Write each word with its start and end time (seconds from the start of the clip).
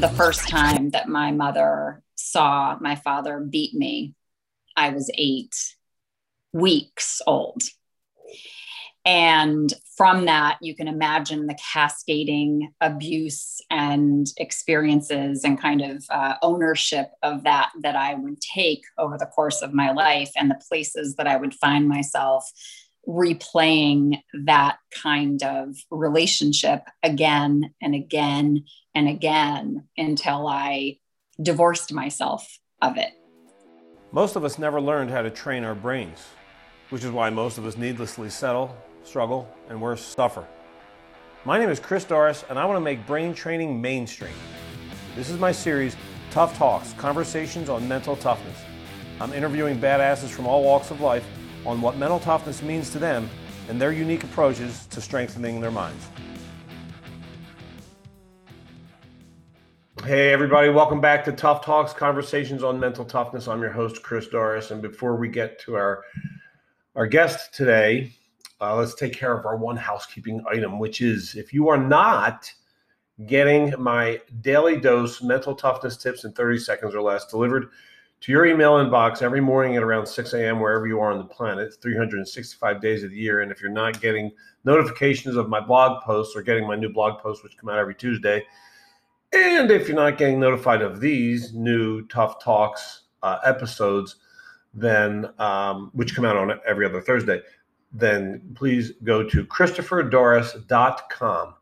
the 0.00 0.08
first 0.08 0.48
time 0.48 0.88
that 0.90 1.08
my 1.08 1.30
mother 1.30 2.02
saw 2.14 2.78
my 2.80 2.96
father 2.96 3.38
beat 3.38 3.74
me, 3.74 4.14
I 4.74 4.88
was 4.90 5.10
eight 5.18 5.54
weeks 6.54 7.20
old. 7.26 7.62
And 9.04 9.72
from 9.96 10.24
that, 10.24 10.58
you 10.62 10.74
can 10.74 10.88
imagine 10.88 11.46
the 11.46 11.58
cascading 11.72 12.72
abuse 12.80 13.60
and 13.70 14.26
experiences 14.38 15.44
and 15.44 15.60
kind 15.60 15.82
of 15.82 16.04
uh, 16.08 16.34
ownership 16.42 17.10
of 17.22 17.44
that 17.44 17.70
that 17.82 17.96
I 17.96 18.14
would 18.14 18.40
take 18.40 18.82
over 18.96 19.18
the 19.18 19.26
course 19.26 19.60
of 19.60 19.74
my 19.74 19.92
life 19.92 20.30
and 20.34 20.50
the 20.50 20.60
places 20.66 21.16
that 21.16 21.26
I 21.26 21.36
would 21.36 21.52
find 21.54 21.88
myself 21.88 22.50
replaying 23.06 24.20
that 24.44 24.78
kind 25.02 25.42
of 25.42 25.76
relationship 25.90 26.84
again 27.02 27.74
and 27.82 27.94
again 27.94 28.64
and 28.94 29.08
again 29.08 29.84
until 29.96 30.46
I 30.46 30.98
divorced 31.40 31.92
myself 31.92 32.58
of 32.82 32.96
it. 32.96 33.10
Most 34.12 34.36
of 34.36 34.44
us 34.44 34.58
never 34.58 34.80
learned 34.80 35.10
how 35.10 35.22
to 35.22 35.30
train 35.30 35.64
our 35.64 35.74
brains, 35.74 36.18
which 36.90 37.04
is 37.04 37.10
why 37.10 37.30
most 37.30 37.58
of 37.58 37.66
us 37.66 37.76
needlessly 37.76 38.28
settle, 38.28 38.76
struggle, 39.04 39.48
and 39.68 39.80
worse, 39.80 40.02
suffer. 40.02 40.46
My 41.44 41.58
name 41.58 41.70
is 41.70 41.80
Chris 41.80 42.04
Dorris, 42.04 42.44
and 42.50 42.58
I 42.58 42.64
want 42.64 42.76
to 42.76 42.80
make 42.80 43.06
brain 43.06 43.32
training 43.32 43.80
mainstream. 43.80 44.34
This 45.16 45.30
is 45.30 45.38
my 45.38 45.52
series, 45.52 45.96
Tough 46.30 46.56
Talks 46.58 46.92
Conversations 46.94 47.68
on 47.68 47.86
Mental 47.88 48.16
Toughness. 48.16 48.58
I'm 49.20 49.32
interviewing 49.32 49.78
badasses 49.78 50.28
from 50.28 50.46
all 50.46 50.62
walks 50.62 50.90
of 50.90 51.00
life 51.00 51.24
on 51.64 51.80
what 51.80 51.96
mental 51.96 52.20
toughness 52.20 52.62
means 52.62 52.90
to 52.90 52.98
them 52.98 53.28
and 53.68 53.80
their 53.80 53.92
unique 53.92 54.24
approaches 54.24 54.86
to 54.86 55.00
strengthening 55.00 55.60
their 55.60 55.70
minds. 55.70 56.08
Hey, 60.04 60.32
everybody, 60.32 60.70
welcome 60.70 60.98
back 60.98 61.24
to 61.26 61.32
Tough 61.32 61.62
Talks 61.62 61.92
Conversations 61.92 62.64
on 62.64 62.80
Mental 62.80 63.04
Toughness. 63.04 63.46
I'm 63.46 63.60
your 63.60 63.70
host, 63.70 64.02
Chris 64.02 64.28
Dorris. 64.28 64.70
And 64.70 64.80
before 64.80 65.16
we 65.16 65.28
get 65.28 65.60
to 65.60 65.74
our, 65.74 66.04
our 66.96 67.06
guest 67.06 67.52
today, 67.52 68.10
uh, 68.62 68.76
let's 68.76 68.94
take 68.94 69.12
care 69.12 69.36
of 69.36 69.44
our 69.44 69.58
one 69.58 69.76
housekeeping 69.76 70.42
item, 70.50 70.78
which 70.78 71.02
is 71.02 71.34
if 71.34 71.52
you 71.52 71.68
are 71.68 71.76
not 71.76 72.50
getting 73.26 73.74
my 73.78 74.18
daily 74.40 74.80
dose 74.80 75.22
mental 75.22 75.54
toughness 75.54 75.98
tips 75.98 76.24
in 76.24 76.32
30 76.32 76.58
seconds 76.58 76.94
or 76.94 77.02
less 77.02 77.26
delivered 77.26 77.68
to 78.22 78.32
your 78.32 78.46
email 78.46 78.72
inbox 78.72 79.20
every 79.20 79.40
morning 79.42 79.76
at 79.76 79.82
around 79.82 80.06
6 80.06 80.32
a.m. 80.32 80.60
wherever 80.60 80.86
you 80.86 80.98
are 80.98 81.12
on 81.12 81.18
the 81.18 81.24
planet, 81.24 81.74
365 81.82 82.80
days 82.80 83.04
of 83.04 83.10
the 83.10 83.16
year. 83.16 83.42
And 83.42 83.52
if 83.52 83.60
you're 83.60 83.70
not 83.70 84.00
getting 84.00 84.32
notifications 84.64 85.36
of 85.36 85.50
my 85.50 85.60
blog 85.60 86.02
posts 86.02 86.34
or 86.34 86.42
getting 86.42 86.66
my 86.66 86.76
new 86.76 86.88
blog 86.88 87.20
posts, 87.20 87.44
which 87.44 87.58
come 87.58 87.68
out 87.68 87.78
every 87.78 87.94
Tuesday, 87.94 88.42
and 89.32 89.70
if 89.70 89.88
you're 89.88 89.96
not 89.96 90.18
getting 90.18 90.40
notified 90.40 90.82
of 90.82 91.00
these 91.00 91.54
new 91.54 92.06
Tough 92.06 92.42
Talks 92.42 93.02
uh, 93.22 93.38
episodes, 93.44 94.16
then 94.74 95.30
um, 95.38 95.90
which 95.94 96.14
come 96.14 96.24
out 96.24 96.36
on 96.36 96.58
every 96.66 96.86
other 96.86 97.00
Thursday, 97.00 97.40
then 97.92 98.40
please 98.54 98.92
go 99.02 99.22
to 99.22 99.44
christopherdorris.com 99.44 101.54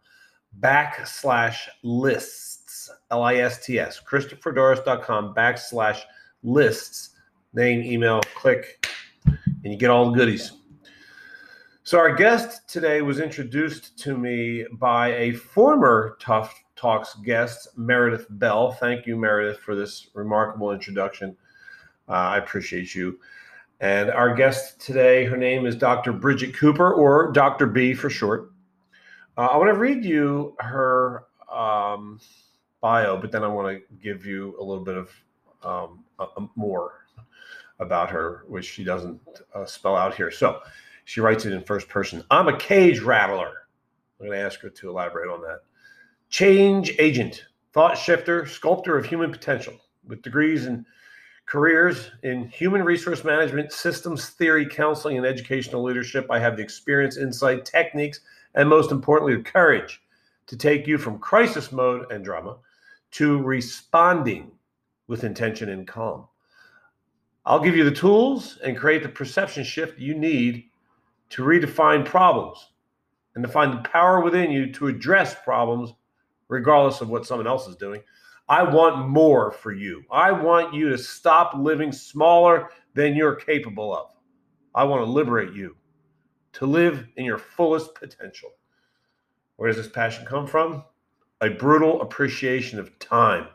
backslash 0.60 1.68
lists, 1.82 2.90
L 3.10 3.22
I 3.22 3.36
S 3.36 3.64
T 3.64 3.78
S, 3.78 4.00
christopherdorris.com 4.00 5.34
backslash 5.34 6.00
lists, 6.42 7.10
name, 7.54 7.82
email, 7.82 8.20
click, 8.34 8.86
and 9.24 9.72
you 9.72 9.76
get 9.76 9.90
all 9.90 10.10
the 10.10 10.16
goodies. 10.16 10.52
So, 11.82 11.98
our 11.98 12.14
guest 12.14 12.68
today 12.68 13.00
was 13.00 13.18
introduced 13.18 13.98
to 14.00 14.16
me 14.16 14.66
by 14.72 15.14
a 15.14 15.32
former 15.32 16.18
Tough 16.20 16.54
Talks 16.78 17.14
guest, 17.24 17.76
Meredith 17.76 18.26
Bell. 18.30 18.70
Thank 18.70 19.04
you, 19.04 19.16
Meredith, 19.16 19.58
for 19.58 19.74
this 19.74 20.10
remarkable 20.14 20.70
introduction. 20.70 21.36
Uh, 22.08 22.12
I 22.12 22.38
appreciate 22.38 22.94
you. 22.94 23.18
And 23.80 24.10
our 24.10 24.32
guest 24.32 24.80
today, 24.80 25.24
her 25.24 25.36
name 25.36 25.66
is 25.66 25.74
Dr. 25.74 26.12
Bridget 26.12 26.54
Cooper, 26.54 26.92
or 26.92 27.32
Dr. 27.32 27.66
B 27.66 27.94
for 27.94 28.08
short. 28.08 28.52
Uh, 29.36 29.46
I 29.46 29.56
want 29.56 29.70
to 29.74 29.78
read 29.78 30.04
you 30.04 30.54
her 30.60 31.24
um, 31.52 32.20
bio, 32.80 33.16
but 33.16 33.32
then 33.32 33.42
I 33.42 33.48
want 33.48 33.76
to 33.76 33.96
give 34.00 34.24
you 34.24 34.54
a 34.60 34.62
little 34.62 34.84
bit 34.84 34.96
of 34.96 35.10
um, 35.64 36.04
more 36.54 37.06
about 37.80 38.08
her, 38.10 38.44
which 38.46 38.66
she 38.66 38.84
doesn't 38.84 39.20
uh, 39.52 39.64
spell 39.64 39.96
out 39.96 40.14
here. 40.14 40.30
So 40.30 40.60
she 41.04 41.20
writes 41.20 41.44
it 41.44 41.52
in 41.52 41.62
first 41.62 41.88
person. 41.88 42.22
I'm 42.30 42.46
a 42.46 42.56
cage 42.56 43.00
rattler. 43.00 43.66
I'm 44.20 44.26
going 44.26 44.38
to 44.38 44.44
ask 44.44 44.60
her 44.60 44.70
to 44.70 44.90
elaborate 44.90 45.28
on 45.28 45.40
that. 45.42 45.62
Change 46.30 46.94
agent, 46.98 47.46
thought 47.72 47.96
shifter, 47.96 48.46
sculptor 48.46 48.96
of 48.96 49.06
human 49.06 49.30
potential 49.32 49.74
with 50.06 50.22
degrees 50.22 50.66
in 50.66 50.84
careers 51.46 52.10
in 52.22 52.46
human 52.48 52.82
resource 52.82 53.24
management, 53.24 53.72
systems 53.72 54.28
theory, 54.30 54.66
counseling, 54.66 55.16
and 55.16 55.26
educational 55.26 55.82
leadership. 55.82 56.26
I 56.30 56.38
have 56.38 56.56
the 56.56 56.62
experience, 56.62 57.16
insight, 57.16 57.64
techniques, 57.64 58.20
and 58.54 58.68
most 58.68 58.92
importantly, 58.92 59.36
the 59.36 59.42
courage 59.42 60.02
to 60.46 60.56
take 60.56 60.86
you 60.86 60.98
from 60.98 61.18
crisis 61.18 61.72
mode 61.72 62.10
and 62.12 62.24
drama 62.24 62.58
to 63.12 63.40
responding 63.42 64.50
with 65.06 65.24
intention 65.24 65.70
and 65.70 65.86
calm. 65.86 66.26
I'll 67.46 67.60
give 67.60 67.76
you 67.76 67.84
the 67.84 67.90
tools 67.90 68.58
and 68.62 68.76
create 68.76 69.02
the 69.02 69.08
perception 69.08 69.64
shift 69.64 69.98
you 69.98 70.14
need 70.14 70.64
to 71.30 71.42
redefine 71.42 72.04
problems 72.04 72.72
and 73.34 73.42
to 73.42 73.50
find 73.50 73.72
the 73.72 73.88
power 73.88 74.20
within 74.20 74.50
you 74.50 74.70
to 74.74 74.88
address 74.88 75.34
problems 75.44 75.94
regardless 76.48 77.00
of 77.00 77.08
what 77.08 77.26
someone 77.26 77.46
else 77.46 77.68
is 77.68 77.76
doing. 77.76 78.02
I 78.48 78.62
want 78.62 79.08
more 79.08 79.50
for 79.50 79.72
you. 79.72 80.02
I 80.10 80.32
want 80.32 80.74
you 80.74 80.88
to 80.88 80.98
stop 80.98 81.52
living 81.54 81.92
smaller 81.92 82.70
than 82.94 83.14
you're 83.14 83.34
capable 83.34 83.94
of. 83.94 84.10
I 84.74 84.84
want 84.84 85.04
to 85.04 85.10
liberate 85.10 85.54
you 85.54 85.76
to 86.54 86.66
live 86.66 87.06
in 87.16 87.24
your 87.24 87.38
fullest 87.38 87.94
potential. 87.94 88.50
Where 89.56 89.68
does 89.68 89.76
this 89.76 89.92
passion 89.92 90.24
come 90.24 90.46
from? 90.46 90.84
A 91.40 91.50
brutal 91.50 92.00
appreciation 92.00 92.78
of 92.78 92.98
time 92.98 93.48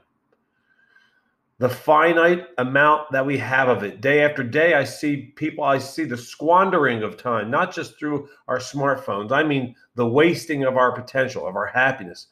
the 1.63 1.69
finite 1.69 2.47
amount 2.57 3.09
that 3.11 3.25
we 3.25 3.37
have 3.37 3.69
of 3.69 3.83
it. 3.83 4.01
Day 4.01 4.21
after 4.21 4.43
day, 4.43 4.73
I 4.73 4.83
see 4.83 5.31
people, 5.37 5.63
I 5.63 5.77
see 5.77 6.03
the 6.03 6.17
squandering 6.17 7.03
of 7.03 7.15
time, 7.15 7.49
not 7.49 7.73
just 7.73 7.97
through 7.97 8.27
our 8.49 8.57
smartphones. 8.57 9.31
I 9.31 9.43
mean, 9.43 9.75
the 9.95 10.05
wasting 10.05 10.65
of 10.65 10.75
our 10.75 10.91
potential, 10.91 11.47
of 11.47 11.55
our 11.55 11.67
happiness, 11.67 12.27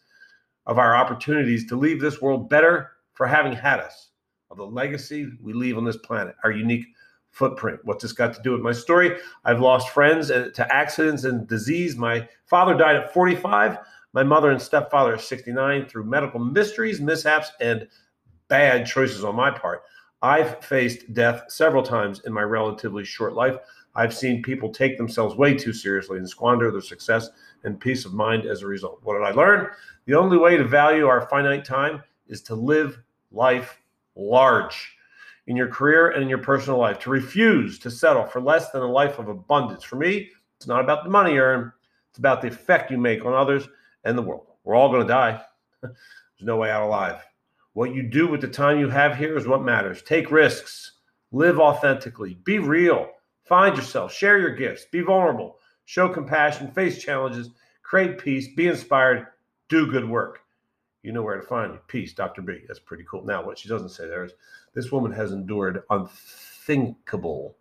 of 0.65 0.77
our 0.77 0.95
opportunities 0.95 1.67
to 1.67 1.75
leave 1.75 1.99
this 1.99 2.21
world 2.21 2.49
better 2.49 2.91
for 3.13 3.27
having 3.27 3.53
had 3.53 3.79
us, 3.79 4.09
of 4.49 4.57
the 4.57 4.65
legacy 4.65 5.29
we 5.41 5.53
leave 5.53 5.77
on 5.77 5.85
this 5.85 5.97
planet, 5.97 6.35
our 6.43 6.51
unique 6.51 6.85
footprint. 7.29 7.79
What's 7.83 8.03
this 8.03 8.11
got 8.11 8.33
to 8.33 8.41
do 8.41 8.51
with 8.51 8.61
my 8.61 8.71
story? 8.71 9.17
I've 9.45 9.61
lost 9.61 9.89
friends 9.89 10.27
to 10.27 10.67
accidents 10.69 11.23
and 11.23 11.47
disease. 11.47 11.95
My 11.95 12.27
father 12.45 12.75
died 12.75 12.97
at 12.97 13.13
45. 13.13 13.77
My 14.13 14.23
mother 14.23 14.51
and 14.51 14.61
stepfather 14.61 15.13
are 15.13 15.17
69 15.17 15.85
through 15.85 16.03
medical 16.03 16.39
mysteries, 16.39 16.99
mishaps, 16.99 17.51
and 17.61 17.87
bad 18.49 18.85
choices 18.85 19.23
on 19.23 19.35
my 19.35 19.49
part. 19.49 19.83
I've 20.21 20.63
faced 20.63 21.13
death 21.13 21.43
several 21.47 21.81
times 21.81 22.21
in 22.25 22.33
my 22.33 22.43
relatively 22.43 23.05
short 23.05 23.33
life. 23.33 23.55
I've 23.95 24.13
seen 24.13 24.43
people 24.43 24.69
take 24.69 24.97
themselves 24.97 25.35
way 25.35 25.53
too 25.53 25.73
seriously 25.73 26.17
and 26.17 26.29
squander 26.29 26.69
their 26.71 26.81
success 26.81 27.29
and 27.63 27.79
peace 27.79 28.05
of 28.05 28.13
mind 28.13 28.45
as 28.45 28.61
a 28.61 28.67
result. 28.67 28.99
What 29.03 29.17
did 29.17 29.23
I 29.23 29.31
learn? 29.31 29.67
The 30.05 30.15
only 30.15 30.37
way 30.37 30.57
to 30.57 30.63
value 30.63 31.07
our 31.07 31.27
finite 31.27 31.63
time 31.63 32.01
is 32.27 32.41
to 32.43 32.55
live 32.55 32.99
life 33.31 33.79
large 34.15 34.95
in 35.47 35.55
your 35.55 35.67
career 35.67 36.11
and 36.11 36.23
in 36.23 36.29
your 36.29 36.37
personal 36.39 36.79
life, 36.79 36.99
to 36.99 37.09
refuse 37.09 37.79
to 37.79 37.91
settle 37.91 38.25
for 38.25 38.41
less 38.41 38.71
than 38.71 38.81
a 38.81 38.91
life 38.91 39.19
of 39.19 39.27
abundance. 39.27 39.83
For 39.83 39.95
me, 39.95 40.29
it's 40.57 40.67
not 40.67 40.81
about 40.81 41.03
the 41.03 41.09
money 41.09 41.37
earned, 41.37 41.71
it's 42.09 42.19
about 42.19 42.41
the 42.41 42.47
effect 42.47 42.91
you 42.91 42.97
make 42.97 43.25
on 43.25 43.33
others 43.33 43.67
and 44.03 44.17
the 44.17 44.21
world. 44.21 44.47
We're 44.63 44.75
all 44.75 44.89
going 44.89 45.01
to 45.01 45.07
die. 45.07 45.41
There's 45.81 45.93
no 46.41 46.57
way 46.57 46.71
out 46.71 46.83
alive. 46.83 47.21
What 47.73 47.95
you 47.95 48.03
do 48.03 48.27
with 48.27 48.41
the 48.41 48.47
time 48.47 48.79
you 48.79 48.89
have 48.89 49.15
here 49.15 49.37
is 49.37 49.47
what 49.47 49.63
matters. 49.63 50.01
Take 50.01 50.31
risks, 50.31 50.93
live 51.31 51.59
authentically, 51.59 52.35
be 52.43 52.59
real, 52.59 53.09
find 53.45 53.75
yourself, 53.75 54.13
share 54.13 54.39
your 54.39 54.55
gifts, 54.55 54.85
be 54.91 55.01
vulnerable, 55.01 55.57
show 55.85 56.09
compassion, 56.09 56.71
face 56.71 57.01
challenges, 57.01 57.49
create 57.81 58.17
peace, 58.17 58.47
be 58.55 58.67
inspired, 58.67 59.27
do 59.71 59.87
good 59.87 60.07
work. 60.07 60.41
You 61.01 61.11
know 61.11 61.23
where 61.23 61.39
to 61.39 61.47
find 61.47 61.71
me. 61.71 61.79
Peace, 61.87 62.13
Dr. 62.13 62.43
B. 62.43 62.59
That's 62.67 62.79
pretty 62.79 63.05
cool. 63.09 63.25
Now, 63.25 63.43
what 63.43 63.57
she 63.57 63.67
doesn't 63.67 63.89
say 63.89 64.07
there 64.07 64.25
is 64.25 64.33
this 64.75 64.91
woman 64.91 65.11
has 65.13 65.31
endured 65.31 65.81
unthinkable 65.89 67.55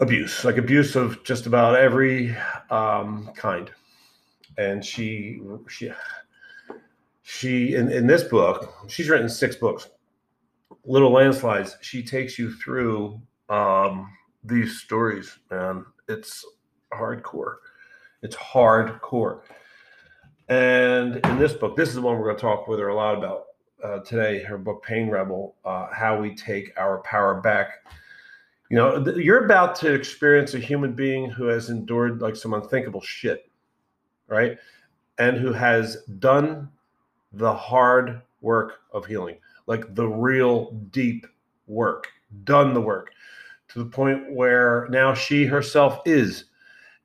abuse, 0.00 0.44
like 0.44 0.58
abuse 0.58 0.96
of 0.96 1.24
just 1.24 1.46
about 1.46 1.76
every 1.76 2.36
um, 2.70 3.30
kind. 3.34 3.70
And 4.58 4.84
she, 4.84 5.40
she, 5.68 5.90
she 7.28 7.74
in, 7.74 7.90
in 7.90 8.06
this 8.06 8.22
book 8.22 8.72
she's 8.86 9.08
written 9.08 9.28
six 9.28 9.56
books 9.56 9.88
little 10.84 11.10
landslides 11.10 11.76
she 11.80 12.00
takes 12.00 12.38
you 12.38 12.54
through 12.54 13.20
um, 13.48 14.08
these 14.44 14.78
stories 14.78 15.36
man 15.50 15.84
it's 16.08 16.44
hardcore 16.94 17.56
it's 18.22 18.36
hardcore 18.36 19.40
And 20.48 21.16
in 21.16 21.38
this 21.38 21.54
book, 21.54 21.76
this 21.76 21.88
is 21.88 21.96
the 21.96 22.00
one 22.00 22.18
we're 22.18 22.26
going 22.26 22.36
to 22.36 22.42
talk 22.42 22.68
with 22.68 22.78
her 22.78 22.88
a 22.88 22.94
lot 22.94 23.18
about 23.18 23.46
uh, 23.82 23.98
today. 24.00 24.42
Her 24.42 24.58
book, 24.58 24.84
Pain 24.84 25.08
Rebel: 25.08 25.56
uh, 25.64 25.88
How 25.92 26.20
We 26.20 26.34
Take 26.34 26.72
Our 26.76 26.98
Power 26.98 27.40
Back. 27.40 27.84
You 28.70 28.76
know, 28.76 29.02
th- 29.02 29.16
you're 29.16 29.44
about 29.44 29.74
to 29.76 29.92
experience 29.92 30.54
a 30.54 30.58
human 30.58 30.92
being 30.92 31.30
who 31.30 31.46
has 31.46 31.68
endured 31.68 32.20
like 32.20 32.36
some 32.36 32.54
unthinkable 32.54 33.00
shit, 33.00 33.50
right? 34.28 34.56
And 35.18 35.36
who 35.36 35.52
has 35.52 36.04
done 36.18 36.68
the 37.32 37.52
hard 37.52 38.22
work 38.40 38.80
of 38.92 39.04
healing, 39.04 39.38
like 39.66 39.94
the 39.94 40.06
real 40.06 40.72
deep 40.90 41.26
work, 41.66 42.08
done 42.44 42.72
the 42.72 42.80
work 42.80 43.10
to 43.68 43.80
the 43.80 43.90
point 43.90 44.32
where 44.32 44.86
now 44.90 45.12
she 45.12 45.44
herself 45.44 46.00
is 46.06 46.44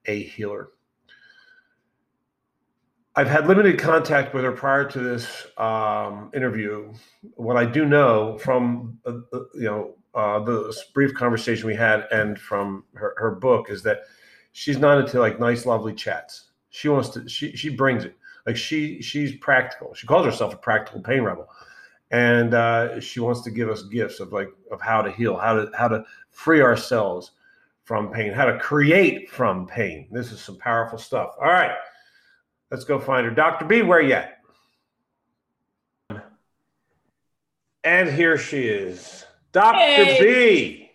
a 0.05 0.23
healer. 0.23 0.69
I've 3.15 3.27
had 3.27 3.47
limited 3.47 3.77
contact 3.77 4.33
with 4.33 4.43
her 4.45 4.53
prior 4.53 4.85
to 4.85 4.99
this 4.99 5.47
um, 5.57 6.31
interview. 6.33 6.93
What 7.35 7.57
I 7.57 7.65
do 7.65 7.85
know 7.85 8.37
from 8.37 8.99
uh, 9.05 9.17
uh, 9.33 9.39
you 9.53 9.63
know 9.63 9.95
uh, 10.15 10.39
the 10.39 10.73
brief 10.93 11.13
conversation 11.13 11.67
we 11.67 11.75
had 11.75 12.07
and 12.11 12.39
from 12.39 12.85
her, 12.93 13.13
her 13.17 13.31
book 13.31 13.69
is 13.69 13.83
that 13.83 14.01
she's 14.53 14.77
not 14.77 14.97
into 14.97 15.19
like 15.19 15.39
nice, 15.39 15.65
lovely 15.65 15.93
chats. 15.93 16.51
She 16.69 16.87
wants 16.87 17.09
to. 17.09 17.27
She 17.27 17.53
she 17.55 17.69
brings 17.69 18.05
it. 18.05 18.15
Like 18.45 18.55
she 18.55 19.01
she's 19.01 19.35
practical. 19.35 19.93
She 19.93 20.07
calls 20.07 20.25
herself 20.25 20.53
a 20.53 20.57
practical 20.57 21.01
pain 21.01 21.23
rebel, 21.23 21.49
and 22.11 22.53
uh, 22.53 23.01
she 23.01 23.19
wants 23.19 23.41
to 23.41 23.51
give 23.51 23.69
us 23.69 23.83
gifts 23.83 24.21
of 24.21 24.31
like 24.31 24.49
of 24.71 24.79
how 24.79 25.01
to 25.01 25.11
heal, 25.11 25.35
how 25.35 25.53
to 25.55 25.69
how 25.77 25.89
to 25.89 26.05
free 26.29 26.61
ourselves 26.61 27.31
from 27.83 28.09
pain, 28.09 28.31
how 28.31 28.45
to 28.45 28.57
create 28.57 29.29
from 29.29 29.67
pain. 29.67 30.07
This 30.11 30.31
is 30.31 30.39
some 30.39 30.57
powerful 30.57 30.97
stuff. 30.97 31.35
All 31.41 31.51
right. 31.51 31.75
Let's 32.71 32.85
go 32.85 32.99
find 32.99 33.25
her. 33.25 33.31
Dr. 33.31 33.65
B, 33.65 33.81
where 33.81 34.01
yet? 34.01 34.37
And 37.83 38.09
here 38.09 38.37
she 38.37 38.61
is. 38.67 39.25
Dr. 39.51 39.77
Hey. 39.77 40.19
B. 40.21 40.91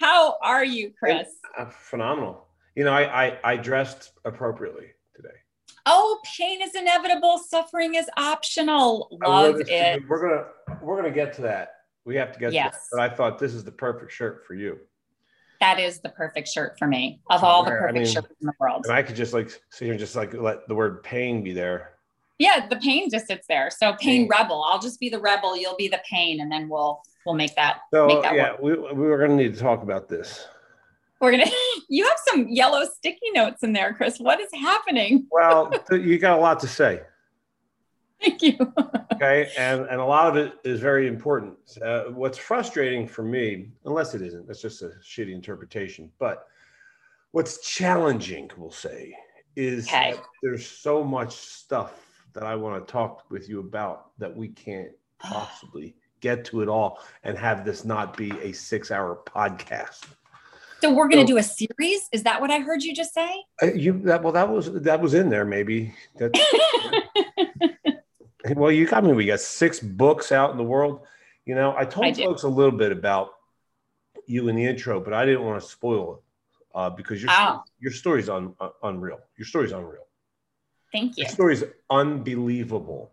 How 0.00 0.36
are 0.42 0.64
you, 0.64 0.92
Chris? 0.98 1.28
Uh, 1.56 1.66
phenomenal. 1.66 2.48
You 2.74 2.84
know, 2.84 2.92
I, 2.92 3.26
I 3.26 3.38
I 3.44 3.56
dressed 3.56 4.12
appropriately 4.24 4.86
today. 5.14 5.28
Oh, 5.84 6.18
pain 6.24 6.60
is 6.62 6.74
inevitable. 6.74 7.38
Suffering 7.38 7.94
is 7.94 8.08
optional. 8.16 9.08
Love 9.24 9.60
it. 9.60 10.02
We're 10.08 10.28
gonna 10.28 10.80
we're 10.80 10.96
gonna 10.96 11.14
get 11.14 11.34
to 11.34 11.42
that. 11.42 11.74
We 12.04 12.16
have 12.16 12.32
to 12.32 12.38
get 12.40 12.46
to 12.46 12.52
that. 12.52 12.72
Yes. 12.72 12.88
But 12.90 13.00
I 13.00 13.14
thought 13.14 13.38
this 13.38 13.54
is 13.54 13.62
the 13.62 13.70
perfect 13.70 14.10
shirt 14.10 14.44
for 14.46 14.54
you. 14.54 14.78
That 15.62 15.78
is 15.78 16.00
the 16.00 16.08
perfect 16.08 16.48
shirt 16.48 16.76
for 16.76 16.88
me 16.88 17.20
of 17.30 17.44
all 17.44 17.62
the 17.62 17.70
Where, 17.70 17.78
I 17.78 17.92
perfect 17.92 18.04
mean, 18.04 18.12
shirts 18.12 18.34
in 18.40 18.46
the 18.48 18.52
world. 18.58 18.82
And 18.84 18.92
I 18.92 19.00
could 19.00 19.14
just 19.14 19.32
like 19.32 19.48
sit 19.70 19.84
here 19.84 19.92
and 19.92 20.00
just 20.00 20.16
like 20.16 20.34
let 20.34 20.66
the 20.66 20.74
word 20.74 21.04
pain 21.04 21.44
be 21.44 21.52
there. 21.52 21.92
Yeah, 22.40 22.66
the 22.68 22.74
pain 22.78 23.08
just 23.08 23.28
sits 23.28 23.46
there. 23.48 23.70
So 23.70 23.92
pain 23.92 24.22
Pain. 24.22 24.28
rebel. 24.28 24.64
I'll 24.68 24.80
just 24.80 24.98
be 24.98 25.08
the 25.08 25.20
rebel. 25.20 25.56
You'll 25.56 25.76
be 25.76 25.86
the 25.86 26.00
pain, 26.10 26.40
and 26.40 26.50
then 26.50 26.68
we'll 26.68 27.00
we'll 27.24 27.36
make 27.36 27.54
that 27.54 27.82
So 27.94 28.08
make 28.08 28.22
that 28.22 28.34
yeah, 28.34 28.50
work. 28.60 28.60
we, 28.60 28.72
we 28.74 29.06
were 29.06 29.18
gonna 29.18 29.36
need 29.36 29.54
to 29.54 29.60
talk 29.60 29.84
about 29.84 30.08
this. 30.08 30.48
We're 31.20 31.30
gonna. 31.30 31.46
You 31.88 32.04
have 32.08 32.16
some 32.26 32.48
yellow 32.48 32.84
sticky 32.86 33.30
notes 33.34 33.62
in 33.62 33.72
there, 33.74 33.92
Chris. 33.92 34.18
What 34.18 34.40
is 34.40 34.48
happening? 34.54 35.26
Well, 35.30 35.70
you 35.92 36.18
got 36.18 36.38
a 36.38 36.40
lot 36.40 36.58
to 36.60 36.66
say. 36.66 37.02
Thank 38.22 38.42
you. 38.42 38.56
okay 39.14 39.50
and 39.58 39.82
and 39.86 40.00
a 40.00 40.04
lot 40.04 40.28
of 40.28 40.36
it 40.36 40.54
is 40.64 40.80
very 40.80 41.06
important 41.08 41.56
uh, 41.84 42.04
what's 42.04 42.38
frustrating 42.38 43.06
for 43.06 43.22
me 43.22 43.68
unless 43.84 44.14
it 44.14 44.22
isn't 44.22 44.46
that's 44.46 44.62
just 44.62 44.82
a 44.82 44.92
shitty 45.02 45.32
interpretation 45.34 46.10
but 46.18 46.46
what's 47.32 47.58
challenging 47.68 48.50
we'll 48.56 48.70
say 48.70 49.14
is 49.56 49.86
Okay. 49.88 50.14
there's 50.42 50.66
so 50.66 51.02
much 51.04 51.32
stuff 51.34 52.00
that 52.32 52.42
i 52.44 52.54
want 52.54 52.86
to 52.86 52.90
talk 52.92 53.24
with 53.30 53.48
you 53.48 53.60
about 53.60 54.16
that 54.18 54.34
we 54.34 54.48
can't 54.48 54.90
possibly 55.18 55.94
get 56.20 56.44
to 56.44 56.60
it 56.62 56.68
all 56.68 57.00
and 57.24 57.36
have 57.36 57.64
this 57.64 57.84
not 57.84 58.16
be 58.16 58.30
a 58.42 58.52
six 58.52 58.90
hour 58.90 59.18
podcast 59.26 60.04
So 60.80 60.92
we're 60.92 61.08
gonna 61.08 61.22
So- 61.22 61.34
do 61.34 61.38
a 61.38 61.42
series. 61.44 62.08
Is 62.12 62.22
that 62.24 62.40
what 62.40 62.50
I 62.50 62.58
heard 62.58 62.82
you 62.82 62.92
just 62.94 63.12
say? 63.14 63.30
Uh, 63.62 63.66
you 63.66 63.92
that 64.10 64.20
well 64.22 64.32
that 64.32 64.48
was 64.48 64.72
that 64.82 65.00
was 65.00 65.14
in 65.14 65.28
there 65.30 65.44
maybe 65.44 65.94
that 66.18 66.30
Well, 68.56 68.72
you 68.72 68.86
got 68.86 69.04
me. 69.04 69.12
We 69.12 69.26
got 69.26 69.40
six 69.40 69.78
books 69.80 70.32
out 70.32 70.50
in 70.50 70.56
the 70.56 70.64
world. 70.64 71.00
You 71.44 71.54
know, 71.54 71.74
I 71.76 71.84
told 71.84 72.06
I 72.06 72.12
folks 72.14 72.42
a 72.42 72.48
little 72.48 72.76
bit 72.76 72.92
about 72.92 73.34
you 74.26 74.48
in 74.48 74.56
the 74.56 74.64
intro, 74.64 75.00
but 75.00 75.12
I 75.12 75.24
didn't 75.24 75.44
want 75.44 75.62
to 75.62 75.68
spoil 75.68 76.14
it 76.14 76.22
uh, 76.74 76.90
because 76.90 77.22
your 77.22 77.30
Oh. 77.32 77.62
your 77.80 77.92
story's 77.92 78.28
un, 78.28 78.54
uh, 78.60 78.70
unreal. 78.82 79.20
Your 79.36 79.46
story's 79.46 79.72
unreal. 79.72 80.06
Thank 80.92 81.16
you. 81.16 81.24
Your 81.24 81.30
story's 81.30 81.64
unbelievable. 81.90 83.10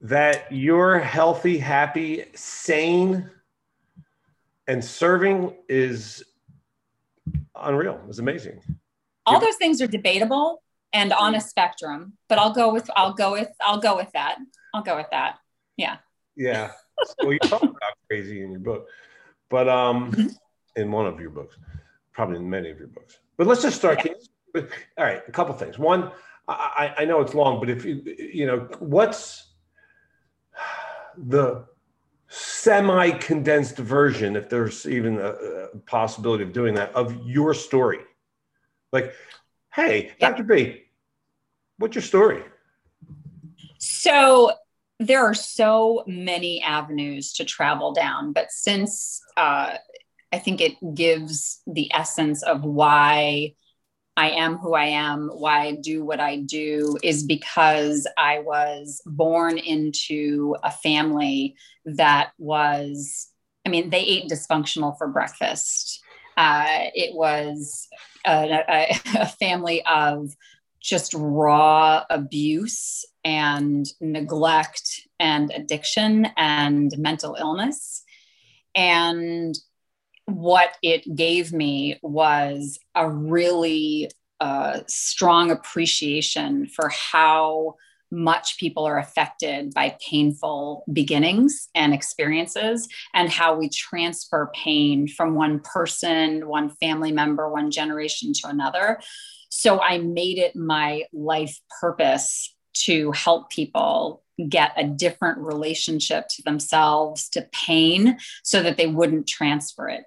That 0.00 0.50
you're 0.52 0.98
healthy, 0.98 1.58
happy, 1.58 2.26
sane, 2.34 3.30
and 4.68 4.84
serving 4.84 5.54
is 5.68 6.22
unreal. 7.54 8.00
It's 8.08 8.18
amazing. 8.18 8.60
All 9.24 9.40
those 9.40 9.56
things 9.56 9.80
are 9.82 9.86
debatable 9.86 10.62
and 10.92 11.12
on 11.12 11.34
a 11.34 11.40
spectrum, 11.40 12.14
but 12.28 12.38
I'll 12.38 12.52
go 12.54 12.72
with 12.72 12.88
I'll 12.96 13.12
go 13.14 13.32
with 13.32 13.50
I'll 13.60 13.80
go 13.80 13.96
with 13.96 14.10
that. 14.12 14.38
I'll 14.74 14.82
go 14.82 14.96
with 14.96 15.08
that. 15.10 15.36
Yeah. 15.76 15.96
Yeah 16.36 16.70
well, 17.22 17.32
you 17.32 17.38
talk 17.40 17.62
about 17.62 17.92
crazy 18.08 18.42
in 18.42 18.50
your 18.50 18.60
book, 18.60 18.88
but 19.48 19.68
um, 19.68 20.12
Mhm. 20.12 20.34
in 20.76 20.90
one 20.90 21.06
of 21.06 21.20
your 21.20 21.30
books, 21.30 21.56
probably 22.12 22.36
in 22.36 22.48
many 22.48 22.70
of 22.70 22.78
your 22.78 22.88
books. 22.88 23.18
But 23.36 23.46
let's 23.46 23.62
just 23.62 23.76
start. 23.76 24.04
You- 24.04 24.16
all 24.96 25.04
right, 25.04 25.22
a 25.28 25.32
couple 25.32 25.54
things. 25.54 25.78
One, 25.78 26.10
I, 26.48 26.94
I 26.98 27.04
know 27.04 27.20
it's 27.20 27.34
long, 27.34 27.60
but 27.60 27.68
if 27.68 27.84
you 27.84 28.02
you 28.18 28.46
know 28.46 28.60
what's 28.78 29.52
the 31.18 31.66
semi-condensed 32.28 33.76
version, 33.76 34.34
if 34.36 34.48
there's 34.48 34.86
even 34.86 35.18
a, 35.18 35.28
a 35.74 35.78
possibility 35.86 36.42
of 36.42 36.52
doing 36.52 36.74
that, 36.74 36.94
of 36.94 37.14
your 37.26 37.52
story. 37.54 38.00
Like, 38.92 39.12
hey, 39.76 40.06
Yeah. 40.18 40.30
Dr. 40.30 40.42
B, 40.42 40.82
what's 41.78 41.94
your 41.94 42.02
story? 42.02 42.42
So 43.78 44.52
there 44.98 45.24
are 45.24 45.34
so 45.34 46.02
many 46.06 46.62
avenues 46.62 47.34
to 47.34 47.44
travel 47.44 47.92
down, 47.92 48.32
but 48.32 48.50
since 48.50 49.20
uh, 49.36 49.76
I 50.32 50.38
think 50.38 50.60
it 50.60 50.74
gives 50.94 51.60
the 51.66 51.92
essence 51.94 52.42
of 52.42 52.64
why 52.64 53.54
I 54.16 54.30
am 54.30 54.56
who 54.56 54.72
I 54.72 54.86
am, 54.86 55.28
why 55.28 55.66
I 55.66 55.72
do 55.72 56.02
what 56.02 56.20
I 56.20 56.36
do, 56.38 56.96
is 57.02 57.22
because 57.22 58.06
I 58.16 58.38
was 58.38 59.02
born 59.04 59.58
into 59.58 60.56
a 60.62 60.70
family 60.70 61.56
that 61.84 62.30
was, 62.38 63.28
I 63.66 63.68
mean, 63.68 63.90
they 63.90 64.00
ate 64.00 64.30
dysfunctional 64.30 64.96
for 64.96 65.08
breakfast. 65.08 66.02
Uh, 66.34 66.88
it 66.94 67.14
was 67.14 67.88
a, 68.26 68.98
a, 69.20 69.26
family 69.26 69.84
of 69.86 70.36
just 70.80 71.14
raw 71.14 72.04
abuse 72.10 73.04
and 73.24 73.86
neglect 74.00 75.06
and 75.18 75.50
addiction 75.54 76.28
and 76.36 76.92
mental 76.98 77.36
illness. 77.38 78.04
And 78.74 79.56
what 80.26 80.76
it 80.82 81.16
gave 81.16 81.52
me 81.52 81.98
was 82.02 82.78
a 82.94 83.08
really 83.08 84.10
uh, 84.40 84.80
strong 84.86 85.50
appreciation 85.50 86.66
for 86.66 86.88
how 86.88 87.76
much 88.16 88.58
people 88.58 88.84
are 88.84 88.98
affected 88.98 89.74
by 89.74 89.96
painful 90.00 90.84
beginnings 90.92 91.68
and 91.74 91.92
experiences, 91.92 92.88
and 93.14 93.28
how 93.28 93.54
we 93.54 93.68
transfer 93.68 94.50
pain 94.54 95.06
from 95.06 95.34
one 95.34 95.60
person, 95.60 96.48
one 96.48 96.70
family 96.70 97.12
member, 97.12 97.48
one 97.48 97.70
generation 97.70 98.32
to 98.32 98.48
another. 98.48 98.98
So 99.50 99.80
I 99.80 99.98
made 99.98 100.38
it 100.38 100.56
my 100.56 101.04
life 101.12 101.60
purpose 101.80 102.54
to 102.84 103.12
help 103.12 103.50
people 103.50 104.22
get 104.48 104.72
a 104.76 104.84
different 104.84 105.38
relationship 105.38 106.28
to 106.28 106.42
themselves, 106.42 107.28
to 107.30 107.46
pain, 107.52 108.18
so 108.42 108.62
that 108.62 108.76
they 108.76 108.86
wouldn't 108.86 109.26
transfer 109.26 109.88
it. 109.88 110.04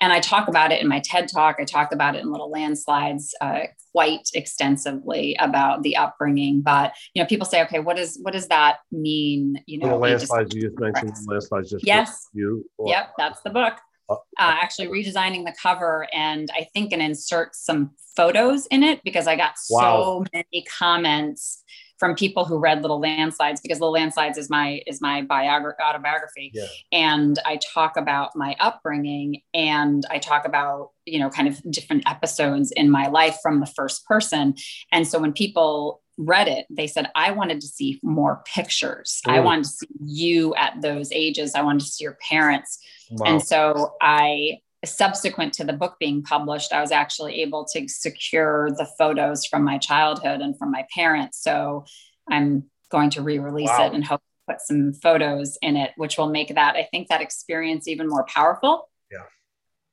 And 0.00 0.12
I 0.12 0.20
talk 0.20 0.48
about 0.48 0.72
it 0.72 0.80
in 0.80 0.88
my 0.88 1.00
TED 1.00 1.28
talk. 1.28 1.56
I 1.60 1.64
talk 1.64 1.92
about 1.92 2.14
it 2.16 2.22
in 2.22 2.30
Little 2.30 2.50
Landslides 2.50 3.34
uh, 3.40 3.60
quite 3.92 4.28
extensively 4.34 5.36
about 5.40 5.82
the 5.82 5.96
upbringing. 5.96 6.62
But 6.62 6.92
you 7.14 7.22
know, 7.22 7.26
people 7.26 7.46
say, 7.46 7.62
okay, 7.64 7.78
what 7.80 7.96
does 7.96 8.18
what 8.22 8.32
does 8.32 8.48
that 8.48 8.78
mean? 8.90 9.62
You 9.66 9.78
know, 9.78 9.86
Little 9.86 10.00
landslides 10.00 10.54
you 10.54 10.62
just 10.62 10.78
mentioned. 10.78 11.14
Landslides 11.26 11.70
just 11.70 11.86
Yes. 11.86 12.28
you. 12.32 12.64
or- 12.78 12.88
Yep, 12.88 13.14
that's 13.18 13.40
the 13.42 13.50
book. 13.50 13.74
Uh, 14.08 14.14
Uh, 14.14 14.18
actually, 14.38 14.88
redesigning 14.88 15.44
the 15.44 15.54
cover 15.62 16.06
and 16.12 16.50
I 16.54 16.66
think 16.74 16.92
and 16.92 17.00
insert 17.00 17.54
some 17.54 17.92
photos 18.16 18.66
in 18.66 18.82
it 18.82 19.00
because 19.04 19.26
I 19.26 19.36
got 19.36 19.54
Wow. 19.70 19.80
so 19.80 20.24
many 20.34 20.64
comments 20.78 21.61
from 22.02 22.16
people 22.16 22.44
who 22.44 22.58
read 22.58 22.82
Little 22.82 22.98
Landslides 22.98 23.60
because 23.60 23.78
Little 23.78 23.92
Landslides 23.92 24.36
is 24.36 24.50
my 24.50 24.82
is 24.88 25.00
my 25.00 25.22
biogra- 25.22 25.74
autobiography, 25.80 26.50
Yeah. 26.52 26.64
and 26.90 27.38
I 27.46 27.60
talk 27.74 27.96
about 27.96 28.34
my 28.34 28.56
upbringing 28.58 29.40
and 29.54 30.04
I 30.10 30.18
talk 30.18 30.44
about 30.44 30.90
you 31.06 31.20
know 31.20 31.30
kind 31.30 31.46
of 31.46 31.62
different 31.70 32.02
episodes 32.10 32.72
in 32.72 32.90
my 32.90 33.06
life 33.06 33.36
from 33.40 33.60
the 33.60 33.66
first 33.66 34.04
person, 34.04 34.56
and 34.90 35.06
so 35.06 35.20
when 35.20 35.32
people 35.32 36.02
read 36.18 36.48
it, 36.48 36.66
they 36.68 36.86
said, 36.88 37.06
I 37.14 37.30
wanted 37.30 37.60
to 37.62 37.66
see 37.68 38.00
more 38.02 38.42
pictures. 38.44 39.20
I 39.26 39.38
Mm. 39.38 39.44
wanted 39.44 39.64
to 39.64 39.70
see 39.70 39.86
you 40.04 40.54
at 40.56 40.82
those 40.82 41.10
ages. 41.12 41.54
I 41.54 41.62
wanted 41.62 41.80
to 41.80 41.86
see 41.86 42.02
your 42.04 42.18
parents. 42.30 42.78
Wow. 43.12 43.26
And 43.28 43.42
so 43.42 43.94
I, 44.02 44.58
subsequent 44.84 45.52
to 45.54 45.64
the 45.64 45.72
book 45.72 45.96
being 45.98 46.22
published, 46.22 46.72
I 46.72 46.80
was 46.80 46.90
actually 46.92 47.42
able 47.42 47.64
to 47.72 47.88
secure 47.88 48.70
the 48.70 48.88
photos 48.98 49.46
from 49.46 49.64
my 49.64 49.78
childhood 49.78 50.40
and 50.40 50.58
from 50.58 50.70
my 50.70 50.86
parents. 50.94 51.42
So 51.42 51.84
I'm 52.30 52.64
going 52.90 53.10
to 53.10 53.22
re-release 53.22 53.68
Wow. 53.68 53.86
it 53.86 53.92
and 53.94 54.04
hope 54.04 54.20
to 54.20 54.52
put 54.52 54.60
some 54.60 54.92
photos 54.92 55.56
in 55.62 55.76
it, 55.76 55.92
which 55.96 56.18
will 56.18 56.28
make 56.28 56.54
that, 56.54 56.76
I 56.76 56.88
think 56.90 57.08
that 57.08 57.20
experience 57.20 57.88
even 57.88 58.08
more 58.08 58.24
powerful. 58.24 58.88
Yeah. 59.10 59.24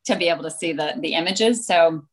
To 0.07 0.15
be 0.15 0.29
able 0.29 0.43
to 0.43 0.51
see 0.51 0.73
the 0.73 0.95
the 0.99 1.13
images. 1.13 1.67
So 1.67 2.03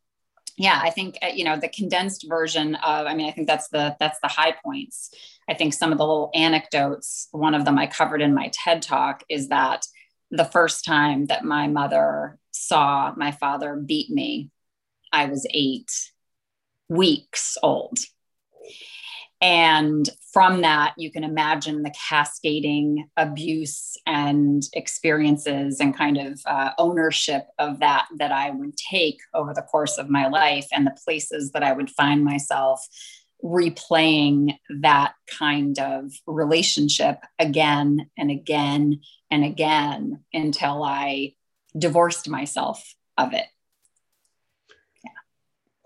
yeah, 0.59 0.81
I 0.83 0.91
think 0.91 1.19
uh, 1.23 1.29
you 1.29 1.45
know 1.45 1.57
the 1.59 1.69
condensed 1.69 2.27
version 2.29 2.75
of. 2.77 3.07
I 3.07 3.15
mean, 3.15 3.29
I 3.29 3.33
think 3.33 3.47
that's 3.47 3.69
the 3.69 3.97
that's 4.01 4.19
the 4.21 4.29
high 4.29 4.55
points. 4.65 5.11
I 5.49 5.55
think 5.55 5.75
some 5.75 5.93
of 5.93 5.99
the 5.99 6.07
little 6.07 6.31
anecdotes. 6.35 7.29
One 7.33 7.55
of 7.55 7.65
them 7.65 7.79
I 7.79 7.87
covered 7.87 8.23
in 8.23 8.35
my 8.35 8.51
TED 8.53 8.83
talk 8.83 9.23
is 9.29 9.49
that 9.49 9.87
the 10.31 10.45
first 10.45 10.85
time 10.85 11.27
that 11.27 11.45
my 11.45 11.69
mother 11.69 12.39
saw 12.51 13.13
my 13.17 13.33
father 13.33 13.77
beat 13.77 14.11
me, 14.11 14.51
I 15.13 15.27
was 15.27 15.47
eight 15.53 15.91
weeks 16.89 17.57
old. 17.63 17.99
And 19.41 20.09
from 20.33 20.63
that, 20.63 20.95
you 20.97 21.13
can 21.13 21.23
imagine 21.23 21.83
the 21.83 21.95
cascading 22.09 23.09
abuse 23.17 23.97
and 24.07 24.63
experiences 24.73 25.79
and 25.79 25.97
kind 25.97 26.17
of 26.17 26.41
uh, 26.47 26.71
ownership 26.79 27.47
of 27.59 27.81
that 27.81 28.07
that 28.17 28.33
I 28.33 28.51
would 28.51 28.77
take 28.77 29.19
over 29.35 29.53
the 29.53 29.63
course 29.63 29.99
of 29.99 30.09
my 30.09 30.27
life 30.29 30.67
and 30.73 30.87
the 30.87 30.97
places 31.05 31.53
that 31.53 31.63
I 31.63 31.73
would 31.73 31.91
find 31.91 32.25
myself 32.25 32.87
replaying 33.45 34.59
that 34.81 35.15
kind 35.39 35.79
of 35.79 36.13
relationship 36.27 37.21
again 37.39 38.11
and 38.17 38.31
again 38.31 39.01
and 39.31 39.45
again 39.45 40.25
until 40.33 40.83
I 40.83 41.35
divorced 41.77 42.29
myself 42.29 42.95
of 43.19 43.33
it. 43.33 43.47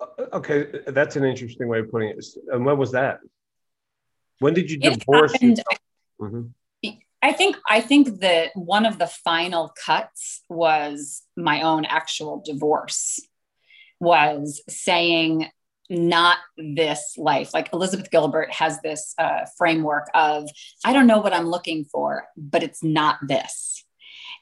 Uh, 0.01 0.07
Okay, 0.33 0.81
that's 0.87 1.17
an 1.17 1.25
interesting 1.25 1.69
way 1.69 1.81
of 1.81 1.91
putting 1.91 2.11
it. 2.11 2.25
And 2.53 2.65
when 2.65 2.79
was 2.79 2.93
that? 2.93 3.21
When 4.39 4.55
did 4.55 4.71
you 4.71 4.79
It 4.81 4.99
divorce? 5.01 5.33
happened-? 5.33 5.63
Mhm. 6.21 6.53
I 7.23 7.33
think 7.33 7.57
I 7.69 7.83
think 7.83 8.21
that 8.21 8.53
one 8.55 8.87
of 8.87 8.99
the 8.99 9.07
final 9.07 9.75
cuts 9.85 10.43
was 10.49 11.23
my 11.37 11.61
own 11.61 11.85
actual 11.85 12.43
divorce 12.43 13.21
was 14.01 14.63
saying 14.71 15.51
not 15.91 16.39
this 16.57 17.15
life. 17.19 17.53
Like 17.53 17.69
elizabeth 17.73 18.11
gilbert 18.11 18.53
has 18.53 18.81
this 18.81 19.15
uh, 19.19 19.45
framework 19.59 20.09
of 20.15 20.49
i 20.85 20.93
don't 20.93 21.07
know 21.07 21.19
what 21.19 21.35
i'm 21.35 21.51
looking 21.51 21.85
for 21.85 22.25
but 22.37 22.63
it's 22.63 22.83
not 22.83 23.19
this. 23.27 23.85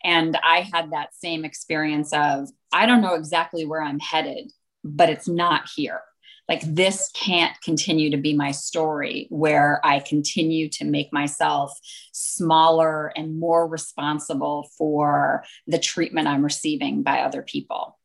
And 0.05 0.39
i 0.45 0.69
had 0.73 0.93
that 0.93 1.15
same 1.15 1.45
experience 1.45 2.13
of 2.13 2.49
i 2.73 2.87
don't 2.87 3.01
know 3.01 3.15
exactly 3.15 3.65
where 3.65 3.83
i'm 3.83 3.99
headed 3.99 4.53
but 4.85 5.11
it's 5.11 5.29
not 5.29 5.69
here. 5.75 6.01
Like 6.49 6.63
this 6.63 7.11
can't 7.15 7.61
continue 7.63 8.11
to 8.11 8.17
be 8.17 8.35
my 8.35 8.53
story 8.53 9.27
where 9.31 9.81
i 9.85 10.01
continue 10.01 10.69
to 10.71 10.85
make 10.85 11.13
myself 11.13 11.73
smaller 12.13 13.13
and 13.17 13.39
more 13.39 13.69
responsible 13.69 14.71
for 14.79 15.45
the 15.67 15.79
treatment 15.79 16.27
i'm 16.27 16.43
receiving 16.43 17.03
by 17.03 17.21
other 17.21 17.43
people 17.43 17.98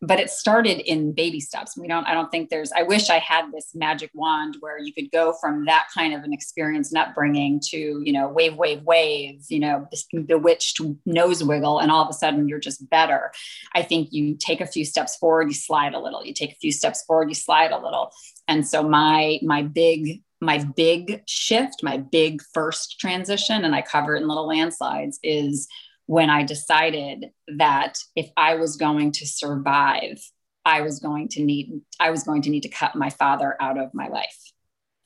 but 0.00 0.20
it 0.20 0.30
started 0.30 0.80
in 0.88 1.12
baby 1.12 1.40
steps. 1.40 1.76
We 1.76 1.88
don't 1.88 2.06
i 2.06 2.14
don't 2.14 2.30
think 2.30 2.50
there's 2.50 2.70
i 2.72 2.82
wish 2.82 3.10
i 3.10 3.18
had 3.18 3.50
this 3.52 3.74
magic 3.74 4.10
wand 4.14 4.56
where 4.60 4.78
you 4.78 4.92
could 4.92 5.10
go 5.10 5.34
from 5.40 5.64
that 5.66 5.88
kind 5.92 6.14
of 6.14 6.22
an 6.22 6.32
experience 6.32 6.92
and 6.92 6.98
upbringing 6.98 7.60
to 7.70 8.02
you 8.04 8.12
know 8.12 8.28
wave 8.28 8.56
wave 8.56 8.82
wave 8.82 9.44
you 9.48 9.60
know 9.60 9.88
bewitched 10.26 10.80
nose 11.06 11.42
wiggle 11.42 11.78
and 11.78 11.90
all 11.90 12.02
of 12.02 12.08
a 12.08 12.12
sudden 12.12 12.48
you're 12.48 12.58
just 12.58 12.88
better. 12.90 13.30
I 13.74 13.82
think 13.82 14.08
you 14.12 14.36
take 14.38 14.60
a 14.60 14.66
few 14.66 14.84
steps 14.84 15.16
forward 15.16 15.48
you 15.48 15.54
slide 15.54 15.94
a 15.94 16.00
little. 16.00 16.24
You 16.24 16.34
take 16.34 16.52
a 16.52 16.58
few 16.60 16.72
steps 16.72 17.02
forward 17.04 17.28
you 17.28 17.34
slide 17.34 17.72
a 17.72 17.78
little. 17.78 18.10
And 18.46 18.66
so 18.66 18.82
my 18.82 19.38
my 19.42 19.62
big 19.62 20.22
my 20.40 20.58
big 20.76 21.22
shift 21.26 21.82
my 21.82 21.96
big 21.96 22.40
first 22.54 23.00
transition 23.00 23.64
and 23.64 23.74
i 23.74 23.82
cover 23.82 24.14
it 24.14 24.22
in 24.22 24.28
little 24.28 24.46
landslides 24.46 25.18
is 25.24 25.66
when 26.08 26.30
I 26.30 26.42
decided 26.42 27.26
that 27.58 27.98
if 28.16 28.30
I 28.34 28.54
was 28.54 28.76
going 28.76 29.12
to 29.12 29.26
survive, 29.26 30.18
I 30.64 30.80
was 30.80 31.00
going 31.00 31.28
to 31.28 31.44
need 31.44 31.82
I 32.00 32.10
was 32.10 32.24
going 32.24 32.40
to 32.42 32.50
need 32.50 32.62
to 32.62 32.70
cut 32.70 32.96
my 32.96 33.10
father 33.10 33.56
out 33.60 33.78
of 33.78 33.92
my 33.92 34.08
life. 34.08 34.52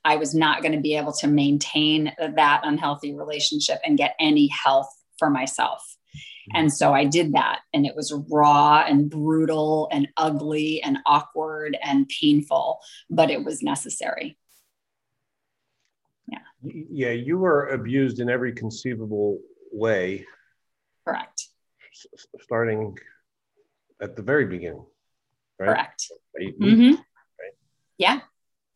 I 0.05 0.15
was 0.15 0.33
not 0.33 0.63
going 0.63 0.73
to 0.73 0.81
be 0.81 0.97
able 0.97 1.13
to 1.15 1.27
maintain 1.27 2.13
that 2.19 2.61
unhealthy 2.65 3.15
relationship 3.15 3.81
and 3.85 3.99
get 3.99 4.15
any 4.21 4.47
health 4.47 4.89
for 5.19 5.29
myself. 5.29 5.83
Mm-hmm. 6.15 6.61
And 6.61 6.73
so 6.73 6.93
I 6.93 7.05
did 7.05 7.33
that 7.33 7.61
and 7.75 7.85
it 7.85 7.97
was 7.97 8.15
raw 8.31 8.85
and 8.87 9.11
brutal 9.11 9.89
and 9.91 10.07
ugly 10.17 10.81
and 10.85 10.99
awkward 11.05 11.77
and 11.83 12.09
painful, 12.09 12.79
but 13.11 13.29
it 13.29 13.45
was 13.45 13.61
necessary. 13.61 14.39
Yeah. 16.29 16.39
Yeah, 16.63 17.11
you 17.11 17.39
were 17.39 17.69
abused 17.71 18.21
in 18.21 18.31
every 18.31 18.53
conceivable 18.53 19.41
way, 19.73 20.27
Correct. 21.07 21.49
s- 22.15 22.27
starting 22.41 22.97
at 24.01 24.17
the 24.17 24.23
very 24.23 24.47
beginning, 24.47 24.85
right? 25.59 25.67
Correct. 25.69 26.11
Eight 26.41 26.59
weeks, 26.59 26.81
Mhm. 26.81 26.97
right? 27.41 27.53
Yeah. 27.99 28.21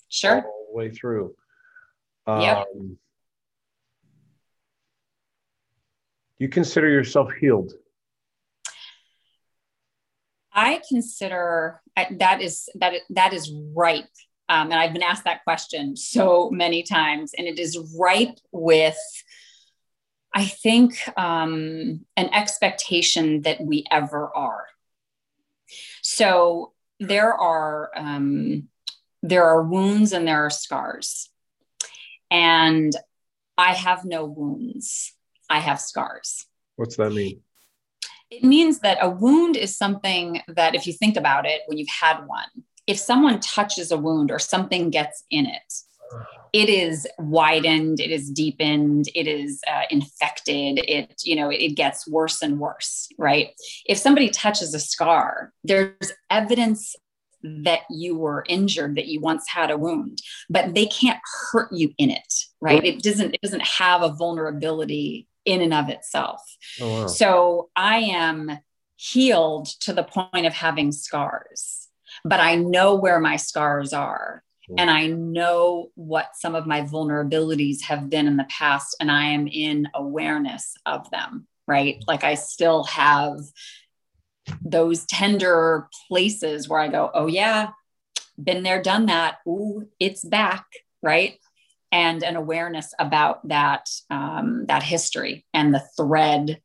Sure. 0.08 0.42
all 0.44 0.66
the 0.70 0.76
way 0.76 0.90
through. 0.90 1.36
Yep. 2.28 2.66
Um, 2.74 2.98
you 6.38 6.48
consider 6.48 6.88
yourself 6.88 7.32
healed. 7.40 7.72
I 10.52 10.80
consider 10.88 11.82
that 12.10 12.40
is 12.40 12.68
that 12.76 12.94
that 13.10 13.32
is 13.34 13.52
ripe, 13.74 14.04
um, 14.48 14.70
and 14.70 14.74
I've 14.80 14.92
been 14.92 15.02
asked 15.02 15.24
that 15.24 15.44
question 15.44 15.96
so 15.96 16.50
many 16.50 16.82
times, 16.82 17.32
and 17.36 17.46
it 17.46 17.58
is 17.58 17.78
ripe 17.98 18.38
with, 18.52 18.96
I 20.36 20.44
think, 20.44 20.98
um, 21.16 22.04
an 22.14 22.28
expectation 22.34 23.40
that 23.42 23.58
we 23.62 23.84
ever 23.90 24.30
are. 24.36 24.66
So 26.02 26.74
there 27.00 27.32
are 27.32 27.90
um, 27.96 28.68
there 29.22 29.44
are 29.44 29.62
wounds 29.62 30.12
and 30.12 30.28
there 30.28 30.44
are 30.44 30.50
scars, 30.50 31.30
and 32.30 32.92
I 33.56 33.72
have 33.72 34.04
no 34.04 34.26
wounds. 34.26 35.14
I 35.48 35.60
have 35.60 35.80
scars. 35.80 36.44
What's 36.76 36.96
that 36.96 37.12
mean? 37.14 37.40
It 38.30 38.44
means 38.44 38.80
that 38.80 38.98
a 39.00 39.08
wound 39.08 39.56
is 39.56 39.74
something 39.74 40.42
that, 40.48 40.74
if 40.74 40.86
you 40.86 40.92
think 40.92 41.16
about 41.16 41.46
it, 41.46 41.62
when 41.66 41.78
you've 41.78 41.88
had 41.88 42.26
one, 42.26 42.50
if 42.86 42.98
someone 42.98 43.40
touches 43.40 43.90
a 43.90 43.96
wound 43.96 44.30
or 44.30 44.38
something 44.38 44.90
gets 44.90 45.24
in 45.30 45.46
it, 45.46 45.72
it 46.56 46.70
is 46.70 47.06
widened, 47.18 48.00
it 48.00 48.10
is 48.10 48.30
deepened, 48.30 49.10
it 49.14 49.26
is 49.26 49.60
uh, 49.70 49.82
infected. 49.90 50.78
It, 50.88 51.20
you 51.22 51.36
know, 51.36 51.50
it 51.50 51.74
gets 51.74 52.08
worse 52.08 52.40
and 52.40 52.58
worse, 52.58 53.08
right? 53.18 53.50
If 53.84 53.98
somebody 53.98 54.30
touches 54.30 54.72
a 54.72 54.80
scar, 54.80 55.52
there's 55.64 56.12
evidence 56.30 56.96
that 57.42 57.80
you 57.90 58.16
were 58.16 58.42
injured, 58.48 58.96
that 58.96 59.06
you 59.06 59.20
once 59.20 59.46
had 59.46 59.70
a 59.70 59.76
wound, 59.76 60.22
but 60.48 60.74
they 60.74 60.86
can't 60.86 61.20
hurt 61.52 61.70
you 61.72 61.92
in 61.98 62.08
it, 62.08 62.34
right? 62.62 62.82
It 62.82 63.02
doesn't. 63.02 63.34
It 63.34 63.42
doesn't 63.42 63.66
have 63.66 64.00
a 64.00 64.14
vulnerability 64.14 65.28
in 65.44 65.60
and 65.60 65.74
of 65.74 65.90
itself. 65.90 66.40
Oh, 66.80 67.02
wow. 67.02 67.06
So 67.06 67.68
I 67.76 67.98
am 67.98 68.58
healed 68.96 69.66
to 69.80 69.92
the 69.92 70.04
point 70.04 70.46
of 70.46 70.54
having 70.54 70.90
scars, 70.90 71.88
but 72.24 72.40
I 72.40 72.54
know 72.54 72.94
where 72.94 73.20
my 73.20 73.36
scars 73.36 73.92
are. 73.92 74.42
And 74.76 74.90
I 74.90 75.06
know 75.06 75.90
what 75.94 76.30
some 76.34 76.54
of 76.54 76.66
my 76.66 76.82
vulnerabilities 76.82 77.82
have 77.82 78.10
been 78.10 78.26
in 78.26 78.36
the 78.36 78.48
past, 78.48 78.96
and 79.00 79.10
I 79.10 79.26
am 79.26 79.46
in 79.46 79.88
awareness 79.94 80.74
of 80.84 81.10
them, 81.10 81.46
right? 81.66 82.02
Like 82.06 82.24
I 82.24 82.34
still 82.34 82.84
have 82.84 83.38
those 84.60 85.06
tender 85.06 85.88
places 86.08 86.68
where 86.68 86.80
I 86.80 86.88
go, 86.88 87.10
oh, 87.12 87.26
yeah, 87.26 87.70
been 88.42 88.62
there, 88.62 88.82
done 88.82 89.06
that. 89.06 89.36
Ooh, 89.46 89.88
it's 89.98 90.24
back, 90.24 90.66
right? 91.02 91.38
and 91.92 92.22
an 92.22 92.36
awareness 92.36 92.92
about 92.98 93.46
that 93.48 93.88
um, 94.10 94.66
that 94.66 94.82
history 94.82 95.46
and 95.54 95.72
the 95.72 95.84
thread 95.96 96.60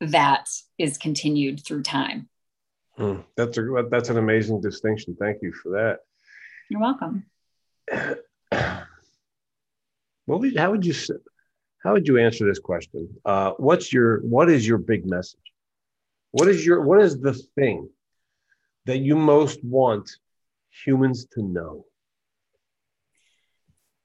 that 0.00 0.48
is 0.78 0.96
continued 0.96 1.64
through 1.64 1.82
time. 1.82 2.28
Hmm. 2.96 3.20
That's 3.36 3.58
a 3.58 3.62
that's 3.90 4.10
an 4.10 4.18
amazing 4.18 4.60
distinction. 4.60 5.16
Thank 5.18 5.38
you 5.42 5.52
for 5.52 5.72
You're 6.70 6.80
welcome. 6.80 7.26
What 10.30 10.38
would, 10.42 10.56
how 10.56 10.70
would 10.70 10.86
you 10.86 10.94
how 11.82 11.94
would 11.94 12.06
you 12.06 12.18
answer 12.18 12.46
this 12.46 12.60
question? 12.60 13.08
Uh, 13.24 13.50
what's 13.56 13.92
your 13.92 14.20
what 14.20 14.48
is 14.48 14.64
your 14.64 14.78
big 14.78 15.04
message? 15.04 15.40
What 16.30 16.46
is 16.46 16.64
your 16.64 16.82
what 16.82 17.02
is 17.02 17.20
the 17.20 17.34
thing 17.56 17.88
that 18.86 18.98
you 18.98 19.16
most 19.16 19.64
want 19.64 20.08
humans 20.84 21.26
to 21.32 21.42
know? 21.42 21.84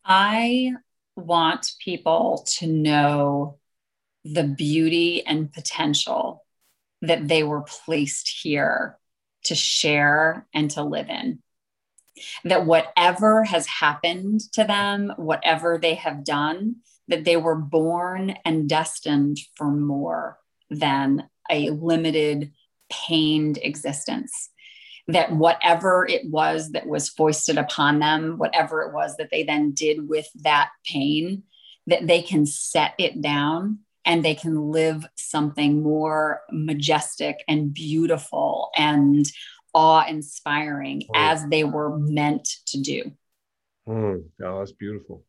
I 0.03 0.73
want 1.15 1.73
people 1.79 2.47
to 2.57 2.65
know 2.65 3.59
the 4.23 4.45
beauty 4.45 5.23
and 5.23 5.53
potential 5.53 6.43
that 7.03 7.27
they 7.27 7.43
were 7.43 7.61
placed 7.61 8.39
here 8.41 8.97
to 9.43 9.53
share 9.53 10.47
and 10.55 10.71
to 10.71 10.81
live 10.81 11.09
in. 11.09 11.43
That 12.43 12.65
whatever 12.65 13.43
has 13.43 13.67
happened 13.67 14.41
to 14.53 14.63
them, 14.63 15.13
whatever 15.17 15.77
they 15.77 15.95
have 15.95 16.23
done, 16.23 16.77
that 17.07 17.25
they 17.25 17.37
were 17.37 17.55
born 17.55 18.35
and 18.45 18.69
destined 18.69 19.37
for 19.55 19.71
more 19.71 20.39
than 20.69 21.29
a 21.49 21.69
limited, 21.69 22.51
pained 22.89 23.59
existence. 23.61 24.49
That 25.07 25.31
whatever 25.31 26.07
it 26.07 26.29
was 26.29 26.71
that 26.71 26.87
was 26.87 27.09
foisted 27.09 27.57
upon 27.57 27.99
them, 27.99 28.37
whatever 28.37 28.81
it 28.81 28.93
was 28.93 29.17
that 29.17 29.29
they 29.29 29.43
then 29.43 29.71
did 29.71 30.09
with 30.09 30.27
that 30.41 30.69
pain, 30.85 31.43
that 31.87 32.07
they 32.07 32.21
can 32.21 32.45
set 32.45 32.93
it 32.97 33.21
down 33.21 33.79
and 34.05 34.23
they 34.23 34.35
can 34.35 34.71
live 34.71 35.05
something 35.15 35.81
more 35.81 36.41
majestic 36.51 37.43
and 37.47 37.73
beautiful 37.73 38.69
and 38.75 39.25
awe 39.75 40.05
inspiring 40.07 41.03
oh. 41.09 41.13
as 41.15 41.45
they 41.47 41.63
were 41.63 41.99
meant 41.99 42.47
to 42.67 42.81
do. 42.81 43.11
Mm. 43.87 44.23
Oh, 44.43 44.59
that's 44.59 44.71
beautiful. 44.71 45.23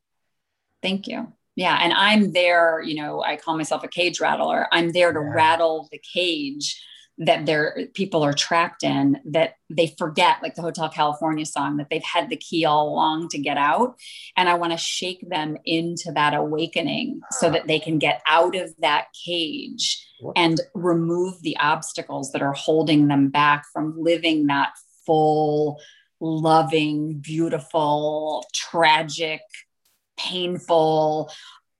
Thank 0.83 1.09
you. 1.09 1.33
Yeah. 1.57 1.79
And 1.81 1.93
I'm 1.93 2.33
there, 2.33 2.81
you 2.83 3.03
know, 3.03 3.23
I 3.23 3.37
call 3.37 3.57
myself 3.57 3.83
a 3.83 3.89
cage 3.89 4.21
rattler. 4.21 4.69
I'm 4.73 4.93
there 4.93 5.13
to 5.13 5.21
yeah. 5.21 5.35
rattle 5.35 5.89
the 5.91 5.99
cage 5.99 6.83
that 7.19 7.47
their 7.47 7.89
people 7.95 8.23
are 8.23 8.35
trapped 8.35 8.83
in 8.83 9.19
that 9.25 9.55
they 9.71 9.95
forget 9.99 10.43
like 10.43 10.55
the 10.55 10.63
hotel 10.63 10.89
california 10.89 11.47
song 11.47 11.79
that 11.79 11.89
they've 11.91 12.03
had 12.03 12.29
the 12.29 12.37
key 12.37 12.65
all 12.65 12.89
along 12.89 13.29
to 13.29 13.39
get 13.39 13.57
out. 13.57 13.97
And 14.37 14.49
i 14.49 14.55
want 14.55 14.73
to 14.73 14.79
shake 14.79 15.29
them 15.29 15.57
into 15.65 16.13
that 16.13 16.35
awakening 16.35 17.21
so 17.33 17.51
that 17.51 17.67
they 17.67 17.79
can 17.79 17.99
get 17.99 18.23
out 18.27 18.55
of 18.55 18.75
that 18.81 19.07
cage 19.25 20.07
and 20.35 20.61
remove 20.75 21.41
the 21.43 21.57
obstacles 21.59 22.33
that 22.33 22.43
are 22.43 22.55
holding 22.55 23.09
them 23.09 23.29
back 23.29 23.65
from 23.73 23.95
living 23.99 24.47
that 24.47 24.73
full 25.05 25.81
loving 26.21 27.19
beautiful 27.19 28.45
tragic 28.55 29.43
painful 30.17 31.31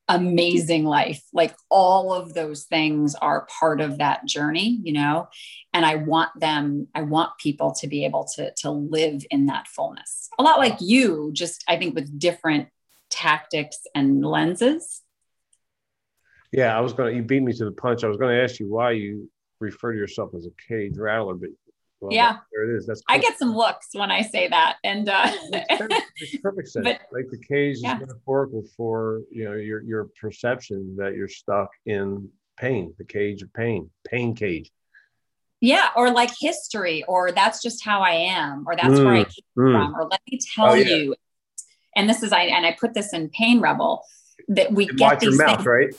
amazing 0.09 0.85
life. 0.85 1.23
Like 1.33 1.55
all 1.69 2.13
of 2.13 2.35
those 2.35 2.65
things 2.65 3.15
are 3.15 3.47
part 3.59 3.81
of 3.81 3.99
that 3.99 4.25
journey, 4.25 4.79
you 4.83 4.93
know. 4.93 5.29
And 5.73 5.85
I 5.85 5.97
want 5.97 6.31
them, 6.39 6.89
I 6.95 7.03
want 7.03 7.39
people 7.39 7.73
to 7.81 7.89
be 7.89 8.05
able 8.05 8.27
to 8.37 8.53
to 8.59 8.71
live 8.71 9.25
in 9.31 9.47
that 9.47 9.69
fullness. 9.69 10.29
A 10.39 10.43
lot 10.43 10.59
like 10.59 10.77
you, 10.81 11.31
just 11.33 11.65
I 11.69 11.77
think 11.77 11.95
with 11.95 12.19
different 12.19 12.69
tactics 13.11 13.79
and 13.95 14.25
lenses. 14.25 15.03
Yeah, 16.53 16.77
I 16.77 16.81
was 16.81 16.93
gonna 16.93 17.11
you 17.11 17.23
beat 17.23 17.43
me 17.43 17.53
to 17.55 17.65
the 17.65 17.73
punch. 17.73 18.05
I 18.05 18.09
was 18.09 18.17
gonna 18.17 18.41
ask 18.41 18.61
you 18.61 18.69
why 18.71 18.93
you 18.93 19.31
refer 19.61 19.93
to 19.93 19.99
yourself 19.99 20.31
as 20.35 20.47
a 20.47 20.51
cage 20.69 20.97
rattler, 20.97 21.35
but 21.35 21.51
well, 22.01 22.13
yeah, 22.13 22.39
there 22.53 22.71
it 22.71 22.77
is. 22.77 22.87
That's 22.87 23.01
cool. 23.01 23.17
I 23.17 23.19
get 23.19 23.39
some 23.39 23.55
looks 23.55 23.89
when 23.93 24.11
I 24.11 24.21
say 24.21 24.49
that, 24.49 24.77
and 24.85 25.09
uh, 25.09 25.31
makes 25.51 26.37
perfect 26.43 26.69
sense. 26.69 26.85
But, 26.85 27.01
like 27.11 27.31
the 27.31 27.39
cage 27.39 27.79
yeah. 27.81 27.95
is 27.95 28.01
metaphorical 28.01 28.65
for 28.77 29.23
you 29.31 29.45
know 29.45 29.55
your 29.55 29.83
your 29.83 30.09
perception 30.21 30.97
that 30.99 31.15
you're 31.15 31.29
stuck 31.29 31.71
in 31.87 32.29
pain, 32.59 32.95
the 32.99 33.05
cage 33.05 33.43
of 33.43 33.53
pain, 33.55 33.91
pain 34.07 34.35
cage. 34.35 34.71
Yeah, 35.61 35.89
or 35.97 36.11
like 36.11 36.31
history, 36.39 37.03
or 37.09 37.33
that's 37.33 37.63
just 37.63 37.83
how 37.83 38.03
I 38.03 38.13
am, 38.13 38.65
or 38.67 38.77
that's 38.77 38.89
mm, 38.89 39.05
where 39.05 39.15
I 39.15 39.25
mm, 39.25 39.35
came 39.35 39.65
mm. 39.65 39.73
from, 39.73 39.97
or 39.97 40.07
let 40.11 40.21
me 40.31 40.39
tell 40.55 40.71
oh, 40.71 40.75
yeah. 40.75 40.97
you. 40.97 41.15
And 41.97 42.11
this 42.11 42.23
is 42.23 42.31
I 42.31 42.43
and 42.43 42.67
I 42.67 42.77
put 42.79 42.93
this 42.93 43.15
in 43.15 43.31
Pain 43.31 43.61
Rebel 43.61 44.05
that 44.49 44.71
we 44.71 44.85
get 44.85 45.01
watch 45.01 45.21
these 45.21 45.39
your 45.39 45.47
mouth, 45.47 45.57
things. 45.57 45.67
right? 45.67 45.95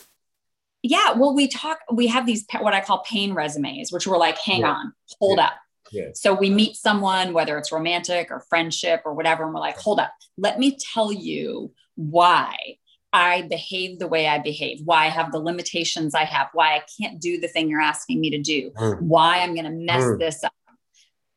Yeah, 0.83 1.13
well, 1.13 1.33
we 1.33 1.47
talk. 1.47 1.79
We 1.91 2.05
have 2.05 2.27
these 2.27 2.45
what 2.59 2.75
I 2.75 2.81
call 2.81 2.99
pain 2.99 3.33
resumes, 3.33 3.91
which 3.91 4.05
were 4.05 4.19
like, 4.19 4.37
hang 4.37 4.61
yeah. 4.61 4.73
on, 4.73 4.93
hold 5.19 5.39
up 5.39 5.53
yeah. 5.91 6.09
So 6.13 6.33
we 6.33 6.49
meet 6.49 6.75
someone, 6.75 7.33
whether 7.33 7.57
it's 7.57 7.71
romantic 7.71 8.31
or 8.31 8.41
friendship 8.49 9.01
or 9.05 9.13
whatever, 9.13 9.43
and 9.43 9.53
we're 9.53 9.59
like, 9.59 9.77
hold 9.77 9.99
up, 9.99 10.11
let 10.37 10.59
me 10.59 10.77
tell 10.93 11.11
you 11.11 11.71
why 11.95 12.77
I 13.13 13.43
behave 13.43 13.99
the 13.99 14.07
way 14.07 14.27
I 14.27 14.39
behave, 14.39 14.81
why 14.83 15.05
I 15.05 15.09
have 15.09 15.31
the 15.31 15.39
limitations 15.39 16.13
I 16.13 16.25
have, 16.25 16.49
why 16.53 16.75
I 16.75 16.83
can't 16.99 17.19
do 17.19 17.39
the 17.39 17.47
thing 17.47 17.69
you're 17.69 17.81
asking 17.81 18.19
me 18.19 18.31
to 18.31 18.39
do, 18.39 18.71
mm. 18.71 19.01
why 19.01 19.39
I'm 19.39 19.53
going 19.53 19.65
to 19.65 19.71
mess 19.71 20.03
mm. 20.03 20.19
this 20.19 20.43
up. 20.43 20.53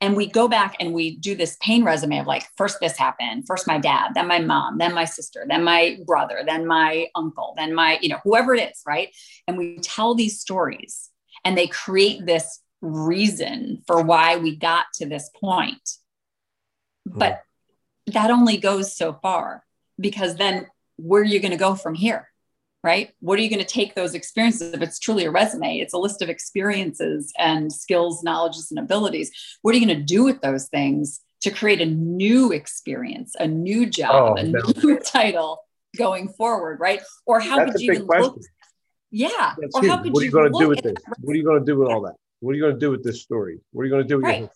And 0.03 0.17
we 0.17 0.27
go 0.27 0.49
back 0.49 0.77
and 0.81 0.95
we 0.95 1.17
do 1.17 1.35
this 1.35 1.59
pain 1.61 1.85
resume 1.85 2.19
of 2.19 2.27
like, 2.27 2.47
first 2.57 2.81
this 2.81 2.97
happened, 2.97 3.45
first 3.47 3.67
my 3.67 3.79
dad, 3.79 4.13
then 4.15 4.27
my 4.27 4.41
mom, 4.41 4.79
then 4.79 4.95
my 4.95 5.05
sister, 5.05 5.45
then 5.47 5.63
my 5.63 5.99
brother, 6.07 6.43
then 6.45 6.67
my 6.67 7.09
uncle, 7.15 7.55
then 7.57 7.75
my, 7.75 7.99
you 8.01 8.09
know, 8.09 8.19
whoever 8.25 8.55
it 8.55 8.71
is, 8.71 8.81
right? 8.87 9.15
And 9.47 9.59
we 9.59 9.79
tell 9.79 10.15
these 10.15 10.41
stories 10.41 11.11
and 11.45 11.57
they 11.57 11.67
create 11.67 12.25
this 12.25 12.61
reason 12.81 13.83
for 13.87 14.03
why 14.03 14.37
we 14.37 14.57
got 14.57 14.87
to 14.95 15.07
this 15.07 15.31
point. 15.39 15.91
Hmm. 17.09 17.19
But 17.19 17.43
that 18.07 18.31
only 18.31 18.57
goes 18.57 18.97
so 18.97 19.13
far 19.13 19.65
because 19.99 20.37
then 20.37 20.67
where 20.97 21.23
are 21.23 21.27
you 21.27 21.41
going 21.41 21.53
to 21.53 21.57
go 21.57 21.75
from 21.75 21.95
here? 21.95 22.29
Right? 22.83 23.11
What 23.21 23.39
are 23.39 23.43
you 23.43 23.51
going 23.51 23.61
to 23.61 23.67
take 23.67 23.95
those 23.95 24.15
experiences? 24.15 24.73
If 24.73 24.81
it's 24.81 24.99
truly 24.99 25.27
a 25.27 25.31
resume, 25.31 25.79
it's 25.81 25.93
a 25.93 25.99
list 25.99 26.23
of 26.23 26.31
experiences 26.31 27.31
and 27.39 27.71
skills, 27.71 28.23
knowledges, 28.23 28.71
and 28.71 28.79
abilities. 28.79 29.31
What 29.61 29.75
are 29.75 29.79
you 29.79 29.87
going 29.87 29.99
to 29.99 30.05
do 30.05 30.25
with 30.25 30.41
those 30.41 30.69
things 30.69 31.21
to 31.43 31.51
create 31.51 31.83
a 31.83 31.87
new 31.87 32.53
experience, 32.53 33.35
a 33.39 33.47
new 33.47 33.85
job, 33.85 34.39
oh, 34.39 34.41
a 34.41 34.45
no. 34.45 34.61
new 34.83 34.99
title 35.05 35.63
going 35.99 36.29
forward? 36.29 36.81
Right? 36.81 37.03
Or 37.27 37.39
how 37.39 37.59
That's 37.59 37.73
could 37.73 37.81
you 37.83 37.93
even 37.93 38.07
question. 38.07 38.25
look? 38.25 38.41
Yeah. 39.11 39.29
That's 39.61 39.75
or 39.75 39.87
how 39.87 39.99
could 39.99 40.15
what 40.15 40.23
are 40.23 40.25
you, 40.25 40.31
you 40.31 40.33
going 40.33 40.51
to 40.51 40.59
do 40.59 40.69
with 40.69 40.83
this? 40.83 40.95
What 41.21 41.35
are 41.35 41.37
you 41.37 41.45
going 41.45 41.61
to 41.61 41.67
do 41.67 41.77
with 41.77 41.89
all 41.89 42.01
that? 42.03 42.15
What 42.41 42.53
are 42.53 42.55
you 42.55 42.63
going 42.63 42.75
to 42.75 42.81
do 42.81 42.91
with 42.91 43.05
this 43.05 43.23
story? 43.23 43.61
What 43.73 43.83
are 43.83 43.85
you 43.85 43.91
going 43.91 44.03
to 44.03 44.09
do 44.09 44.17
with 44.17 44.25
right. 44.25 44.41
your 44.41 44.51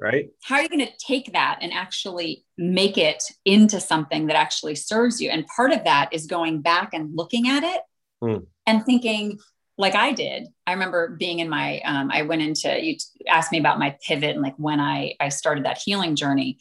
right? 0.00 0.30
How 0.42 0.56
are 0.56 0.62
you 0.62 0.68
going 0.68 0.86
to 0.86 0.92
take 0.98 1.32
that 1.32 1.58
and 1.60 1.72
actually 1.72 2.44
make 2.56 2.98
it 2.98 3.22
into 3.44 3.80
something 3.80 4.26
that 4.26 4.36
actually 4.36 4.76
serves 4.76 5.20
you? 5.20 5.30
And 5.30 5.46
part 5.46 5.72
of 5.72 5.84
that 5.84 6.10
is 6.12 6.26
going 6.26 6.62
back 6.62 6.90
and 6.92 7.14
looking 7.14 7.48
at 7.48 7.64
it 7.64 7.80
mm. 8.22 8.46
and 8.66 8.84
thinking, 8.84 9.38
like 9.76 9.94
I 9.94 10.12
did. 10.12 10.48
I 10.66 10.72
remember 10.72 11.08
being 11.08 11.40
in 11.40 11.48
my, 11.48 11.80
um, 11.80 12.10
I 12.12 12.22
went 12.22 12.42
into, 12.42 12.80
you 12.80 12.96
asked 13.28 13.50
me 13.50 13.58
about 13.58 13.78
my 13.78 13.96
pivot 14.06 14.30
and 14.30 14.42
like 14.42 14.54
when 14.56 14.78
I, 14.78 15.14
I 15.18 15.30
started 15.30 15.64
that 15.64 15.78
healing 15.84 16.16
journey. 16.16 16.58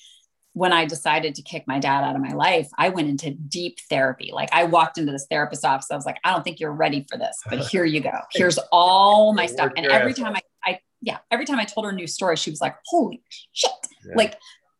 When 0.55 0.71
I 0.71 0.85
decided 0.85 1.33
to 1.35 1.41
kick 1.41 1.63
my 1.65 1.79
dad 1.79 2.03
out 2.03 2.15
of 2.15 2.21
my 2.21 2.33
life, 2.33 2.69
I 2.77 2.89
went 2.89 3.09
into 3.09 3.31
deep 3.31 3.79
therapy. 3.89 4.29
Like 4.31 4.49
I 4.53 4.65
walked 4.65 4.99
into 4.99 5.11
this 5.11 5.25
therapist's 5.27 5.65
office. 5.65 5.87
I 5.89 5.95
was 5.95 6.05
like, 6.05 6.19
I 6.23 6.31
don't 6.31 6.43
think 6.43 6.59
you're 6.59 6.71
ready 6.71 7.07
for 7.09 7.17
this, 7.17 7.35
but 7.49 7.57
here 7.71 7.85
you 7.85 8.01
go. 8.01 8.11
Here's 8.31 8.59
all 8.71 9.33
my 9.33 9.47
stuff. 9.47 9.71
And 9.75 9.87
every 9.87 10.13
time 10.13 10.35
I 10.35 10.35
I 10.35 10.41
yeah, 11.03 11.19
every 11.29 11.45
time 11.45 11.59
I 11.59 11.65
told 11.65 11.85
her 11.85 11.91
a 11.91 11.95
new 11.95 12.07
story, 12.07 12.35
she 12.37 12.49
was 12.49 12.61
like, 12.61 12.75
"Holy 12.85 13.21
shit!" 13.51 13.71
Yeah. 14.05 14.15
Like 14.15 14.39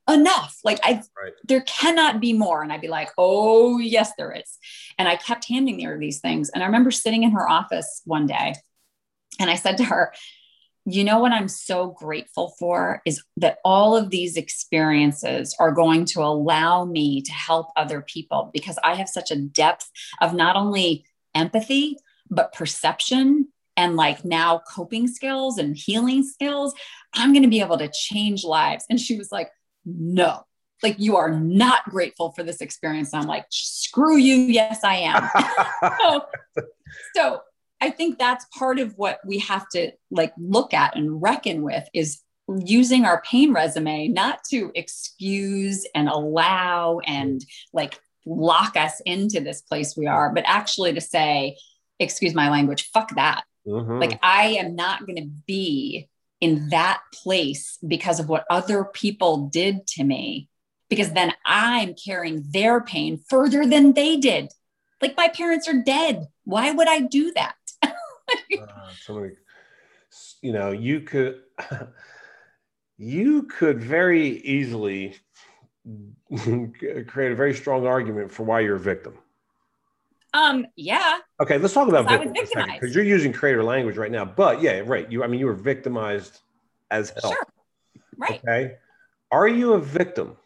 enough. 0.09 0.57
Like 0.63 0.79
I, 0.83 1.01
right. 1.21 1.33
there 1.45 1.61
cannot 1.61 2.19
be 2.19 2.33
more. 2.33 2.63
And 2.63 2.71
I'd 2.71 2.81
be 2.81 2.87
like, 2.87 3.09
"Oh 3.17 3.77
yes, 3.77 4.11
there 4.17 4.31
is." 4.31 4.57
And 4.97 5.07
I 5.07 5.17
kept 5.17 5.47
handing 5.47 5.81
her 5.81 5.99
these 5.99 6.19
things. 6.19 6.49
And 6.49 6.63
I 6.63 6.65
remember 6.65 6.91
sitting 6.91 7.23
in 7.23 7.31
her 7.31 7.47
office 7.47 8.01
one 8.05 8.25
day, 8.25 8.55
and 9.39 9.49
I 9.49 9.55
said 9.55 9.77
to 9.77 9.83
her, 9.83 10.13
you 10.85 11.03
know 11.03 11.19
what 11.19 11.31
I'm 11.31 11.47
so 11.47 11.87
grateful 11.87 12.55
for 12.59 13.01
is 13.05 13.23
that 13.37 13.59
all 13.63 13.95
of 13.95 14.09
these 14.09 14.35
experiences 14.35 15.55
are 15.57 15.71
going 15.71 16.03
to 16.05 16.21
allow 16.21 16.83
me 16.83 17.21
to 17.21 17.31
help 17.31 17.67
other 17.77 18.01
people 18.01 18.49
because 18.53 18.77
I 18.83 18.95
have 18.95 19.07
such 19.07 19.31
a 19.31 19.39
depth 19.39 19.89
of 20.19 20.33
not 20.33 20.57
only 20.57 21.05
empathy, 21.33 21.95
but 22.29 22.51
perception 22.51 23.47
and 23.75 23.95
like 23.95 24.23
now 24.23 24.61
coping 24.71 25.07
skills 25.07 25.57
and 25.57 25.75
healing 25.75 26.23
skills, 26.23 26.73
I'm 27.13 27.33
going 27.33 27.43
to 27.43 27.49
be 27.49 27.61
able 27.61 27.77
to 27.77 27.91
change 27.93 28.43
lives. 28.43 28.85
And 28.89 28.99
she 28.99 29.17
was 29.17 29.31
like, 29.31 29.49
no, 29.85 30.43
like 30.81 30.95
you 30.99 31.17
are 31.17 31.31
not 31.31 31.89
grateful 31.89 32.31
for 32.31 32.43
this 32.43 32.61
experience. 32.61 33.13
And 33.13 33.21
I'm 33.21 33.27
like, 33.27 33.45
screw 33.49 34.17
you. 34.17 34.35
Yes, 34.35 34.83
I 34.83 34.95
am. 34.95 35.29
so, 35.99 36.25
so 37.15 37.41
I 37.81 37.89
think 37.89 38.17
that's 38.17 38.45
part 38.57 38.79
of 38.79 38.93
what 38.97 39.19
we 39.25 39.39
have 39.39 39.67
to 39.69 39.91
like 40.11 40.33
look 40.37 40.73
at 40.73 40.95
and 40.95 41.21
reckon 41.21 41.63
with 41.63 41.87
is 41.93 42.21
using 42.47 43.05
our 43.05 43.21
pain 43.21 43.53
resume 43.53 44.07
not 44.09 44.43
to 44.51 44.71
excuse 44.75 45.87
and 45.95 46.09
allow 46.09 46.99
and 47.05 47.43
like 47.71 47.99
lock 48.25 48.75
us 48.77 49.01
into 49.05 49.39
this 49.39 49.61
place 49.61 49.95
we 49.97 50.07
are, 50.07 50.31
but 50.33 50.43
actually 50.45 50.93
to 50.93 51.01
say, 51.01 51.57
excuse 51.99 52.33
my 52.33 52.49
language, 52.49 52.89
fuck 52.93 53.15
that. 53.15 53.43
Mm-hmm. 53.67 53.99
Like 53.99 54.19
I 54.21 54.57
am 54.59 54.75
not 54.75 55.05
going 55.05 55.17
to 55.17 55.29
be 55.45 56.09
in 56.41 56.69
that 56.69 57.01
place 57.13 57.77
because 57.85 58.19
of 58.19 58.27
what 58.27 58.45
other 58.49 58.83
people 58.83 59.47
did 59.47 59.87
to 59.87 60.03
me, 60.03 60.49
because 60.89 61.13
then 61.13 61.33
I'm 61.45 61.95
carrying 61.95 62.43
their 62.51 62.81
pain 62.81 63.17
further 63.17 63.65
than 63.65 63.93
they 63.93 64.17
did. 64.17 64.51
Like 65.01 65.15
my 65.15 65.29
parents 65.29 65.67
are 65.67 65.81
dead. 65.81 66.27
Why 66.43 66.71
would 66.71 66.87
I 66.87 66.99
do 66.99 67.31
that? 67.33 67.55
uh, 67.83 67.89
somebody, 69.01 69.35
you 70.41 70.51
know, 70.51 70.71
you 70.71 71.01
could, 71.01 71.41
you 72.97 73.43
could 73.43 73.81
very 73.81 74.39
easily 74.41 75.15
create 76.37 77.31
a 77.31 77.35
very 77.35 77.53
strong 77.53 77.85
argument 77.85 78.31
for 78.31 78.43
why 78.43 78.59
you're 78.61 78.75
a 78.75 78.79
victim. 78.79 79.17
Um, 80.33 80.65
yeah. 80.75 81.19
Okay, 81.41 81.57
let's 81.57 81.73
talk 81.73 81.87
about 81.87 82.07
because 82.07 82.93
you're 82.95 83.03
using 83.03 83.33
creator 83.33 83.63
language 83.63 83.97
right 83.97 84.11
now. 84.11 84.23
But 84.23 84.61
yeah, 84.61 84.81
right. 84.85 85.11
You, 85.11 85.23
I 85.23 85.27
mean, 85.27 85.39
you 85.39 85.47
were 85.47 85.53
victimized 85.53 86.39
as 86.91 87.11
hell. 87.21 87.31
Sure. 87.31 87.47
Right. 88.17 88.41
Okay. 88.47 88.75
Are 89.31 89.47
you 89.47 89.73
a 89.73 89.79
victim? 89.79 90.37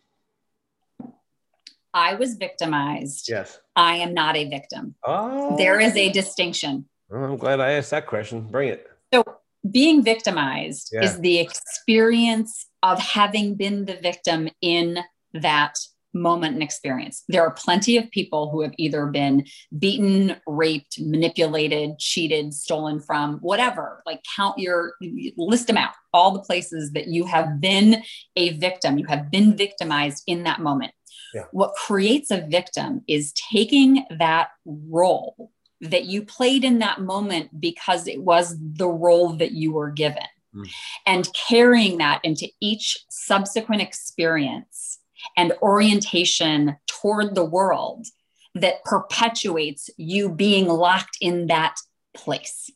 I 1.93 2.13
was 2.15 2.35
victimized. 2.35 3.27
Yes. 3.27 3.59
I 3.75 3.97
am 3.97 4.13
not 4.13 4.37
a 4.37 4.49
victim. 4.49 4.95
Oh. 5.03 5.57
There 5.57 5.79
is 5.79 5.95
a 5.95 6.09
distinction. 6.11 6.85
Oh, 7.11 7.17
I'm 7.17 7.37
glad 7.37 7.59
I 7.59 7.71
asked 7.71 7.91
that 7.91 8.07
question. 8.07 8.41
Bring 8.41 8.69
it. 8.69 8.87
So, 9.13 9.23
being 9.69 10.03
victimized 10.03 10.91
yeah. 10.93 11.03
is 11.03 11.19
the 11.19 11.39
experience 11.39 12.67
of 12.83 12.99
having 12.99 13.55
been 13.55 13.85
the 13.85 13.95
victim 13.95 14.49
in 14.61 14.99
that 15.33 15.77
moment 16.21 16.53
and 16.53 16.63
experience. 16.63 17.23
There 17.27 17.41
are 17.41 17.51
plenty 17.51 17.97
of 17.97 18.09
people 18.11 18.49
who 18.49 18.61
have 18.61 18.73
either 18.77 19.05
been 19.05 19.45
beaten, 19.77 20.35
raped, 20.45 20.99
manipulated, 20.99 21.99
cheated, 21.99 22.53
stolen 22.53 22.99
from, 22.99 23.37
whatever. 23.39 24.03
Like 24.05 24.21
count 24.35 24.57
your 24.57 24.93
list 25.37 25.67
them 25.67 25.77
out. 25.77 25.93
All 26.13 26.31
the 26.31 26.41
places 26.41 26.91
that 26.93 27.07
you 27.07 27.25
have 27.25 27.61
been 27.61 28.03
a 28.35 28.57
victim, 28.57 28.97
you 28.97 29.05
have 29.07 29.29
been 29.31 29.55
victimized 29.55 30.23
in 30.27 30.43
that 30.43 30.61
moment. 30.61 30.93
Yeah. 31.33 31.43
What 31.51 31.75
creates 31.75 32.31
a 32.31 32.45
victim 32.47 33.01
is 33.07 33.33
taking 33.51 34.05
that 34.17 34.49
role 34.65 35.51
that 35.81 36.05
you 36.05 36.23
played 36.23 36.63
in 36.63 36.79
that 36.79 37.01
moment 37.01 37.59
because 37.59 38.07
it 38.07 38.21
was 38.21 38.55
the 38.59 38.87
role 38.87 39.33
that 39.33 39.51
you 39.51 39.73
were 39.73 39.91
given 39.91 40.23
mm. 40.55 40.69
and 41.05 41.31
carrying 41.33 41.97
that 41.99 42.19
into 42.23 42.47
each 42.59 42.97
subsequent 43.09 43.81
experience 43.81 44.99
and 45.35 45.53
orientation 45.61 46.77
toward 46.87 47.35
the 47.35 47.45
world 47.45 48.05
that 48.55 48.83
perpetuates 48.83 49.89
you 49.97 50.29
being 50.29 50.67
locked 50.67 51.17
in 51.21 51.47
that 51.47 51.75
place. 52.15 52.69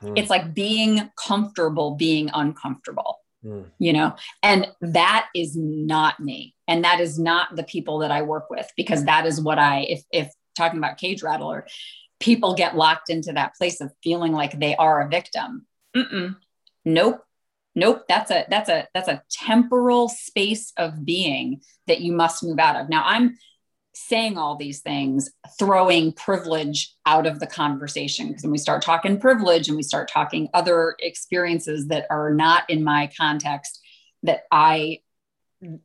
Hmm. 0.00 0.14
It's 0.16 0.30
like 0.30 0.54
being 0.54 1.10
comfortable 1.16 1.94
being 1.94 2.30
uncomfortable, 2.32 3.18
hmm. 3.42 3.62
you 3.78 3.92
know, 3.92 4.14
and 4.42 4.68
that 4.80 5.28
is 5.34 5.56
not 5.56 6.20
me. 6.20 6.54
And 6.68 6.84
that 6.84 7.00
is 7.00 7.18
not 7.18 7.54
the 7.56 7.64
people 7.64 7.98
that 7.98 8.10
I 8.10 8.22
work 8.22 8.50
with 8.50 8.68
because 8.76 9.04
that 9.04 9.26
is 9.26 9.40
what 9.40 9.58
I, 9.58 9.80
if, 9.82 10.02
if 10.12 10.32
talking 10.56 10.78
about 10.78 10.98
cage 10.98 11.22
rattler, 11.22 11.66
people 12.18 12.54
get 12.54 12.76
locked 12.76 13.10
into 13.10 13.32
that 13.32 13.54
place 13.54 13.80
of 13.80 13.92
feeling 14.02 14.32
like 14.32 14.58
they 14.58 14.74
are 14.76 15.02
a 15.02 15.08
victim. 15.08 15.66
Mm-mm. 15.96 16.36
Nope 16.84 17.22
nope 17.76 18.02
that's 18.08 18.30
a 18.30 18.44
that's 18.50 18.68
a 18.68 18.88
that's 18.92 19.08
a 19.08 19.22
temporal 19.30 20.08
space 20.08 20.72
of 20.76 21.04
being 21.04 21.60
that 21.86 22.00
you 22.00 22.12
must 22.12 22.42
move 22.42 22.58
out 22.58 22.76
of. 22.76 22.88
Now 22.88 23.02
i'm 23.04 23.36
saying 23.94 24.36
all 24.36 24.56
these 24.56 24.80
things 24.80 25.30
throwing 25.58 26.12
privilege 26.12 26.94
out 27.06 27.26
of 27.26 27.40
the 27.40 27.46
conversation 27.46 28.28
because 28.28 28.42
when 28.42 28.52
we 28.52 28.58
start 28.58 28.82
talking 28.82 29.18
privilege 29.18 29.68
and 29.68 29.76
we 29.76 29.82
start 29.82 30.06
talking 30.06 30.50
other 30.52 30.96
experiences 31.00 31.86
that 31.86 32.06
are 32.10 32.34
not 32.34 32.68
in 32.68 32.84
my 32.84 33.08
context 33.16 33.80
that 34.22 34.42
i 34.50 34.98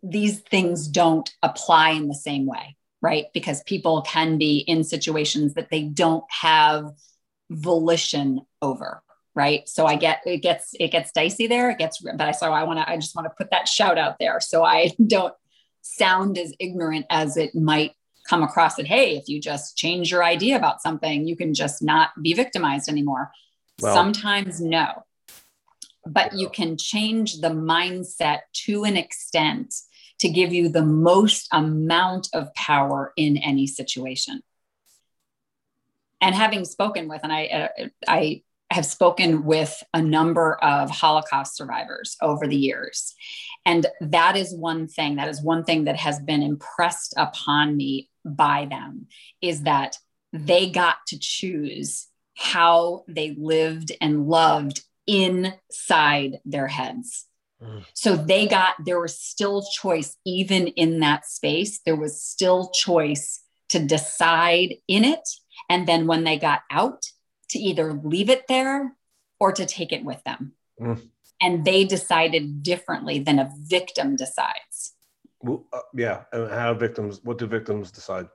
these 0.04 0.42
things 0.42 0.90
don't 0.90 1.32
apply 1.42 1.92
in 1.92 2.10
the 2.10 2.16
same 2.16 2.46
way 2.46 2.76
right? 3.02 3.26
Because 3.34 3.64
people 3.64 4.04
can 4.04 4.38
be 4.38 4.60
in 4.60 4.84
situations 4.84 5.56
that 5.56 5.70
they 5.70 5.84
don't 5.84 6.24
have 6.30 6.92
volition 7.50 8.42
over 8.62 9.04
right? 9.36 9.68
So 9.68 9.86
i 9.86 9.96
get 9.96 10.22
it 10.26 10.42
gets 10.42 10.74
it 10.80 10.90
gets 10.90 11.12
dicey 11.12 11.48
there 11.48 11.70
it 11.70 11.78
gets 11.78 12.02
but 12.02 12.22
i 12.22 12.32
so 12.32 12.52
i 12.52 12.64
want 12.64 12.80
to 12.80 12.90
i 12.90 12.98
just 12.98 13.16
want 13.16 13.26
to 13.26 13.34
put 13.38 13.52
that 13.52 13.68
shout 13.68 13.98
out 13.98 14.18
there 14.20 14.40
so 14.40 14.64
i 14.64 14.92
don't 15.08 15.34
sound 15.82 16.38
as 16.38 16.54
ignorant 16.60 17.06
as 17.10 17.38
it 17.38 17.56
might 17.56 17.94
come 18.30 18.44
across 18.44 18.76
that 18.76 18.86
hey 18.86 19.16
if 19.18 19.28
you 19.28 19.40
just 19.40 19.78
change 19.78 20.12
your 20.12 20.24
idea 20.24 20.56
about 20.56 20.82
something 20.82 21.26
you 21.28 21.36
can 21.36 21.54
just 21.54 21.82
not 21.82 22.10
be 22.22 22.34
victimized 22.34 22.90
anymore. 22.90 23.32
Well, 23.82 23.94
sometimes 23.94 24.62
no. 24.62 25.04
But 26.06 26.34
you 26.34 26.50
can 26.50 26.78
change 26.78 27.42
the 27.42 27.50
mindset 27.50 28.40
to 28.66 28.84
an 28.84 28.98
extent 28.98 29.74
to 30.20 30.30
give 30.30 30.54
you 30.54 30.70
the 30.70 30.86
most 30.86 31.48
amount 31.52 32.30
of 32.34 32.54
power 32.54 33.12
in 33.18 33.38
any 33.38 33.68
situation. 33.68 34.42
And 36.22 36.36
having 36.36 36.66
spoken 36.66 37.08
with 37.08 37.22
and 37.24 37.34
i 37.34 37.46
uh, 37.46 37.88
i 38.08 38.44
have 38.72 38.86
spoken 38.86 39.44
with 39.44 39.84
a 39.94 40.02
number 40.02 40.56
of 40.56 40.90
Holocaust 40.90 41.56
survivors 41.56 42.16
over 42.22 42.48
the 42.48 42.56
years. 42.56 43.14
And 43.66 43.86
that 44.00 44.36
is 44.36 44.56
one 44.56 44.88
thing, 44.88 45.18
that 45.18 45.30
is 45.30 45.42
one 45.42 45.64
thing 45.64 45.84
that 45.84 45.98
has 45.98 46.20
been 46.20 46.42
impressed 46.42 47.14
upon 47.18 47.78
me 47.78 48.10
by 48.26 48.66
them 48.70 49.08
is 49.42 49.64
that 49.64 49.98
they 50.34 50.70
got 50.70 50.98
to 51.08 51.20
choose 51.20 52.08
how 52.36 53.04
they 53.08 53.36
lived 53.38 53.92
and 54.00 54.28
loved 54.28 54.82
inside 55.06 56.40
their 56.46 56.68
heads. 56.68 57.28
Mm. 57.62 57.86
So 57.94 58.16
they 58.16 58.48
got, 58.48 58.76
there 58.86 59.00
was 59.00 59.20
still 59.20 59.64
choice, 59.64 60.16
even 60.26 60.68
in 60.68 61.02
that 61.02 61.26
space, 61.26 61.82
there 61.86 61.96
was 61.96 62.22
still 62.24 62.72
choice 62.72 63.42
to 63.70 63.80
decide 63.80 64.76
in 64.88 65.04
it. 65.04 65.28
And 65.70 65.88
then 65.88 66.08
when 66.08 66.24
they 66.24 66.38
got 66.38 66.62
out, 66.72 67.06
to 67.52 67.60
either 67.60 67.94
leave 67.94 68.30
it 68.30 68.48
there 68.48 68.96
or 69.40 69.52
to 69.52 69.66
take 69.66 69.92
it 69.92 70.04
with 70.04 70.24
them. 70.24 70.54
Mm. 70.80 71.08
And 71.42 71.66
they 71.66 71.86
decided 71.86 72.64
differently 72.64 73.20
than 73.20 73.40
a 73.40 73.52
victim 73.58 74.16
decides. 74.16 74.94
Well, 75.42 75.66
uh, 75.74 75.80
yeah. 75.94 76.24
And 76.32 76.50
how 76.50 76.74
victims, 76.74 77.20
what 77.24 77.38
do 77.38 77.48
victims 77.48 77.92
decide? 77.92 78.28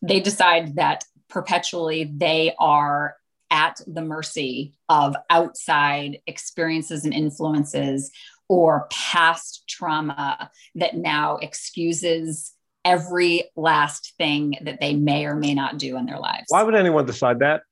They 0.00 0.20
decide 0.20 0.76
that 0.76 1.04
perpetually 1.28 2.04
they 2.04 2.54
are 2.58 3.16
at 3.50 3.80
the 3.86 4.02
mercy 4.02 4.74
of 4.88 5.16
outside 5.30 6.20
experiences 6.26 7.04
and 7.04 7.14
influences 7.14 8.10
or 8.48 8.86
past 8.90 9.64
trauma 9.68 10.50
that 10.74 10.96
now 10.96 11.36
excuses 11.38 12.52
every 12.84 13.44
last 13.56 14.14
thing 14.16 14.56
that 14.62 14.80
they 14.80 14.94
may 14.94 15.26
or 15.26 15.34
may 15.34 15.54
not 15.54 15.78
do 15.78 15.96
in 15.96 16.06
their 16.06 16.18
lives. 16.18 16.46
Why 16.48 16.62
would 16.62 16.74
anyone 16.74 17.06
decide 17.06 17.40
that? 17.40 17.62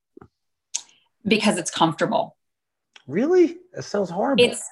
Because 1.27 1.59
it's 1.59 1.71
comfortable. 1.71 2.37
Really? 3.07 3.57
That 3.73 3.83
sounds 3.83 4.11
horrible. 4.11 4.45
It's 4.45 4.62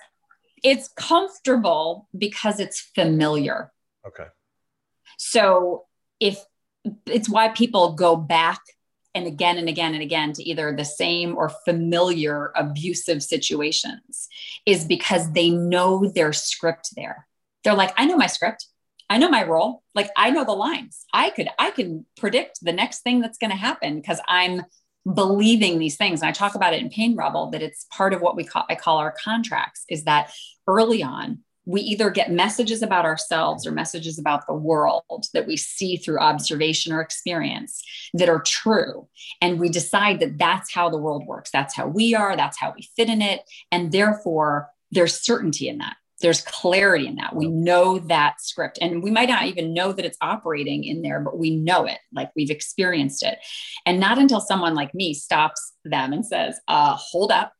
it's 0.62 0.88
comfortable 0.88 2.08
because 2.16 2.58
it's 2.58 2.80
familiar. 2.80 3.70
Okay. 4.06 4.26
So 5.18 5.84
if 6.20 6.42
it's 7.06 7.28
why 7.28 7.48
people 7.48 7.92
go 7.92 8.16
back 8.16 8.60
and 9.14 9.26
again 9.26 9.58
and 9.58 9.68
again 9.68 9.94
and 9.94 10.02
again 10.02 10.32
to 10.32 10.42
either 10.42 10.74
the 10.74 10.84
same 10.84 11.36
or 11.36 11.50
familiar 11.64 12.50
abusive 12.56 13.22
situations 13.22 14.28
is 14.66 14.84
because 14.84 15.30
they 15.32 15.50
know 15.50 16.08
their 16.08 16.32
script 16.32 16.90
there. 16.96 17.26
They're 17.62 17.74
like, 17.74 17.92
I 17.96 18.06
know 18.06 18.16
my 18.16 18.26
script. 18.26 18.66
I 19.08 19.18
know 19.18 19.28
my 19.28 19.44
role. 19.44 19.82
Like 19.94 20.10
I 20.16 20.30
know 20.30 20.44
the 20.44 20.52
lines. 20.52 21.04
I 21.12 21.30
could 21.30 21.48
I 21.58 21.70
can 21.70 22.06
predict 22.16 22.58
the 22.62 22.72
next 22.72 23.02
thing 23.02 23.20
that's 23.20 23.38
going 23.38 23.50
to 23.50 23.56
happen 23.56 24.00
because 24.00 24.20
I'm 24.26 24.62
believing 25.12 25.78
these 25.78 25.96
things. 25.96 26.20
And 26.20 26.28
I 26.28 26.32
talk 26.32 26.54
about 26.54 26.72
it 26.72 26.80
in 26.80 26.88
Pain 26.88 27.16
Rebel 27.16 27.50
that 27.50 27.62
it's 27.62 27.86
part 27.90 28.14
of 28.14 28.20
what 28.20 28.36
we 28.36 28.44
call 28.44 28.64
I 28.70 28.74
call 28.74 28.98
our 28.98 29.14
contracts 29.22 29.84
is 29.88 30.04
that 30.04 30.32
early 30.66 31.02
on 31.02 31.40
we 31.66 31.80
either 31.80 32.10
get 32.10 32.30
messages 32.30 32.82
about 32.82 33.06
ourselves 33.06 33.66
or 33.66 33.72
messages 33.72 34.18
about 34.18 34.46
the 34.46 34.54
world 34.54 35.26
that 35.32 35.46
we 35.46 35.56
see 35.56 35.96
through 35.96 36.18
observation 36.18 36.92
or 36.92 37.00
experience 37.00 37.82
that 38.12 38.28
are 38.28 38.42
true. 38.42 39.08
And 39.40 39.58
we 39.58 39.70
decide 39.70 40.20
that 40.20 40.38
that's 40.38 40.72
how 40.72 40.90
the 40.90 40.98
world 40.98 41.26
works. 41.26 41.50
That's 41.50 41.74
how 41.74 41.86
we 41.86 42.14
are. 42.14 42.36
That's 42.36 42.58
how 42.58 42.74
we 42.76 42.88
fit 42.96 43.08
in 43.08 43.22
it. 43.22 43.40
And 43.72 43.92
therefore 43.92 44.68
there's 44.90 45.18
certainty 45.20 45.68
in 45.68 45.78
that 45.78 45.96
there's 46.20 46.42
clarity 46.42 47.06
in 47.06 47.16
that. 47.16 47.34
We 47.34 47.48
know 47.48 47.98
that 47.98 48.40
script, 48.40 48.78
and 48.80 49.02
we 49.02 49.10
might 49.10 49.28
not 49.28 49.44
even 49.44 49.74
know 49.74 49.92
that 49.92 50.04
it's 50.04 50.18
operating 50.20 50.84
in 50.84 51.02
there, 51.02 51.20
but 51.20 51.38
we 51.38 51.56
know 51.56 51.84
it, 51.86 51.98
like 52.12 52.30
we've 52.36 52.50
experienced 52.50 53.22
it. 53.22 53.38
And 53.84 54.00
not 54.00 54.18
until 54.18 54.40
someone 54.40 54.74
like 54.74 54.94
me 54.94 55.14
stops 55.14 55.72
them 55.84 56.12
and 56.12 56.24
says, 56.24 56.58
uh, 56.68 56.96
hold 56.96 57.32
up, 57.32 57.52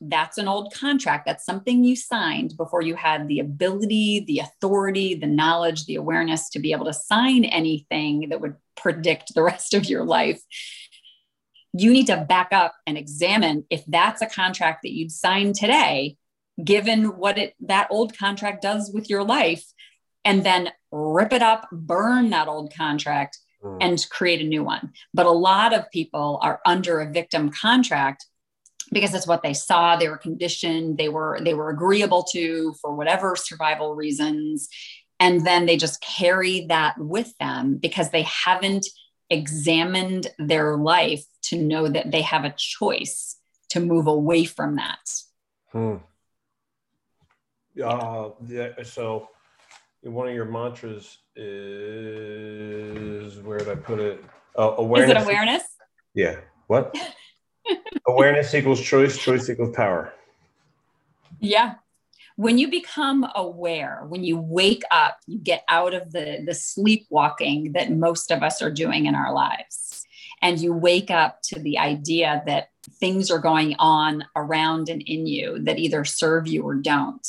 that's 0.00 0.38
an 0.38 0.48
old 0.48 0.74
contract. 0.74 1.26
That's 1.26 1.44
something 1.44 1.84
you 1.84 1.94
signed 1.94 2.56
before 2.56 2.82
you 2.82 2.96
had 2.96 3.28
the 3.28 3.38
ability, 3.38 4.24
the 4.26 4.40
authority, 4.40 5.14
the 5.14 5.26
knowledge, 5.26 5.84
the 5.84 5.94
awareness 5.94 6.48
to 6.50 6.58
be 6.58 6.72
able 6.72 6.86
to 6.86 6.92
sign 6.92 7.44
anything 7.44 8.30
that 8.30 8.40
would 8.40 8.56
predict 8.76 9.34
the 9.34 9.42
rest 9.44 9.74
of 9.74 9.84
your 9.84 10.04
life. 10.04 10.42
You 11.72 11.92
need 11.92 12.08
to 12.08 12.26
back 12.28 12.48
up 12.52 12.74
and 12.86 12.98
examine 12.98 13.64
if 13.70 13.84
that's 13.86 14.20
a 14.22 14.26
contract 14.26 14.80
that 14.82 14.92
you'd 14.92 15.12
sign 15.12 15.52
today 15.52 16.16
given 16.62 17.16
what 17.16 17.38
it 17.38 17.54
that 17.60 17.88
old 17.90 18.16
contract 18.16 18.62
does 18.62 18.90
with 18.92 19.08
your 19.08 19.24
life 19.24 19.64
and 20.24 20.44
then 20.44 20.70
rip 20.90 21.32
it 21.32 21.42
up 21.42 21.68
burn 21.72 22.30
that 22.30 22.48
old 22.48 22.72
contract 22.74 23.38
mm. 23.62 23.78
and 23.80 24.06
create 24.10 24.40
a 24.40 24.48
new 24.48 24.62
one 24.62 24.92
but 25.14 25.26
a 25.26 25.30
lot 25.30 25.72
of 25.72 25.90
people 25.90 26.38
are 26.42 26.60
under 26.66 27.00
a 27.00 27.10
victim 27.10 27.50
contract 27.50 28.26
because 28.90 29.12
that's 29.12 29.26
what 29.26 29.42
they 29.42 29.54
saw 29.54 29.96
they 29.96 30.08
were 30.08 30.18
conditioned 30.18 30.98
they 30.98 31.08
were 31.08 31.40
they 31.42 31.54
were 31.54 31.70
agreeable 31.70 32.22
to 32.22 32.74
for 32.80 32.94
whatever 32.94 33.34
survival 33.34 33.94
reasons 33.94 34.68
And 35.22 35.46
then 35.46 35.66
they 35.66 35.76
just 35.76 36.02
carry 36.02 36.66
that 36.66 36.98
with 36.98 37.32
them 37.38 37.76
because 37.76 38.10
they 38.10 38.22
haven't 38.22 38.84
examined 39.30 40.26
their 40.36 40.76
life 40.76 41.24
to 41.42 41.56
know 41.56 41.86
that 41.86 42.10
they 42.10 42.22
have 42.22 42.44
a 42.44 42.54
choice 42.58 43.36
to 43.70 43.78
move 43.78 44.08
away 44.08 44.44
from 44.44 44.76
that. 44.76 44.98
Hmm. 45.70 45.98
Uh, 47.82 48.30
yeah, 48.46 48.70
so 48.82 49.28
one 50.02 50.28
of 50.28 50.34
your 50.34 50.44
mantras 50.44 51.18
is 51.36 53.38
where 53.38 53.58
did 53.58 53.68
I 53.68 53.76
put 53.76 54.00
it? 54.00 54.24
Uh, 54.58 54.74
awareness. 54.76 55.16
Is 55.16 55.22
it 55.22 55.26
awareness? 55.26 55.62
Yeah. 56.14 56.36
What? 56.66 56.94
awareness 58.06 58.54
equals 58.54 58.80
choice, 58.80 59.16
choice 59.16 59.48
equals 59.48 59.74
power. 59.74 60.12
Yeah. 61.40 61.74
When 62.36 62.58
you 62.58 62.70
become 62.70 63.26
aware, 63.34 64.04
when 64.08 64.24
you 64.24 64.38
wake 64.38 64.82
up, 64.90 65.18
you 65.26 65.38
get 65.38 65.64
out 65.68 65.94
of 65.94 66.12
the, 66.12 66.42
the 66.44 66.54
sleepwalking 66.54 67.72
that 67.72 67.92
most 67.92 68.30
of 68.30 68.42
us 68.42 68.62
are 68.62 68.70
doing 68.70 69.06
in 69.06 69.14
our 69.14 69.32
lives. 69.32 70.04
And 70.40 70.58
you 70.58 70.72
wake 70.72 71.10
up 71.10 71.40
to 71.44 71.60
the 71.60 71.78
idea 71.78 72.42
that 72.46 72.68
things 72.98 73.30
are 73.30 73.38
going 73.38 73.76
on 73.78 74.24
around 74.34 74.88
and 74.88 75.02
in 75.02 75.26
you 75.26 75.60
that 75.60 75.78
either 75.78 76.04
serve 76.04 76.48
you 76.48 76.62
or 76.62 76.74
don't. 76.74 77.26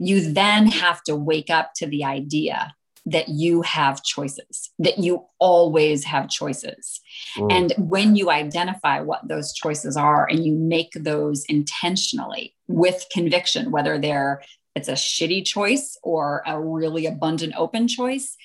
You 0.00 0.32
then 0.32 0.66
have 0.66 1.02
to 1.04 1.14
wake 1.14 1.50
up 1.50 1.72
to 1.76 1.86
the 1.86 2.04
idea 2.04 2.74
that 3.06 3.28
you 3.28 3.62
have 3.62 4.02
choices, 4.02 4.70
that 4.78 4.98
you 4.98 5.24
always 5.38 6.04
have 6.04 6.28
choices. 6.28 7.00
Mm. 7.36 7.52
And 7.52 7.90
when 7.90 8.16
you 8.16 8.30
identify 8.30 9.00
what 9.00 9.26
those 9.26 9.52
choices 9.52 9.96
are 9.96 10.26
and 10.26 10.44
you 10.44 10.54
make 10.54 10.92
those 10.94 11.44
intentionally 11.48 12.54
with 12.68 13.06
conviction, 13.12 13.70
whether 13.70 13.98
they're 13.98 14.42
it's 14.76 14.88
a 14.88 14.92
shitty 14.92 15.44
choice 15.44 15.98
or 16.02 16.42
a 16.46 16.60
really 16.60 17.06
abundant 17.06 17.54
open 17.56 17.88
choice, 17.88 18.36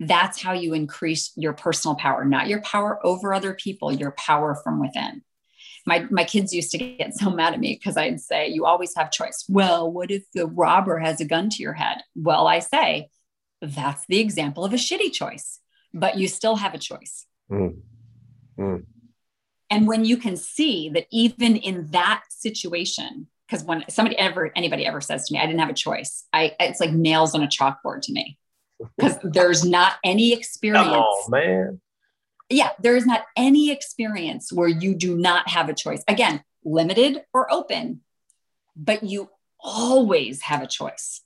that's 0.00 0.40
how 0.40 0.52
you 0.52 0.74
increase 0.74 1.32
your 1.36 1.52
personal 1.52 1.94
power, 1.96 2.24
not 2.24 2.48
your 2.48 2.62
power 2.62 3.04
over 3.04 3.34
other 3.34 3.52
people, 3.52 3.92
your 3.92 4.12
power 4.12 4.54
from 4.54 4.80
within. 4.80 5.22
My, 5.88 6.06
my 6.10 6.24
kids 6.24 6.52
used 6.52 6.70
to 6.72 6.78
get 6.78 7.14
so 7.14 7.30
mad 7.30 7.54
at 7.54 7.60
me 7.60 7.74
because 7.74 7.96
I'd 7.96 8.20
say, 8.20 8.48
You 8.48 8.66
always 8.66 8.94
have 8.94 9.10
choice. 9.10 9.46
Well, 9.48 9.90
what 9.90 10.10
if 10.10 10.24
the 10.34 10.46
robber 10.46 10.98
has 10.98 11.20
a 11.20 11.24
gun 11.24 11.48
to 11.48 11.62
your 11.62 11.72
head? 11.72 12.02
Well, 12.14 12.46
I 12.46 12.58
say, 12.58 13.08
that's 13.62 14.04
the 14.06 14.20
example 14.20 14.66
of 14.66 14.74
a 14.74 14.76
shitty 14.76 15.12
choice, 15.12 15.60
but 15.94 16.18
you 16.18 16.28
still 16.28 16.56
have 16.56 16.74
a 16.74 16.78
choice. 16.78 17.24
Mm. 17.50 17.78
Mm. 18.58 18.84
And 19.70 19.86
when 19.86 20.04
you 20.04 20.18
can 20.18 20.36
see 20.36 20.90
that 20.90 21.06
even 21.10 21.56
in 21.56 21.86
that 21.92 22.24
situation, 22.28 23.26
because 23.46 23.64
when 23.64 23.84
somebody 23.88 24.18
ever 24.18 24.52
anybody 24.54 24.84
ever 24.84 25.00
says 25.00 25.26
to 25.26 25.32
me, 25.32 25.40
I 25.40 25.46
didn't 25.46 25.60
have 25.60 25.70
a 25.70 25.74
choice, 25.74 26.26
I 26.32 26.54
it's 26.60 26.80
like 26.80 26.92
nails 26.92 27.34
on 27.34 27.42
a 27.42 27.48
chalkboard 27.48 28.02
to 28.02 28.12
me. 28.12 28.38
Because 28.96 29.18
there's 29.24 29.64
not 29.64 29.94
any 30.04 30.32
experience. 30.32 30.86
Oh 30.88 31.26
man. 31.30 31.80
Yeah, 32.50 32.70
there 32.80 32.96
is 32.96 33.06
not 33.06 33.24
any 33.36 33.70
experience 33.70 34.52
where 34.52 34.68
you 34.68 34.94
do 34.94 35.16
not 35.16 35.48
have 35.50 35.68
a 35.68 35.74
choice. 35.74 36.02
Again, 36.08 36.42
limited 36.64 37.22
or 37.34 37.52
open, 37.52 38.00
but 38.76 39.02
you 39.02 39.30
always 39.60 40.42
have 40.42 40.62
a 40.62 40.66
choice. 40.66 41.22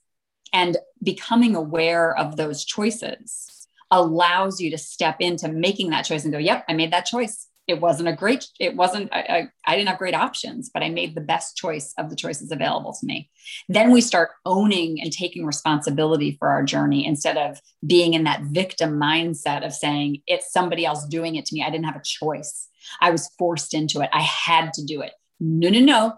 And 0.51 0.77
becoming 1.01 1.55
aware 1.55 2.15
of 2.15 2.35
those 2.35 2.65
choices 2.65 3.67
allows 3.89 4.59
you 4.59 4.71
to 4.71 4.77
step 4.77 5.17
into 5.19 5.47
making 5.47 5.91
that 5.91 6.05
choice 6.05 6.23
and 6.23 6.33
go, 6.33 6.39
yep, 6.39 6.65
I 6.67 6.73
made 6.73 6.91
that 6.91 7.05
choice. 7.05 7.47
It 7.67 7.79
wasn't 7.79 8.09
a 8.09 8.13
great, 8.13 8.45
it 8.59 8.75
wasn't, 8.75 9.13
I, 9.13 9.19
I, 9.19 9.47
I, 9.65 9.75
didn't 9.77 9.87
have 9.87 9.97
great 9.97 10.13
options, 10.13 10.69
but 10.73 10.83
I 10.83 10.89
made 10.89 11.15
the 11.15 11.21
best 11.21 11.55
choice 11.55 11.93
of 11.97 12.09
the 12.09 12.15
choices 12.15 12.51
available 12.51 12.93
to 12.93 13.05
me. 13.05 13.29
Then 13.69 13.91
we 13.91 14.01
start 14.01 14.31
owning 14.45 14.99
and 15.01 15.13
taking 15.13 15.45
responsibility 15.45 16.35
for 16.37 16.49
our 16.49 16.63
journey 16.63 17.05
instead 17.05 17.37
of 17.37 17.61
being 17.85 18.15
in 18.15 18.25
that 18.25 18.41
victim 18.43 18.99
mindset 18.99 19.65
of 19.65 19.73
saying, 19.73 20.21
it's 20.27 20.51
somebody 20.51 20.85
else 20.85 21.05
doing 21.07 21.35
it 21.35 21.45
to 21.45 21.55
me. 21.55 21.63
I 21.63 21.69
didn't 21.69 21.85
have 21.85 21.95
a 21.95 22.01
choice. 22.03 22.67
I 22.99 23.11
was 23.11 23.29
forced 23.39 23.73
into 23.73 24.01
it. 24.01 24.09
I 24.11 24.21
had 24.21 24.73
to 24.73 24.83
do 24.83 25.01
it. 25.01 25.13
No, 25.39 25.69
no, 25.69 25.79
no. 25.79 26.13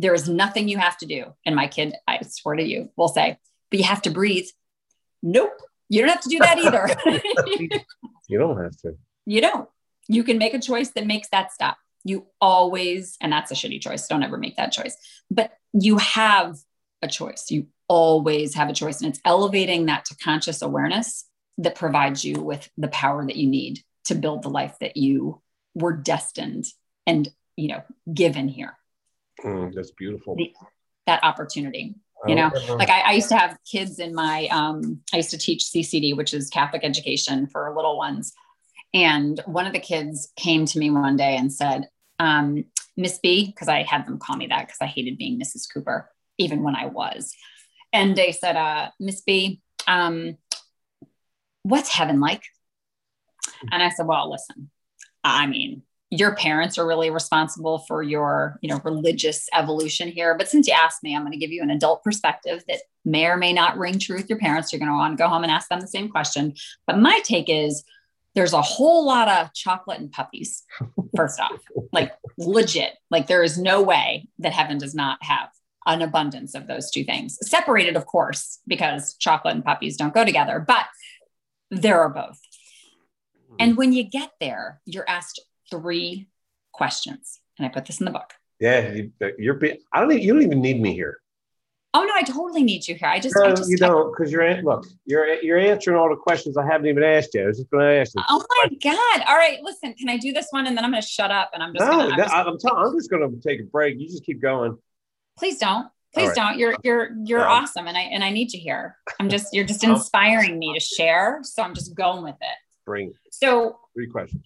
There 0.00 0.14
is 0.14 0.28
nothing 0.28 0.68
you 0.68 0.78
have 0.78 0.96
to 0.98 1.06
do. 1.06 1.34
And 1.46 1.54
my 1.54 1.68
kid, 1.68 1.94
I 2.08 2.18
swear 2.22 2.56
to 2.56 2.64
you, 2.64 2.90
will 2.96 3.08
say, 3.08 3.38
but 3.70 3.78
you 3.78 3.84
have 3.84 4.02
to 4.02 4.10
breathe. 4.10 4.46
Nope, 5.22 5.52
you 5.88 6.00
don't 6.00 6.10
have 6.10 6.22
to 6.22 6.28
do 6.28 6.38
that 6.38 6.58
either. 6.58 6.88
you 8.28 8.38
don't 8.38 8.62
have 8.62 8.76
to. 8.78 8.96
You 9.26 9.40
don't. 9.40 9.68
You 10.10 10.24
can 10.24 10.38
make 10.38 10.54
a 10.54 10.60
choice 10.60 10.90
that 10.90 11.06
makes 11.06 11.28
that 11.28 11.52
stop. 11.52 11.76
You 12.04 12.26
always, 12.40 13.16
and 13.20 13.32
that's 13.32 13.50
a 13.50 13.54
shitty 13.54 13.80
choice. 13.80 14.06
Don't 14.08 14.22
ever 14.22 14.38
make 14.38 14.56
that 14.56 14.72
choice. 14.72 14.96
But 15.30 15.52
you 15.72 15.98
have 15.98 16.56
a 17.02 17.08
choice. 17.08 17.50
You 17.50 17.68
always 17.88 18.54
have 18.54 18.68
a 18.68 18.74
choice. 18.74 19.00
And 19.00 19.08
it's 19.08 19.20
elevating 19.24 19.86
that 19.86 20.04
to 20.06 20.16
conscious 20.16 20.62
awareness 20.62 21.26
that 21.58 21.74
provides 21.74 22.24
you 22.24 22.42
with 22.42 22.68
the 22.76 22.88
power 22.88 23.24
that 23.24 23.36
you 23.36 23.48
need 23.48 23.80
to 24.06 24.14
build 24.14 24.42
the 24.42 24.50
life 24.50 24.76
that 24.80 24.96
you 24.96 25.40
were 25.74 25.92
destined 25.92 26.64
and 27.06 27.28
you 27.56 27.68
know 27.68 27.82
given 28.12 28.48
here 28.48 28.76
mm, 29.44 29.72
that's 29.74 29.92
beautiful 29.92 30.34
the, 30.36 30.52
that 31.06 31.22
opportunity 31.22 31.94
you 32.26 32.34
know 32.34 32.50
like 32.70 32.90
I, 32.90 33.00
I, 33.00 33.12
used 33.12 33.30
to 33.30 33.36
have 33.36 33.56
kids 33.70 33.98
in 33.98 34.14
my 34.14 34.46
um, 34.48 35.00
i 35.12 35.16
used 35.18 35.30
to 35.30 35.38
teach 35.38 35.64
ccd 35.64 36.16
which 36.16 36.34
is 36.34 36.50
catholic 36.50 36.82
education 36.84 37.46
for 37.46 37.72
little 37.74 37.96
ones 37.96 38.34
and 38.92 39.40
one 39.46 39.66
of 39.66 39.72
the 39.72 39.80
kids 39.80 40.32
came 40.36 40.64
to 40.66 40.78
me 40.78 40.90
one 40.90 41.16
day 41.16 41.36
and 41.36 41.52
said 41.52 41.88
um, 42.18 42.64
miss 42.96 43.18
b 43.18 43.46
because 43.46 43.68
i 43.68 43.82
had 43.82 44.06
them 44.06 44.18
call 44.18 44.36
me 44.36 44.46
that 44.46 44.66
because 44.66 44.78
i 44.80 44.86
hated 44.86 45.18
being 45.18 45.40
mrs 45.40 45.66
cooper 45.72 46.10
even 46.38 46.62
when 46.62 46.74
i 46.74 46.86
was. 46.86 47.34
And 47.92 48.16
they 48.16 48.32
said 48.32 48.56
uh, 48.56 48.90
miss 48.98 49.20
b 49.22 49.60
um, 49.86 50.36
what's 51.62 51.88
heaven 51.88 52.20
like? 52.20 52.44
And 53.70 53.82
i 53.82 53.88
said 53.90 54.06
well 54.06 54.30
listen 54.30 54.70
i 55.24 55.46
mean 55.46 55.82
your 56.12 56.34
parents 56.34 56.76
are 56.76 56.86
really 56.86 57.08
responsible 57.10 57.78
for 57.86 58.02
your 58.02 58.58
you 58.62 58.68
know 58.68 58.80
religious 58.84 59.48
evolution 59.54 60.08
here. 60.08 60.36
But 60.36 60.48
since 60.48 60.66
you 60.66 60.74
asked 60.74 61.02
me 61.02 61.14
i'm 61.14 61.22
going 61.22 61.32
to 61.32 61.38
give 61.38 61.52
you 61.52 61.62
an 61.62 61.70
adult 61.70 62.02
perspective 62.02 62.62
that 62.68 62.80
may 63.04 63.26
or 63.26 63.36
may 63.36 63.52
not 63.52 63.78
ring 63.78 63.98
true 63.98 64.16
with 64.16 64.28
your 64.28 64.38
parents. 64.38 64.72
You're 64.72 64.80
going 64.80 64.90
to 64.90 64.96
want 64.96 65.16
to 65.16 65.22
go 65.22 65.28
home 65.28 65.42
and 65.42 65.52
ask 65.52 65.68
them 65.68 65.80
the 65.80 65.86
same 65.86 66.08
question. 66.08 66.54
But 66.86 66.98
my 66.98 67.20
take 67.24 67.48
is 67.48 67.84
there's 68.34 68.52
a 68.52 68.62
whole 68.62 69.04
lot 69.04 69.28
of 69.28 69.52
chocolate 69.54 69.98
and 69.98 70.12
puppies 70.12 70.64
first 71.16 71.40
off 71.40 71.60
like 71.92 72.12
legit 72.38 72.94
like 73.10 73.26
there 73.26 73.42
is 73.42 73.58
no 73.58 73.82
way 73.82 74.28
that 74.38 74.52
heaven 74.52 74.78
does 74.78 74.94
not 74.94 75.18
have 75.22 75.48
an 75.86 76.02
abundance 76.02 76.54
of 76.54 76.66
those 76.66 76.90
two 76.90 77.04
things 77.04 77.38
separated 77.42 77.96
of 77.96 78.06
course 78.06 78.58
because 78.66 79.14
chocolate 79.16 79.54
and 79.54 79.64
puppies 79.64 79.96
don't 79.96 80.14
go 80.14 80.24
together 80.24 80.62
but 80.66 80.86
there 81.70 82.00
are 82.00 82.10
both 82.10 82.38
hmm. 83.48 83.56
and 83.58 83.76
when 83.76 83.92
you 83.92 84.02
get 84.02 84.30
there 84.40 84.80
you're 84.84 85.08
asked 85.08 85.40
three 85.70 86.28
questions. 86.72 87.40
And 87.58 87.66
I 87.66 87.68
put 87.68 87.86
this 87.86 88.00
in 88.00 88.06
the 88.06 88.10
book. 88.10 88.32
Yeah, 88.58 88.92
you, 89.38 89.52
are 89.52 89.60
I 89.92 90.00
don't. 90.00 90.12
Even, 90.12 90.22
you 90.22 90.32
don't 90.34 90.42
even 90.42 90.60
need 90.60 90.80
me 90.80 90.92
here. 90.92 91.19
Oh 91.92 92.04
no, 92.04 92.12
I 92.14 92.22
totally 92.22 92.62
need 92.62 92.86
you 92.86 92.94
here. 92.94 93.08
I 93.08 93.18
just, 93.18 93.34
no, 93.36 93.46
I 93.46 93.54
just 93.54 93.68
you 93.68 93.76
don't 93.76 94.12
because 94.12 94.30
you're 94.30 94.62
look, 94.62 94.86
you're 95.06 95.42
you're 95.42 95.58
answering 95.58 95.96
all 95.96 96.08
the 96.08 96.16
questions 96.16 96.56
I 96.56 96.64
haven't 96.64 96.86
even 96.86 97.02
asked 97.02 97.34
you. 97.34 97.42
I 97.42 97.46
was 97.46 97.58
just 97.58 97.70
going 97.70 97.84
to 97.84 98.00
ask 98.00 98.14
you. 98.14 98.22
Oh 98.28 98.44
my 98.62 98.70
god! 98.80 99.24
All 99.26 99.36
right, 99.36 99.58
listen. 99.62 99.94
Can 99.94 100.08
I 100.08 100.16
do 100.16 100.32
this 100.32 100.46
one 100.50 100.68
and 100.68 100.76
then 100.76 100.84
I'm 100.84 100.92
going 100.92 101.02
to 101.02 101.08
shut 101.08 101.32
up 101.32 101.50
and 101.52 101.62
I'm 101.62 101.74
just. 101.74 101.84
No, 101.84 101.96
gonna, 101.96 102.12
I'm, 102.12 102.16
just, 102.16 102.34
I'm, 102.34 102.58
telling, 102.58 102.86
I'm 102.86 102.96
just 102.96 103.10
going 103.10 103.28
to 103.28 103.48
take 103.48 103.60
a 103.60 103.64
break. 103.64 103.98
You 103.98 104.08
just 104.08 104.24
keep 104.24 104.40
going. 104.40 104.78
Please 105.36 105.58
don't. 105.58 105.88
Please 106.14 106.28
right. 106.28 106.36
don't. 106.36 106.58
You're 106.58 106.76
you're 106.84 107.10
you're 107.24 107.48
awesome, 107.48 107.86
and 107.86 107.96
I 107.96 108.02
and 108.02 108.22
I 108.22 108.30
need 108.30 108.52
you 108.52 108.60
here. 108.60 108.96
I'm 109.18 109.28
just 109.28 109.48
you're 109.52 109.64
just 109.64 109.82
inspiring 109.82 110.58
me 110.58 110.72
to 110.74 110.80
share, 110.80 111.40
so 111.42 111.62
I'm 111.62 111.74
just 111.74 111.94
going 111.94 112.22
with 112.22 112.36
it. 112.40 112.56
Bring. 112.84 113.12
So 113.30 113.78
three 113.94 114.08
questions. 114.08 114.44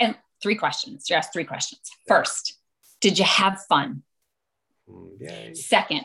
And 0.00 0.16
three 0.42 0.56
questions. 0.56 1.08
You 1.10 1.16
asked 1.16 1.32
three 1.32 1.44
questions. 1.44 1.80
First, 2.06 2.56
did 3.00 3.18
you 3.18 3.24
have 3.24 3.60
fun? 3.68 4.02
Mm, 4.88 5.20
yay. 5.20 5.54
Second, 5.54 6.04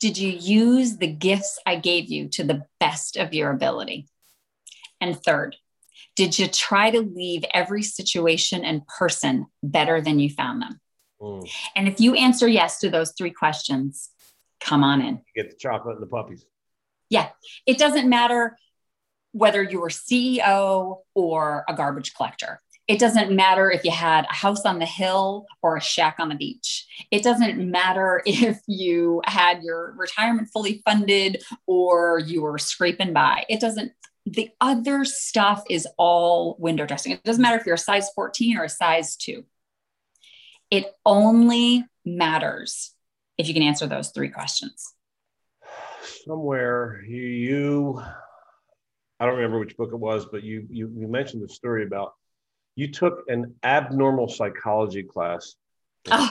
did 0.00 0.16
you 0.16 0.30
use 0.30 0.96
the 0.96 1.06
gifts 1.06 1.58
I 1.66 1.76
gave 1.76 2.10
you 2.10 2.28
to 2.30 2.44
the 2.44 2.62
best 2.80 3.16
of 3.16 3.34
your 3.34 3.50
ability? 3.50 4.08
And 5.00 5.22
third, 5.22 5.56
did 6.16 6.38
you 6.38 6.48
try 6.48 6.90
to 6.90 7.00
leave 7.00 7.44
every 7.52 7.82
situation 7.82 8.64
and 8.64 8.86
person 8.86 9.46
better 9.62 10.00
than 10.00 10.18
you 10.18 10.30
found 10.30 10.62
them? 10.62 10.80
Mm. 11.20 11.50
And 11.76 11.86
if 11.86 12.00
you 12.00 12.14
answer 12.14 12.48
yes 12.48 12.78
to 12.80 12.90
those 12.90 13.12
three 13.16 13.30
questions, 13.30 14.08
come 14.60 14.82
on 14.82 15.02
in. 15.02 15.20
You 15.34 15.42
get 15.42 15.50
the 15.50 15.56
chocolate 15.56 15.96
and 15.96 16.02
the 16.02 16.10
puppies. 16.10 16.44
Yeah. 17.10 17.28
It 17.66 17.78
doesn't 17.78 18.08
matter 18.08 18.56
whether 19.32 19.62
you 19.62 19.80
were 19.80 19.90
CEO 19.90 20.98
or 21.14 21.64
a 21.68 21.74
garbage 21.74 22.14
collector. 22.14 22.60
It 22.90 22.98
doesn't 22.98 23.30
matter 23.30 23.70
if 23.70 23.84
you 23.84 23.92
had 23.92 24.24
a 24.28 24.34
house 24.34 24.66
on 24.66 24.80
the 24.80 24.84
hill 24.84 25.46
or 25.62 25.76
a 25.76 25.80
shack 25.80 26.16
on 26.18 26.28
the 26.28 26.34
beach. 26.34 26.88
It 27.12 27.22
doesn't 27.22 27.70
matter 27.70 28.20
if 28.26 28.58
you 28.66 29.22
had 29.26 29.62
your 29.62 29.94
retirement 29.96 30.48
fully 30.52 30.82
funded 30.84 31.40
or 31.68 32.18
you 32.18 32.42
were 32.42 32.58
scraping 32.58 33.12
by. 33.12 33.44
It 33.48 33.60
doesn't, 33.60 33.92
the 34.26 34.50
other 34.60 35.04
stuff 35.04 35.62
is 35.70 35.86
all 35.98 36.56
window 36.58 36.84
dressing. 36.84 37.12
It 37.12 37.22
doesn't 37.22 37.40
matter 37.40 37.58
if 37.58 37.64
you're 37.64 37.76
a 37.76 37.78
size 37.78 38.10
14 38.12 38.56
or 38.56 38.64
a 38.64 38.68
size 38.68 39.14
two. 39.14 39.44
It 40.68 40.86
only 41.06 41.86
matters 42.04 42.92
if 43.38 43.46
you 43.46 43.54
can 43.54 43.62
answer 43.62 43.86
those 43.86 44.08
three 44.08 44.30
questions. 44.30 44.94
Somewhere 46.26 47.04
you 47.06 48.02
I 49.20 49.26
don't 49.26 49.36
remember 49.36 49.60
which 49.60 49.76
book 49.76 49.90
it 49.92 49.98
was, 49.98 50.26
but 50.26 50.42
you 50.42 50.66
you, 50.70 50.92
you 50.96 51.06
mentioned 51.06 51.44
the 51.44 51.48
story 51.48 51.84
about 51.84 52.14
you 52.76 52.90
took 52.90 53.24
an 53.28 53.54
abnormal 53.62 54.28
psychology 54.28 55.02
class. 55.02 55.54
Oh. 56.10 56.30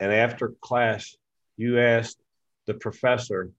And 0.00 0.12
after 0.12 0.54
class, 0.60 1.14
you 1.56 1.78
asked 1.78 2.18
the 2.66 2.74
professor, 2.74 3.50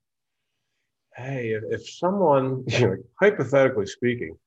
hey, 1.16 1.52
if, 1.52 1.64
if 1.70 1.90
someone, 1.90 2.64
you 2.68 2.80
know, 2.80 2.98
hypothetically 3.20 3.86
speaking, 3.86 4.38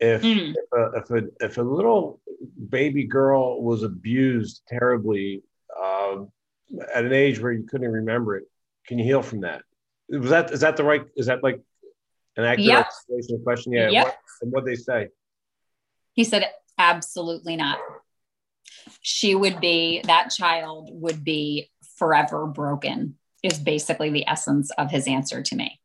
if, 0.00 0.22
mm. 0.22 0.54
if, 0.54 0.72
a, 0.72 0.98
if, 0.98 1.10
a, 1.10 1.28
if 1.40 1.58
a 1.58 1.62
little 1.62 2.20
baby 2.68 3.04
girl 3.04 3.62
was 3.62 3.82
abused 3.82 4.62
terribly 4.68 5.42
uh, 5.80 6.16
at 6.92 7.04
an 7.04 7.12
age 7.12 7.40
where 7.40 7.52
you 7.52 7.62
couldn't 7.64 7.90
remember 7.90 8.36
it, 8.36 8.44
can 8.86 8.98
you 8.98 9.04
heal 9.04 9.22
from 9.22 9.42
that? 9.42 9.62
Was 10.08 10.30
that 10.30 10.50
is 10.50 10.60
that 10.60 10.76
the 10.76 10.84
right? 10.84 11.02
Is 11.16 11.26
that 11.26 11.42
like 11.42 11.60
an 12.36 12.44
accurate 12.44 12.66
yep. 12.66 13.44
question? 13.44 13.72
Yeah. 13.72 13.88
Yep. 13.88 14.04
What, 14.04 14.16
and 14.42 14.52
what 14.52 14.64
they 14.64 14.74
say? 14.74 15.08
He 16.14 16.24
said, 16.24 16.50
absolutely 16.78 17.56
not. 17.56 17.78
She 19.00 19.34
would 19.34 19.60
be 19.60 20.02
that 20.04 20.30
child 20.30 20.90
would 20.92 21.24
be 21.24 21.70
forever 21.96 22.46
broken. 22.46 23.16
Is 23.42 23.58
basically 23.58 24.10
the 24.10 24.28
essence 24.28 24.70
of 24.78 24.90
his 24.90 25.08
answer 25.08 25.42
to 25.42 25.56
me. 25.56 25.80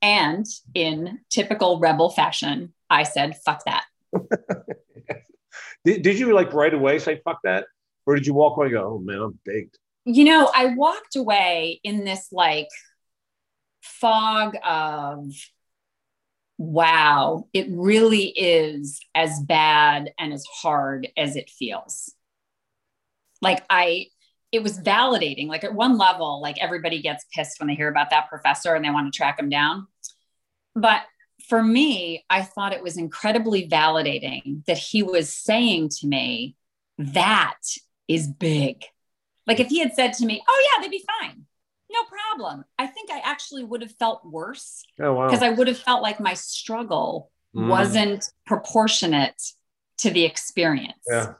And 0.00 0.46
in 0.72 1.18
typical 1.30 1.80
rebel 1.80 2.10
fashion, 2.10 2.72
I 2.88 3.02
said, 3.02 3.36
fuck 3.44 3.64
that. 3.64 3.84
did, 5.84 6.02
did 6.02 6.18
you 6.18 6.32
like 6.32 6.52
right 6.52 6.72
away 6.72 7.00
say 7.00 7.20
fuck 7.24 7.40
that? 7.42 7.66
Or 8.06 8.14
did 8.14 8.26
you 8.26 8.34
walk 8.34 8.56
away 8.56 8.66
and 8.66 8.74
go, 8.74 8.94
oh 8.94 8.98
man, 8.98 9.20
I'm 9.20 9.38
baked? 9.44 9.78
You 10.04 10.24
know, 10.24 10.50
I 10.54 10.74
walked 10.76 11.16
away 11.16 11.80
in 11.82 12.04
this 12.04 12.28
like 12.30 12.68
fog 13.82 14.56
of, 14.64 15.32
wow, 16.58 17.46
it 17.52 17.68
really 17.70 18.26
is 18.26 19.00
as 19.14 19.40
bad 19.40 20.12
and 20.18 20.32
as 20.32 20.44
hard 20.60 21.08
as 21.16 21.36
it 21.36 21.48
feels. 21.48 22.12
Like 23.40 23.64
I, 23.70 24.06
it 24.50 24.62
was 24.64 24.78
validating. 24.78 25.46
Like 25.46 25.62
at 25.62 25.72
one 25.72 25.96
level, 25.96 26.42
like 26.42 26.60
everybody 26.60 27.00
gets 27.00 27.24
pissed 27.32 27.60
when 27.60 27.68
they 27.68 27.76
hear 27.76 27.88
about 27.88 28.10
that 28.10 28.28
professor 28.28 28.74
and 28.74 28.84
they 28.84 28.90
want 28.90 29.12
to 29.12 29.16
track 29.16 29.38
him 29.38 29.48
down. 29.48 29.86
But 30.74 31.02
for 31.48 31.62
me, 31.62 32.24
I 32.28 32.42
thought 32.42 32.72
it 32.72 32.82
was 32.82 32.96
incredibly 32.96 33.68
validating 33.68 34.64
that 34.66 34.78
he 34.78 35.04
was 35.04 35.32
saying 35.32 35.90
to 36.00 36.06
me, 36.08 36.56
that 36.98 37.60
is 38.08 38.26
big. 38.26 38.82
Like 39.46 39.60
if 39.60 39.68
he 39.68 39.78
had 39.78 39.94
said 39.94 40.14
to 40.14 40.26
me, 40.26 40.42
oh, 40.46 40.70
yeah, 40.72 40.82
they'd 40.82 40.90
be 40.90 41.04
fine. 41.20 41.44
No 41.90 42.00
problem. 42.04 42.64
I 42.78 42.86
think 42.86 43.10
I 43.10 43.20
actually 43.24 43.64
would 43.64 43.82
have 43.82 43.92
felt 43.92 44.24
worse 44.24 44.84
because 44.96 45.08
oh, 45.08 45.14
wow. 45.14 45.28
I 45.42 45.50
would 45.50 45.68
have 45.68 45.78
felt 45.78 46.02
like 46.02 46.20
my 46.20 46.34
struggle 46.34 47.30
mm. 47.54 47.68
wasn't 47.68 48.30
proportionate 48.46 49.40
to 49.98 50.10
the 50.10 50.24
experience. 50.24 51.04
Yeah. 51.10 51.34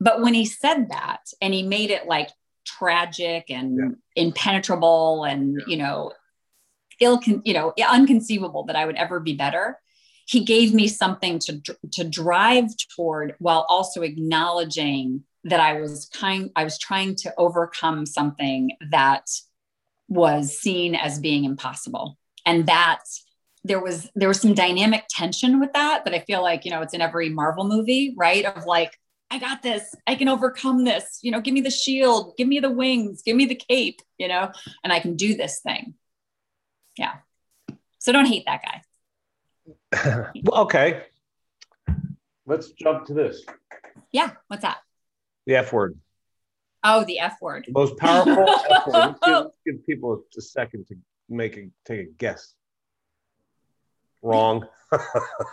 But 0.00 0.20
when 0.20 0.34
he 0.34 0.46
said 0.46 0.88
that 0.90 1.20
and 1.40 1.54
he 1.54 1.62
made 1.62 1.90
it 1.90 2.06
like 2.06 2.30
tragic 2.66 3.50
and 3.50 3.76
yeah. 3.76 4.24
impenetrable 4.24 5.24
and, 5.24 5.56
yeah. 5.58 5.64
you 5.66 5.76
know, 5.76 6.12
ill, 7.00 7.20
you 7.44 7.52
know, 7.52 7.72
unconceivable 7.88 8.64
that 8.64 8.76
I 8.76 8.86
would 8.86 8.96
ever 8.96 9.20
be 9.20 9.34
better. 9.34 9.78
He 10.26 10.44
gave 10.44 10.72
me 10.72 10.88
something 10.88 11.38
to 11.40 11.60
to 11.92 12.04
drive 12.04 12.70
toward 12.96 13.34
while 13.38 13.66
also 13.68 14.00
acknowledging 14.00 15.24
that 15.44 15.60
I 15.60 15.80
was 15.80 16.08
kind 16.14 16.50
I 16.56 16.64
was 16.64 16.78
trying 16.78 17.14
to 17.16 17.34
overcome 17.36 18.06
something 18.06 18.70
that 18.90 19.28
was 20.08 20.58
seen 20.58 20.94
as 20.94 21.18
being 21.18 21.44
impossible. 21.44 22.18
And 22.46 22.66
that 22.66 23.00
there 23.64 23.80
was 23.80 24.10
there 24.14 24.28
was 24.28 24.40
some 24.40 24.54
dynamic 24.54 25.04
tension 25.08 25.58
with 25.58 25.72
that 25.72 26.04
that 26.04 26.14
I 26.14 26.20
feel 26.20 26.42
like, 26.42 26.64
you 26.64 26.70
know, 26.70 26.82
it's 26.82 26.94
in 26.94 27.00
every 27.00 27.30
Marvel 27.30 27.64
movie, 27.64 28.14
right? 28.16 28.44
Of 28.44 28.66
like 28.66 28.98
I 29.30 29.38
got 29.38 29.62
this. 29.62 29.94
I 30.06 30.14
can 30.14 30.28
overcome 30.28 30.84
this. 30.84 31.18
You 31.22 31.30
know, 31.32 31.40
give 31.40 31.54
me 31.54 31.62
the 31.62 31.70
shield, 31.70 32.36
give 32.36 32.46
me 32.46 32.60
the 32.60 32.70
wings, 32.70 33.22
give 33.22 33.36
me 33.36 33.46
the 33.46 33.54
cape, 33.54 34.00
you 34.18 34.28
know, 34.28 34.52
and 34.84 34.92
I 34.92 35.00
can 35.00 35.16
do 35.16 35.34
this 35.34 35.60
thing. 35.60 35.94
Yeah. 36.98 37.14
So 37.98 38.12
don't 38.12 38.26
hate 38.26 38.44
that 38.46 38.62
guy. 38.62 40.30
well, 40.44 40.62
okay. 40.62 41.04
Let's 42.46 42.70
jump 42.72 43.06
to 43.06 43.14
this. 43.14 43.42
Yeah. 44.12 44.32
What's 44.48 44.62
that? 44.62 44.78
The 45.46 45.56
F 45.56 45.72
word. 45.72 45.98
Oh, 46.84 47.04
the 47.04 47.18
F 47.18 47.38
word. 47.40 47.66
Most 47.70 47.96
powerful 47.96 48.46
F 48.48 48.86
word. 48.86 48.92
Let's 48.92 49.20
give, 49.24 49.34
let's 49.34 49.56
give, 49.66 49.86
people 49.86 50.22
a 50.36 50.40
second 50.40 50.86
to 50.88 50.94
make 51.28 51.56
a 51.56 51.68
take 51.86 52.00
a 52.00 52.10
guess. 52.18 52.54
Wrong. 54.22 54.66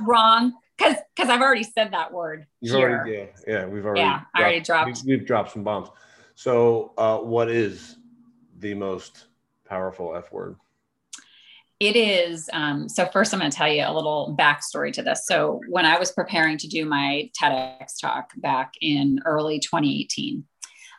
Wrong. 0.01 0.53
Because 0.77 0.97
because 1.15 1.29
I've 1.29 1.41
already 1.41 1.63
said 1.63 1.93
that 1.93 2.11
word. 2.11 2.45
You've 2.59 2.75
here. 2.75 2.89
already 2.89 3.11
yeah 3.11 3.25
yeah 3.47 3.65
we've 3.65 3.85
already 3.85 4.01
yeah 4.01 4.19
dropped, 4.19 4.27
I 4.35 4.41
already 4.41 4.59
dropped 4.59 4.87
we've, 4.87 5.19
we've 5.19 5.27
dropped 5.27 5.51
some 5.51 5.63
bombs. 5.63 5.89
So 6.35 6.93
uh, 6.97 7.19
what 7.19 7.49
is 7.49 7.97
the 8.59 8.73
most 8.73 9.27
powerful 9.65 10.15
F 10.15 10.31
word? 10.31 10.57
It 11.79 11.95
is. 11.95 12.47
Um, 12.53 12.87
so, 12.87 13.07
first, 13.07 13.33
I'm 13.33 13.39
going 13.39 13.49
to 13.49 13.57
tell 13.57 13.67
you 13.67 13.83
a 13.83 13.91
little 13.91 14.35
backstory 14.39 14.93
to 14.93 15.01
this. 15.01 15.25
So, 15.25 15.61
when 15.67 15.83
I 15.83 15.97
was 15.97 16.11
preparing 16.11 16.59
to 16.59 16.67
do 16.67 16.85
my 16.85 17.31
TEDx 17.39 17.99
talk 17.99 18.33
back 18.37 18.73
in 18.81 19.19
early 19.25 19.57
2018, 19.57 20.43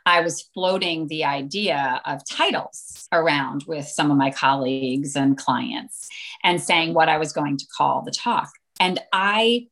I 0.05 0.21
was 0.21 0.43
floating 0.55 1.07
the 1.07 1.25
idea 1.25 2.01
of 2.05 2.27
titles 2.29 3.07
around 3.13 3.65
with 3.67 3.87
some 3.87 4.11
of 4.11 4.17
my 4.17 4.31
colleagues 4.31 5.17
and 5.17 5.37
clients 5.37 6.09
and 6.43 6.61
saying 6.61 6.95
what 6.95 7.09
I 7.09 7.19
was 7.19 7.33
going 7.33 7.57
to 7.59 7.67
call 7.77 8.03
the 8.03 8.11
talk. 8.11 8.51
And 8.81 8.99
I 9.13 9.69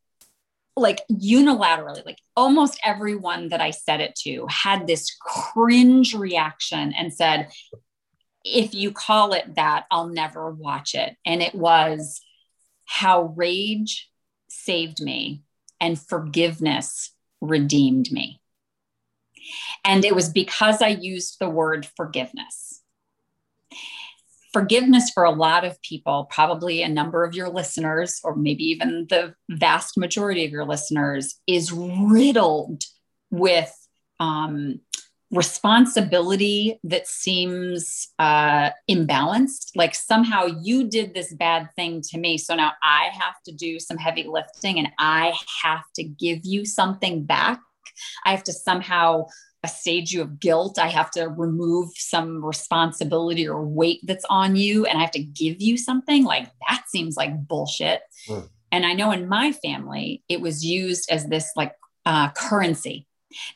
like 0.77 1.03
unilaterally, 1.11 2.05
like 2.07 2.19
almost 2.37 2.81
everyone 2.85 3.49
that 3.49 3.61
I 3.61 3.71
said 3.71 4.01
it 4.01 4.15
to 4.23 4.47
had 4.49 4.87
this 4.87 5.15
cringe 5.21 6.15
reaction 6.15 6.93
and 6.97 7.13
said, 7.13 7.49
if 8.45 8.75
you 8.75 8.93
call 8.93 9.33
it 9.33 9.57
that, 9.57 9.85
I'll 9.91 10.09
never 10.09 10.51
watch 10.51 10.95
it. 10.95 11.17
And 11.27 11.43
it 11.43 11.55
was 11.55 12.21
how 12.87 13.35
rage 13.37 14.11
saved 14.49 15.01
me 15.01 15.43
and 15.81 16.01
forgiveness 16.01 17.13
redeemed 17.41 18.11
me. 18.11 18.40
And 19.85 20.05
it 20.05 20.15
was 20.15 20.29
because 20.29 20.83
I 20.83 20.89
used 20.89 21.37
the 21.41 21.49
word 21.49 21.87
forgiveness. 21.97 22.83
Forgiveness 24.53 25.11
for 25.11 25.25
a 25.25 25.31
lot 25.31 25.65
of 25.65 25.81
people, 25.83 26.27
probably 26.31 26.83
a 26.83 26.89
number 26.89 27.25
of 27.25 27.35
your 27.35 27.49
listeners, 27.49 28.21
or 28.25 28.35
maybe 28.35 28.65
even 28.65 29.07
the 29.09 29.35
vast 29.49 29.97
majority 29.97 30.45
of 30.45 30.51
your 30.51 30.65
listeners, 30.65 31.37
is 31.47 31.71
riddled 31.73 32.83
with 33.31 33.73
um, 34.19 34.81
responsibility 35.31 36.81
that 36.83 37.07
seems 37.07 38.09
uh, 38.19 38.71
imbalanced. 38.91 39.71
Like 39.77 39.95
somehow 39.95 40.47
you 40.61 40.89
did 40.89 41.15
this 41.15 41.33
bad 41.33 41.69
thing 41.77 42.03
to 42.11 42.19
me. 42.19 42.37
So 42.37 42.55
now 42.57 42.73
I 42.83 43.11
have 43.13 43.41
to 43.47 43.53
do 43.53 43.79
some 43.79 43.97
heavy 43.97 44.25
lifting 44.25 44.79
and 44.79 44.89
I 44.99 45.33
have 45.63 45.85
to 45.97 46.03
give 46.03 46.41
you 46.43 46.65
something 46.65 47.25
back. 47.25 47.61
I 48.25 48.31
have 48.31 48.45
to 48.45 48.53
somehow 48.53 49.27
assage 49.63 50.13
you 50.13 50.23
of 50.23 50.41
guilt. 50.41 50.79
I 50.79 50.89
have 50.89 51.11
to 51.13 51.29
remove 51.29 51.91
some 51.95 52.45
responsibility 52.45 53.47
or 53.47 53.65
weight 53.65 54.01
that's 54.05 54.25
on 54.31 54.57
you 54.57 54.87
and 54.87 54.97
I 54.97 55.03
have 55.03 55.11
to 55.13 55.23
give 55.23 55.61
you 55.61 55.77
something. 55.77 56.25
Like 56.25 56.51
that 56.69 56.85
seems 56.89 57.17
like 57.17 57.47
bullshit. 57.47 58.01
Mm. 58.29 58.49
And 58.73 58.87
I 58.87 58.93
know 58.93 59.11
in 59.11 59.29
my 59.29 59.53
family, 59.53 60.23
it 60.29 60.41
was 60.41 60.65
used 60.65 61.11
as 61.11 61.27
this 61.27 61.51
like 61.57 61.75
uh, 62.07 62.31
currency 62.31 63.07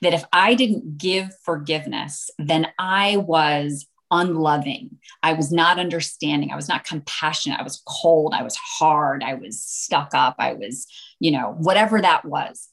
that 0.03 0.15
if 0.15 0.25
I 0.33 0.55
didn't 0.55 0.99
give 0.99 1.31
forgiveness, 1.45 2.31
then 2.39 2.69
I 2.79 3.17
was 3.17 3.87
unloving. 4.11 4.99
I 5.23 5.33
was 5.33 5.51
not 5.51 5.79
understanding. 5.79 6.53
I 6.53 6.57
was 6.57 6.69
not 6.69 6.85
compassionate. 6.85 7.59
I 7.59 7.65
was 7.65 7.83
cold. 7.87 8.35
I 8.35 8.42
was 8.42 8.57
hard. 8.57 9.23
I 9.25 9.35
was 9.35 9.63
stuck 9.63 10.15
up. 10.15 10.37
I 10.38 10.53
was, 10.53 10.87
you 11.19 11.33
know, 11.33 11.55
whatever 11.59 12.01
that 12.01 12.25
was, 12.25 12.69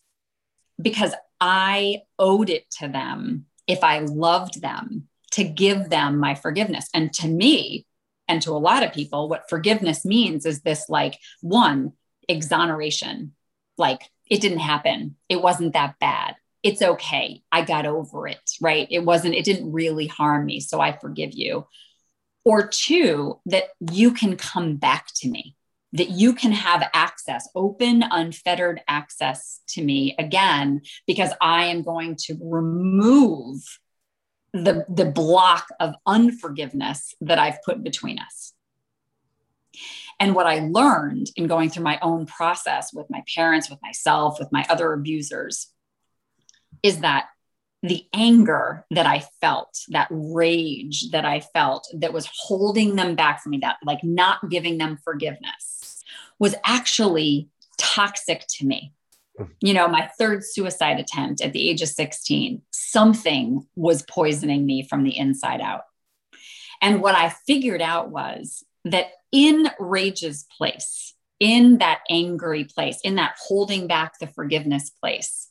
because 0.80 1.14
I 1.42 2.04
owed 2.18 2.50
it 2.50 2.70
to 2.80 2.88
them 2.88 3.48
if 3.68 3.84
I 3.84 4.00
loved 4.00 4.62
them 4.62 5.10
to 5.32 5.44
give 5.44 5.90
them 5.90 6.18
my 6.18 6.36
forgiveness. 6.36 6.88
And 6.94 7.12
to 7.16 7.28
me, 7.28 7.86
and 8.28 8.42
to 8.44 8.52
a 8.52 8.54
lot 8.54 8.84
of 8.84 8.94
people, 8.94 9.28
what 9.28 9.50
forgiveness 9.50 10.06
means 10.06 10.46
is 10.46 10.62
this 10.62 10.88
like 10.88 11.18
one, 11.42 11.94
exoneration. 12.30 13.34
Like 13.78 14.10
it 14.30 14.40
didn't 14.40 14.60
happen. 14.60 15.18
It 15.28 15.42
wasn't 15.42 15.74
that 15.74 16.00
bad 16.00 16.36
it's 16.64 16.82
okay. 16.82 17.42
I 17.52 17.64
got 17.64 17.86
over 17.86 18.28
it, 18.28 18.52
right? 18.60 18.88
It 18.90 19.04
wasn't, 19.04 19.36
it 19.36 19.46
didn't 19.46 19.72
really 19.72 20.08
harm 20.08 20.46
me. 20.46 20.60
So 20.60 20.80
I 20.80 20.98
forgive 20.98 21.34
you. 21.34 21.68
Or 22.44 22.68
two, 22.68 23.40
that 23.48 23.66
you 23.92 24.12
can 24.12 24.36
come 24.36 24.78
back 24.78 25.08
to 25.18 25.30
me, 25.30 25.56
that 25.94 26.10
you 26.10 26.34
can 26.34 26.52
have 26.52 26.90
access, 26.94 27.50
open, 27.56 28.04
unfettered 28.10 28.82
access 28.88 29.60
to 29.68 29.84
me 29.84 30.16
again, 30.18 30.82
because 31.06 31.32
I 31.42 31.66
am 31.66 31.84
going 31.84 32.16
to 32.28 32.38
remove 32.42 33.62
the, 34.54 34.86
the 34.90 35.06
block 35.06 35.68
of 35.80 35.96
unforgiveness 36.06 37.14
that 37.22 37.40
I've 37.40 37.62
put 37.64 37.84
between 37.84 38.20
us. 38.20 38.54
And 40.20 40.36
what 40.36 40.46
I 40.46 40.60
learned 40.60 41.28
in 41.36 41.48
going 41.48 41.70
through 41.70 41.84
my 41.84 42.00
own 42.02 42.26
process 42.26 42.94
with 42.94 43.10
my 43.10 43.24
parents, 43.34 43.70
with 43.70 43.82
myself, 43.82 44.38
with 44.40 44.52
my 44.52 44.66
other 44.70 44.94
abusers, 44.94 45.68
is 46.84 47.00
that 47.00 47.28
the 47.84 48.06
anger 48.14 48.86
that 48.92 49.08
I 49.08 49.26
felt, 49.40 49.80
that 49.90 50.08
rage 50.12 51.10
that 51.12 51.26
I 51.26 51.40
felt 51.40 51.88
that 51.96 52.14
was 52.14 52.30
holding 52.32 52.96
them 52.96 53.16
back 53.16 53.42
from 53.42 53.52
me, 53.52 53.60
that 53.60 53.78
like 53.84 54.04
not 54.04 54.50
giving 54.50 54.78
them 54.78 55.00
forgiveness 55.04 55.81
was 56.42 56.56
actually 56.66 57.48
toxic 57.78 58.44
to 58.50 58.66
me. 58.66 58.92
Hmm. 59.38 59.46
You 59.62 59.76
know, 59.76 59.88
my 59.88 60.10
third 60.18 60.44
suicide 60.44 61.00
attempt 61.00 61.40
at 61.40 61.54
the 61.54 61.70
age 61.70 61.84
of 61.84 61.88
16, 61.88 62.64
something 62.72 63.68
was 63.76 64.02
poisoning 64.02 64.66
me 64.66 64.82
from 64.82 65.04
the 65.04 65.16
inside 65.16 65.62
out. 65.62 65.84
And 66.82 67.00
what 67.00 67.14
I 67.14 67.30
figured 67.30 67.82
out 67.82 68.10
was 68.10 68.64
that 68.86 69.12
in 69.32 69.70
rage's 69.80 70.48
place, 70.58 71.14
in 71.40 71.78
that 71.78 72.00
angry 72.10 72.64
place, 72.64 73.00
in 73.04 73.16
that 73.16 73.36
holding 73.40 73.86
back 73.86 74.18
the 74.18 74.26
forgiveness 74.26 74.90
place, 74.90 75.48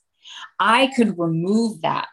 I 0.59 0.91
could 0.97 1.20
remove 1.20 1.82
that 1.82 2.09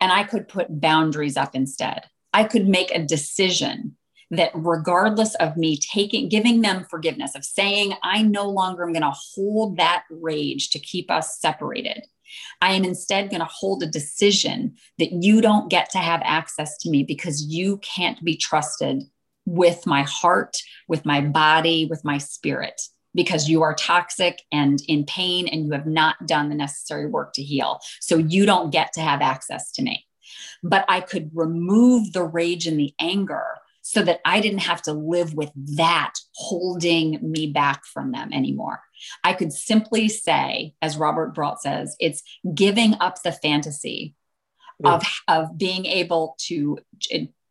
and 0.00 0.10
I 0.10 0.24
could 0.24 0.48
put 0.48 0.80
boundaries 0.80 1.36
up 1.36 1.54
instead. 1.54 2.02
I 2.32 2.42
could 2.42 2.66
make 2.66 2.90
a 2.90 3.04
decision 3.04 3.96
that 4.30 4.50
regardless 4.54 5.34
of 5.36 5.56
me 5.56 5.78
taking 5.78 6.28
giving 6.28 6.60
them 6.60 6.84
forgiveness 6.84 7.34
of 7.34 7.44
saying 7.44 7.94
i 8.02 8.22
no 8.22 8.48
longer 8.48 8.82
am 8.82 8.92
going 8.92 9.02
to 9.02 9.10
hold 9.34 9.76
that 9.76 10.04
rage 10.10 10.70
to 10.70 10.78
keep 10.78 11.10
us 11.10 11.38
separated 11.38 12.04
i 12.60 12.72
am 12.72 12.84
instead 12.84 13.30
going 13.30 13.40
to 13.40 13.48
hold 13.50 13.82
a 13.82 13.86
decision 13.86 14.74
that 14.98 15.12
you 15.12 15.40
don't 15.40 15.70
get 15.70 15.90
to 15.90 15.98
have 15.98 16.20
access 16.24 16.76
to 16.78 16.90
me 16.90 17.02
because 17.02 17.46
you 17.46 17.78
can't 17.78 18.22
be 18.24 18.36
trusted 18.36 19.02
with 19.44 19.86
my 19.86 20.02
heart 20.02 20.56
with 20.88 21.04
my 21.06 21.20
body 21.20 21.86
with 21.86 22.04
my 22.04 22.18
spirit 22.18 22.80
because 23.16 23.48
you 23.48 23.62
are 23.62 23.74
toxic 23.74 24.42
and 24.52 24.80
in 24.86 25.04
pain 25.04 25.48
and 25.48 25.64
you 25.64 25.72
have 25.72 25.86
not 25.86 26.26
done 26.26 26.48
the 26.48 26.54
necessary 26.54 27.06
work 27.06 27.32
to 27.32 27.42
heal. 27.42 27.80
So 28.00 28.18
you 28.18 28.46
don't 28.46 28.70
get 28.70 28.92
to 28.92 29.00
have 29.00 29.22
access 29.22 29.72
to 29.72 29.82
me. 29.82 30.06
But 30.62 30.84
I 30.88 31.00
could 31.00 31.30
remove 31.34 32.12
the 32.12 32.22
rage 32.22 32.66
and 32.66 32.78
the 32.78 32.92
anger 33.00 33.46
so 33.86 34.02
that 34.02 34.20
I 34.24 34.40
didn't 34.40 34.60
have 34.60 34.82
to 34.82 34.92
live 34.92 35.34
with 35.34 35.50
that 35.76 36.14
holding 36.34 37.18
me 37.22 37.52
back 37.52 37.84
from 37.84 38.12
them 38.12 38.32
anymore. 38.32 38.80
I 39.22 39.32
could 39.32 39.52
simply 39.52 40.08
say, 40.08 40.74
as 40.82 40.96
Robert 40.96 41.34
Brault 41.34 41.60
says, 41.60 41.96
it's 42.00 42.22
giving 42.54 42.94
up 43.00 43.22
the 43.22 43.32
fantasy 43.32 44.14
of, 44.84 45.04
of 45.28 45.56
being 45.56 45.86
able 45.86 46.36
to, 46.46 46.78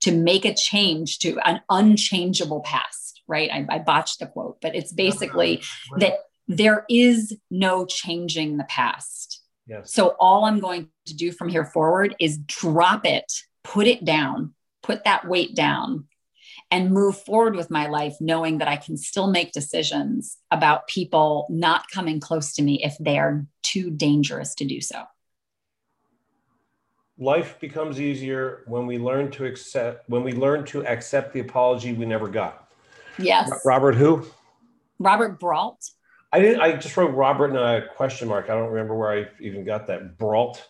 to 0.01 0.11
make 0.11 0.45
a 0.45 0.53
change 0.53 1.19
to 1.19 1.39
an 1.39 1.61
unchangeable 1.69 2.61
past 2.61 3.05
right? 3.27 3.49
I, 3.51 3.65
I 3.69 3.79
botched 3.79 4.19
the 4.19 4.27
quote, 4.27 4.61
but 4.61 4.75
it's 4.75 4.91
basically 4.91 5.63
that 5.97 6.19
there 6.47 6.85
is 6.89 7.35
no 7.49 7.85
changing 7.85 8.57
the 8.57 8.65
past. 8.65 9.41
Yes. 9.67 9.93
So 9.93 10.15
all 10.19 10.45
I'm 10.45 10.59
going 10.59 10.89
to 11.07 11.15
do 11.15 11.31
from 11.31 11.49
here 11.49 11.65
forward 11.65 12.15
is 12.19 12.37
drop 12.37 13.05
it, 13.05 13.31
put 13.63 13.87
it 13.87 14.05
down, 14.05 14.53
put 14.83 15.05
that 15.05 15.27
weight 15.27 15.55
down, 15.55 16.05
and 16.71 16.91
move 16.91 17.17
forward 17.17 17.55
with 17.55 17.69
my 17.69 17.87
life, 17.87 18.15
knowing 18.19 18.57
that 18.57 18.67
I 18.67 18.75
can 18.75 18.97
still 18.97 19.27
make 19.27 19.51
decisions 19.51 20.37
about 20.51 20.87
people 20.87 21.47
not 21.49 21.89
coming 21.91 22.19
close 22.19 22.53
to 22.53 22.63
me 22.63 22.83
if 22.83 22.97
they 22.99 23.17
are 23.17 23.45
too 23.61 23.91
dangerous 23.91 24.55
to 24.55 24.65
do 24.65 24.81
so. 24.81 25.03
Life 27.17 27.59
becomes 27.59 28.01
easier 28.01 28.63
when 28.67 28.87
we 28.87 28.97
learn 28.97 29.31
to 29.31 29.45
accept 29.45 30.09
when 30.09 30.23
we 30.23 30.33
learn 30.33 30.65
to 30.65 30.85
accept 30.85 31.31
the 31.33 31.39
apology 31.39 31.93
we 31.93 32.05
never 32.05 32.27
got. 32.27 32.69
Yes. 33.17 33.49
Robert 33.63 33.95
who? 33.95 34.25
Robert 34.99 35.39
Brault. 35.39 35.91
I 36.33 36.39
didn't. 36.39 36.59
I 36.59 36.73
just 36.73 36.97
wrote 36.97 37.13
Robert 37.13 37.51
and 37.51 37.57
a 37.57 37.87
question 37.87 38.27
mark. 38.27 38.49
I 38.49 38.55
don't 38.55 38.69
remember 38.69 38.95
where 38.95 39.11
I 39.11 39.27
even 39.39 39.63
got 39.63 39.87
that. 39.87 40.17
Brault. 40.17 40.67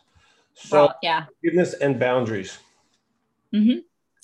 So 0.53 0.69
Brault, 0.77 0.91
yeah. 1.01 1.25
Forgiveness 1.41 1.73
and 1.73 1.99
boundaries. 1.99 2.59
Mm-hmm. 3.51 3.79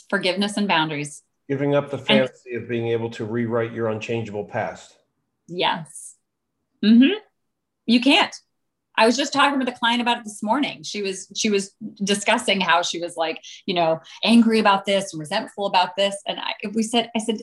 Forgiveness 0.09 0.57
and 0.57 0.67
boundaries. 0.67 1.23
Giving 1.51 1.75
up 1.75 1.91
the 1.91 1.97
fantasy 1.97 2.53
and, 2.53 2.63
of 2.63 2.69
being 2.69 2.87
able 2.87 3.09
to 3.09 3.25
rewrite 3.25 3.73
your 3.73 3.89
unchangeable 3.89 4.45
past. 4.45 4.95
Yes. 5.49 6.15
Mm-hmm. 6.81 7.19
You 7.85 7.99
can't. 7.99 8.33
I 8.97 9.05
was 9.05 9.17
just 9.17 9.33
talking 9.33 9.59
with 9.59 9.67
a 9.67 9.73
client 9.73 10.01
about 10.01 10.19
it 10.19 10.23
this 10.23 10.41
morning. 10.41 10.83
She 10.83 11.01
was 11.01 11.29
she 11.35 11.49
was 11.49 11.75
discussing 12.01 12.61
how 12.61 12.83
she 12.83 13.01
was 13.01 13.17
like, 13.17 13.43
you 13.65 13.73
know, 13.73 13.99
angry 14.23 14.59
about 14.59 14.85
this 14.85 15.11
and 15.11 15.19
resentful 15.19 15.65
about 15.65 15.97
this. 15.97 16.15
And 16.25 16.39
I 16.39 16.53
we 16.73 16.83
said, 16.83 17.11
I 17.13 17.19
said, 17.19 17.41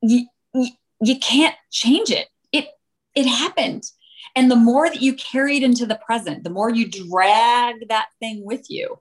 you, 0.00 0.28
you, 1.00 1.18
can't 1.18 1.56
change 1.72 2.12
it. 2.12 2.28
It 2.52 2.68
it 3.16 3.26
happened. 3.26 3.82
And 4.36 4.48
the 4.48 4.54
more 4.54 4.88
that 4.88 5.02
you 5.02 5.12
carry 5.14 5.56
it 5.56 5.64
into 5.64 5.86
the 5.86 5.98
present, 6.06 6.44
the 6.44 6.50
more 6.50 6.70
you 6.70 6.88
drag 6.88 7.88
that 7.88 8.10
thing 8.20 8.44
with 8.44 8.70
you, 8.70 9.00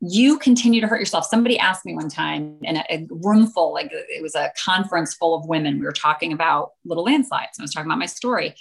you 0.00 0.38
continue 0.38 0.80
to 0.80 0.86
hurt 0.86 1.00
yourself. 1.00 1.26
Somebody 1.26 1.58
asked 1.58 1.86
me 1.86 1.94
one 1.94 2.08
time 2.08 2.58
in 2.62 2.76
a, 2.76 2.84
a, 2.90 3.06
room 3.10 3.46
full, 3.46 3.72
like 3.72 3.90
it 3.92 4.22
was 4.22 4.34
a 4.34 4.52
conference 4.62 5.14
full 5.14 5.34
of 5.34 5.46
women. 5.46 5.78
We 5.78 5.86
were 5.86 5.92
talking 5.92 6.32
about 6.32 6.72
little 6.84 7.04
landslides. 7.04 7.58
I 7.58 7.62
was 7.62 7.72
talking 7.72 7.86
about 7.90 7.98
my 7.98 8.06
story. 8.06 8.54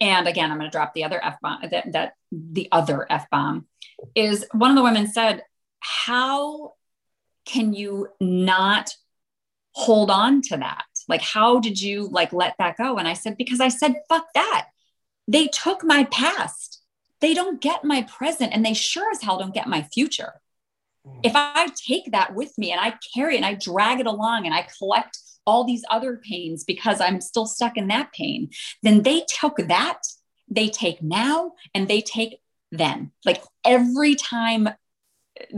And 0.00 0.28
again, 0.28 0.50
I'm 0.50 0.58
going 0.58 0.70
to 0.70 0.74
drop 0.76 0.94
the 0.94 1.04
other 1.04 1.24
F 1.24 1.38
bomb 1.42 1.62
that, 1.70 1.92
that 1.92 2.12
the 2.30 2.68
other 2.70 3.06
F 3.10 3.28
bomb 3.30 3.66
is 4.14 4.46
one 4.52 4.70
of 4.70 4.76
the 4.76 4.82
women 4.82 5.06
said, 5.08 5.42
How 5.80 6.74
can 7.46 7.72
you 7.72 8.08
not 8.20 8.94
hold 9.72 10.10
on 10.10 10.42
to 10.42 10.58
that? 10.58 10.84
Like, 11.08 11.22
how 11.22 11.58
did 11.58 11.80
you 11.80 12.08
like 12.08 12.32
let 12.32 12.54
that 12.58 12.76
go? 12.76 12.98
And 12.98 13.08
I 13.08 13.14
said, 13.14 13.36
because 13.36 13.60
I 13.60 13.68
said, 13.68 13.94
fuck 14.08 14.26
that. 14.34 14.66
They 15.26 15.48
took 15.48 15.82
my 15.82 16.04
past. 16.04 16.82
They 17.20 17.34
don't 17.34 17.60
get 17.60 17.82
my 17.82 18.02
present 18.02 18.52
and 18.52 18.64
they 18.64 18.74
sure 18.74 19.10
as 19.10 19.22
hell 19.22 19.38
don't 19.38 19.54
get 19.54 19.66
my 19.66 19.82
future. 19.82 20.34
If 21.22 21.32
I 21.34 21.68
take 21.74 22.12
that 22.12 22.34
with 22.34 22.56
me 22.58 22.70
and 22.72 22.80
I 22.80 22.94
carry 23.14 23.34
it 23.34 23.38
and 23.38 23.46
I 23.46 23.54
drag 23.54 24.00
it 24.00 24.06
along 24.06 24.46
and 24.46 24.54
I 24.54 24.66
collect 24.78 25.18
all 25.46 25.64
these 25.64 25.84
other 25.90 26.20
pains 26.22 26.62
because 26.64 27.00
I'm 27.00 27.20
still 27.20 27.46
stuck 27.46 27.76
in 27.76 27.88
that 27.88 28.12
pain, 28.12 28.50
then 28.82 29.02
they 29.02 29.24
took 29.28 29.56
that, 29.56 30.00
they 30.48 30.68
take 30.68 31.02
now, 31.02 31.52
and 31.74 31.88
they 31.88 32.02
take 32.02 32.38
then. 32.70 33.12
Like 33.24 33.42
every 33.64 34.14
time 34.14 34.68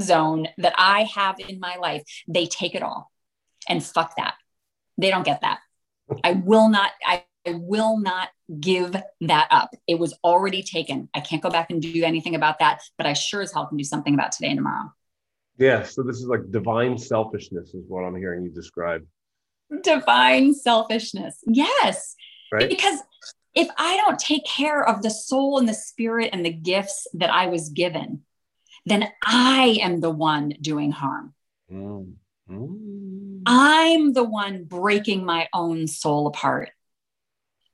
zone 0.00 0.46
that 0.58 0.74
I 0.76 1.04
have 1.14 1.36
in 1.40 1.60
my 1.60 1.76
life, 1.76 2.02
they 2.28 2.46
take 2.46 2.74
it 2.74 2.82
all. 2.82 3.10
And 3.68 3.84
fuck 3.84 4.16
that. 4.16 4.34
They 4.96 5.10
don't 5.10 5.24
get 5.24 5.40
that. 5.42 5.58
I 6.24 6.32
will 6.32 6.68
not, 6.68 6.92
I, 7.04 7.24
I 7.46 7.54
will 7.54 7.98
not 7.98 8.28
give 8.60 8.94
that 9.22 9.48
up. 9.50 9.70
It 9.86 9.98
was 9.98 10.14
already 10.22 10.62
taken. 10.62 11.08
I 11.14 11.20
can't 11.20 11.42
go 11.42 11.50
back 11.50 11.70
and 11.70 11.80
do 11.80 12.04
anything 12.04 12.34
about 12.34 12.58
that, 12.58 12.80
but 12.96 13.06
I 13.06 13.12
sure 13.12 13.42
as 13.42 13.52
hell 13.52 13.66
can 13.66 13.76
do 13.78 13.84
something 13.84 14.14
about 14.14 14.32
today 14.32 14.48
and 14.48 14.58
tomorrow. 14.58 14.92
Yeah. 15.60 15.82
So 15.82 16.02
this 16.02 16.16
is 16.16 16.26
like 16.26 16.50
divine 16.50 16.98
selfishness, 16.98 17.74
is 17.74 17.84
what 17.86 18.02
I'm 18.02 18.16
hearing 18.16 18.42
you 18.42 18.50
describe. 18.50 19.06
Divine 19.82 20.54
selfishness. 20.54 21.44
Yes. 21.46 22.16
Right. 22.50 22.68
Because 22.68 22.98
if 23.54 23.68
I 23.76 23.96
don't 23.98 24.18
take 24.18 24.44
care 24.46 24.82
of 24.82 25.02
the 25.02 25.10
soul 25.10 25.58
and 25.58 25.68
the 25.68 25.74
spirit 25.74 26.30
and 26.32 26.44
the 26.44 26.52
gifts 26.52 27.06
that 27.14 27.30
I 27.30 27.46
was 27.46 27.68
given, 27.68 28.22
then 28.86 29.08
I 29.22 29.78
am 29.82 30.00
the 30.00 30.10
one 30.10 30.54
doing 30.60 30.92
harm. 30.92 31.34
Mm. 31.70 32.14
Mm. 32.50 33.42
I'm 33.46 34.12
the 34.12 34.24
one 34.24 34.64
breaking 34.64 35.24
my 35.24 35.48
own 35.52 35.86
soul 35.86 36.26
apart. 36.26 36.70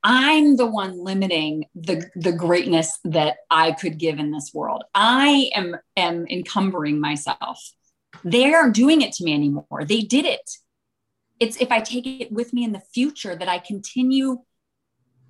I'm 0.09 0.57
the 0.57 0.67
one 0.67 1.03
limiting 1.03 1.65
the, 1.75 2.09
the 2.15 2.31
greatness 2.31 2.97
that 3.05 3.39
I 3.51 3.73
could 3.73 3.99
give 3.99 4.21
in 4.21 4.31
this 4.31 4.53
world. 4.55 4.85
I 4.95 5.51
am, 5.53 5.77
am 5.97 6.27
encumbering 6.31 7.01
myself. 7.01 7.61
They 8.23 8.55
aren't 8.55 8.77
doing 8.77 9.03
it 9.03 9.13
to 9.15 9.25
me 9.25 9.35
anymore. 9.35 9.85
They 9.85 10.03
did 10.03 10.25
it. 10.25 10.49
It's 11.41 11.61
if 11.61 11.73
I 11.73 11.81
take 11.81 12.07
it 12.07 12.31
with 12.31 12.53
me 12.53 12.63
in 12.63 12.71
the 12.71 12.83
future 12.95 13.35
that 13.35 13.49
I 13.49 13.59
continue 13.59 14.39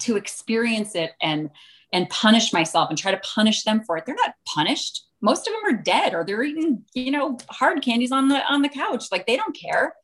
to 0.01 0.16
experience 0.16 0.95
it 0.95 1.12
and 1.22 1.49
and 1.91 2.11
punish 2.11 2.53
myself 2.53 2.91
and 2.91 2.99
try 2.99 3.12
to 3.12 3.20
punish 3.35 3.62
them 3.62 3.83
for 3.83 3.97
it. 3.97 4.05
They're 4.05 4.14
not 4.14 4.35
punished 4.47 5.07
most 5.22 5.49
of 5.49 5.55
them 5.55 5.74
are 5.74 5.83
dead 5.83 6.14
or 6.14 6.24
they're 6.24 6.43
eating 6.43 6.85
you 6.95 7.11
know 7.11 7.39
hard 7.49 7.83
candies 7.83 8.12
on 8.12 8.29
the 8.29 8.45
on 8.53 8.61
the 8.61 8.68
couch 8.68 9.07
like 9.11 9.27
they 9.27 9.37
don't 9.37 9.57
care 9.57 9.95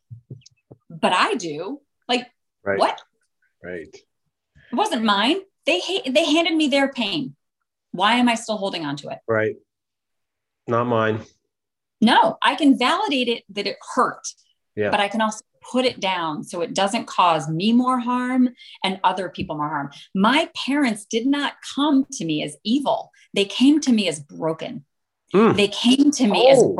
but 0.88 1.12
i 1.12 1.34
do 1.34 1.80
like 2.08 2.26
right. 2.64 2.78
what 2.78 3.00
right 3.62 3.94
it 4.72 4.76
wasn't 4.76 5.02
mine 5.02 5.36
they 5.66 5.80
they 6.06 6.24
handed 6.24 6.54
me 6.54 6.68
their 6.68 6.90
pain 6.92 7.36
why 7.92 8.14
am 8.14 8.28
i 8.28 8.34
still 8.34 8.56
holding 8.56 8.84
on 8.84 8.96
to 8.96 9.08
it 9.08 9.18
right 9.28 9.56
not 10.66 10.84
mine 10.84 11.20
no 12.00 12.38
i 12.42 12.54
can 12.54 12.78
validate 12.78 13.28
it 13.28 13.44
that 13.48 13.66
it 13.66 13.76
hurt 13.94 14.26
yeah. 14.74 14.90
but 14.90 15.00
i 15.00 15.08
can 15.08 15.20
also 15.20 15.44
put 15.70 15.84
it 15.84 16.00
down 16.00 16.42
so 16.42 16.60
it 16.60 16.74
doesn't 16.74 17.06
cause 17.06 17.48
me 17.48 17.72
more 17.72 18.00
harm 18.00 18.48
and 18.82 18.98
other 19.04 19.28
people 19.28 19.56
more 19.56 19.68
harm 19.68 19.90
my 20.14 20.48
parents 20.56 21.04
did 21.04 21.24
not 21.24 21.54
come 21.74 22.04
to 22.10 22.24
me 22.24 22.42
as 22.42 22.56
evil 22.64 23.12
they 23.32 23.44
came 23.44 23.80
to 23.80 23.92
me 23.92 24.08
as 24.08 24.18
broken 24.18 24.84
Mm. 25.34 25.56
They 25.56 25.68
came 25.68 26.10
to 26.10 26.26
me 26.26 26.48
oh. 26.54 26.76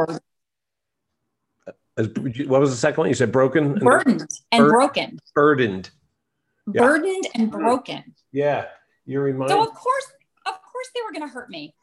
as 1.97 2.09
what 2.47 2.61
was 2.61 2.71
the 2.71 2.77
second 2.77 2.99
one? 2.99 3.09
You 3.09 3.15
said 3.15 3.33
broken, 3.33 3.75
burdened, 3.79 4.27
and 4.51 4.65
bur- 4.65 4.71
broken, 4.71 5.19
burdened. 5.35 5.91
Yeah. 6.73 6.83
burdened 6.83 7.29
and 7.35 7.51
broken. 7.51 8.15
Yeah. 8.33 8.67
You're 9.05 9.23
reminded. 9.25 9.55
So 9.55 9.63
of 9.63 9.75
course, 9.75 10.13
of 10.47 10.55
course 10.63 10.89
they 10.95 11.01
were 11.05 11.13
going 11.13 11.27
to 11.29 11.33
hurt 11.33 11.51
me. 11.51 11.75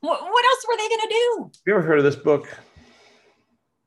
What, 0.00 0.20
what 0.22 0.44
else 0.44 0.64
were 0.68 0.76
they 0.76 0.88
going 0.88 1.00
to 1.00 1.08
do? 1.08 1.50
you 1.66 1.74
ever 1.74 1.82
heard 1.82 1.98
of 1.98 2.04
this 2.04 2.16
book? 2.16 2.46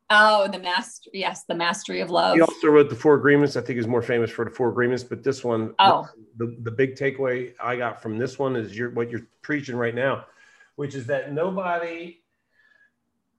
Oh, 0.09 0.47
the 0.47 0.57
master. 0.57 1.09
Yes, 1.13 1.43
the 1.43 1.53
mastery 1.53 1.99
of 1.99 2.09
love. 2.09 2.35
He 2.35 2.41
also 2.41 2.67
wrote 2.69 2.89
the 2.89 2.95
Four 2.95 3.15
Agreements. 3.15 3.55
I 3.57 3.61
think 3.61 3.77
he's 3.77 3.87
more 3.87 4.01
famous 4.01 4.31
for 4.31 4.45
the 4.45 4.51
Four 4.51 4.69
Agreements, 4.69 5.03
but 5.03 5.21
this 5.21 5.43
one, 5.43 5.75
Oh. 5.79 6.07
the, 6.37 6.55
the 6.61 6.71
big 6.71 6.95
takeaway 6.95 7.53
I 7.61 7.75
got 7.75 8.01
from 8.01 8.17
this 8.17 8.39
one 8.39 8.55
is 8.55 8.75
you're, 8.75 8.89
what 8.91 9.11
you're 9.11 9.27
preaching 9.41 9.75
right 9.75 9.93
now, 9.93 10.25
which 10.77 10.95
is 10.95 11.05
that 11.07 11.33
nobody 11.33 12.21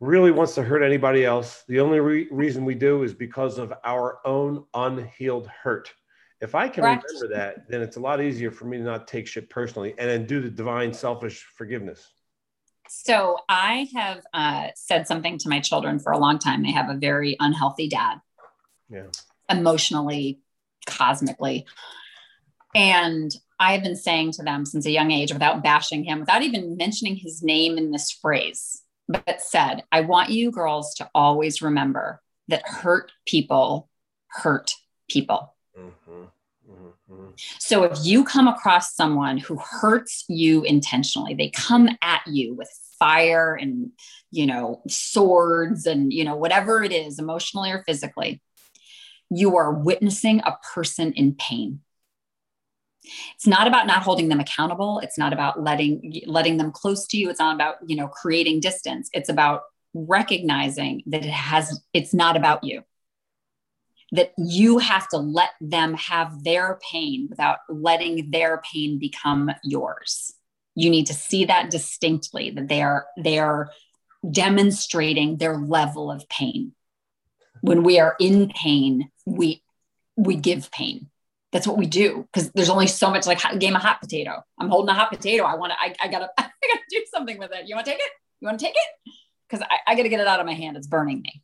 really 0.01 0.31
wants 0.31 0.55
to 0.57 0.63
hurt 0.63 0.83
anybody 0.83 1.25
else. 1.25 1.65
The 1.69 1.81
only 1.81 2.01
re- 2.01 2.29
reason 2.31 2.65
we 2.65 2.75
do 2.75 3.03
is 3.03 3.15
because 3.15 3.59
of 3.59 3.73
our 3.83 4.19
own 4.27 4.65
unhealed 4.75 5.49
hurt. 5.49 5.91
If 6.41 6.55
I 6.55 6.69
can 6.69 6.85
remember 6.85 7.29
that, 7.33 7.69
then 7.69 7.83
it's 7.83 7.97
a 7.97 8.01
lot 8.01 8.23
easier 8.23 8.51
for 8.51 8.65
me 8.65 8.79
to 8.79 8.85
not 8.85 9.09
take 9.09 9.27
shit 9.27 9.51
personally 9.51 9.95
and 9.99 10.09
then 10.09 10.27
do 10.27 10.41
the 10.41 10.51
divine 10.51 10.93
selfish 10.93 11.45
forgiveness. 11.57 12.13
So 12.89 13.39
I 13.49 13.89
have 13.95 14.25
uh, 14.33 14.69
said 14.75 15.07
something 15.07 15.37
to 15.39 15.49
my 15.49 15.61
children 15.61 15.99
for 15.99 16.13
a 16.13 16.19
long 16.19 16.39
time. 16.39 16.63
They 16.63 16.71
have 16.71 16.89
a 16.89 16.95
very 16.95 17.37
unhealthy 17.41 17.89
dad, 17.89 18.21
Yeah. 18.89 19.09
emotionally, 19.51 20.41
cosmically. 20.87 21.67
And 22.75 23.35
I 23.59 23.73
have 23.73 23.83
been 23.83 23.97
saying 23.97 24.33
to 24.33 24.43
them 24.43 24.65
since 24.65 24.87
a 24.87 24.91
young 24.91 25.11
age, 25.11 25.33
without 25.33 25.63
bashing 25.63 26.05
him, 26.05 26.21
without 26.21 26.43
even 26.43 26.77
mentioning 26.77 27.17
his 27.17 27.43
name 27.43 27.77
in 27.77 27.91
this 27.91 28.11
phrase, 28.11 28.83
but 29.09 29.41
said, 29.41 29.83
I 29.91 30.03
want 30.03 30.31
you 30.31 30.51
girls 30.51 30.95
to 30.95 31.11
always 31.15 31.61
remember 31.61 32.23
that 32.47 32.67
hurt 32.67 33.11
people 33.27 33.89
hurt 34.29 34.73
people. 35.11 35.55
So 37.59 37.85
if 37.85 37.99
you 38.03 38.25
come 38.25 38.49
across 38.49 38.95
someone 38.95 39.39
who 39.39 39.57
hurts 39.57 40.25
you 40.29 40.63
intentionally, 40.65 41.35
they 41.35 41.51
come 41.51 41.89
at 42.03 42.23
you 42.27 42.55
with 42.55 42.71
fire 42.99 43.55
and, 43.55 43.91
you 44.31 44.47
know, 44.47 44.83
swords 44.89 45.87
and, 45.87 46.13
you 46.13 46.25
know, 46.25 46.37
whatever 46.37 46.83
it 46.83 46.93
is, 46.93 47.19
emotionally 47.19 47.71
or 47.71 47.85
physically, 47.85 48.41
you 49.31 49.57
are 49.57 49.73
witnessing 49.73 50.41
a 50.41 50.57
person 50.75 51.13
in 51.13 51.35
pain. 51.35 51.81
It's 53.37 53.47
not 53.47 53.67
about 53.67 53.87
not 53.87 54.03
holding 54.03 54.29
them 54.29 54.41
accountable. 54.41 54.99
It's 54.99 55.17
not 55.17 55.33
about 55.33 55.63
letting 55.63 56.23
letting 56.27 56.57
them 56.57 56.73
close 56.73 57.07
to 57.09 57.17
you. 57.17 57.31
It's 57.31 57.39
not 57.39 57.55
about, 57.55 57.77
you 57.87 57.97
know, 57.97 58.09
creating 58.09 58.61
distance. 58.61 59.09
It's 59.13 59.29
about 59.29 59.63
recognizing 59.95 61.03
that 61.07 61.25
it 61.25 61.31
has 61.31 61.81
it's 61.95 62.13
not 62.13 62.37
about 62.37 62.65
you 62.65 62.83
that 64.13 64.33
you 64.39 64.79
have 64.79 65.07
to 65.09 65.19
let 65.19 65.51
them 65.61 65.95
have 65.95 66.43
their 66.43 66.79
pain 66.91 67.27
without 67.29 67.59
letting 67.69 68.31
their 68.31 68.63
pain 68.73 68.99
become 68.99 69.51
yours. 69.63 70.33
You 70.75 70.91
need 70.91 71.07
to 71.07 71.15
see 71.15 71.45
that 71.47 71.71
distinctly 71.71 72.51
that 72.51 72.69
they 72.69 72.83
are 72.83 73.07
they 73.23 73.39
are 73.39 73.71
demonstrating 74.31 75.37
their 75.37 75.57
level 75.57 76.11
of 76.11 76.29
pain. 76.29 76.73
When 77.61 77.83
we 77.83 77.99
are 77.99 78.17
in 78.19 78.49
pain 78.49 79.11
we 79.27 79.63
we 80.17 80.37
give 80.37 80.71
pain. 80.71 81.09
That's 81.53 81.67
what 81.67 81.79
we 81.79 81.87
do 81.87 82.27
because 82.33 82.51
there's 82.53 82.69
only 82.69 82.87
so 82.87 83.11
much 83.11 83.27
like 83.27 83.41
hot- 83.41 83.59
game 83.59 83.75
of 83.75 83.83
hot 83.83 84.01
potato. 84.01 84.43
I'm 84.59 84.69
holding 84.69 84.91
a 84.91 84.95
hot 84.95 85.11
potato. 85.11 85.45
I 85.45 85.55
want 85.57 85.73
to 85.73 85.79
I, 85.79 85.95
I 86.01 86.09
gotta 86.09 86.31
i 86.39 86.43
gotta 86.43 86.81
do 86.91 87.05
something 87.13 87.39
with 87.39 87.53
it. 87.53 87.69
You 87.69 87.75
want 87.75 87.87
to 87.87 87.93
take 87.93 88.01
it? 88.01 88.11
You 88.41 88.47
want 88.47 88.59
to 88.59 88.67
take 88.67 88.75
it? 88.75 89.13
Because 89.49 89.67
I, 89.69 89.93
I 89.93 89.95
gotta 89.97 90.09
get 90.09 90.21
it 90.21 90.27
out 90.27 90.41
of 90.41 90.47
my 90.47 90.55
hand. 90.55 90.77
It's 90.77 90.87
burning 90.87 91.21
me 91.21 91.43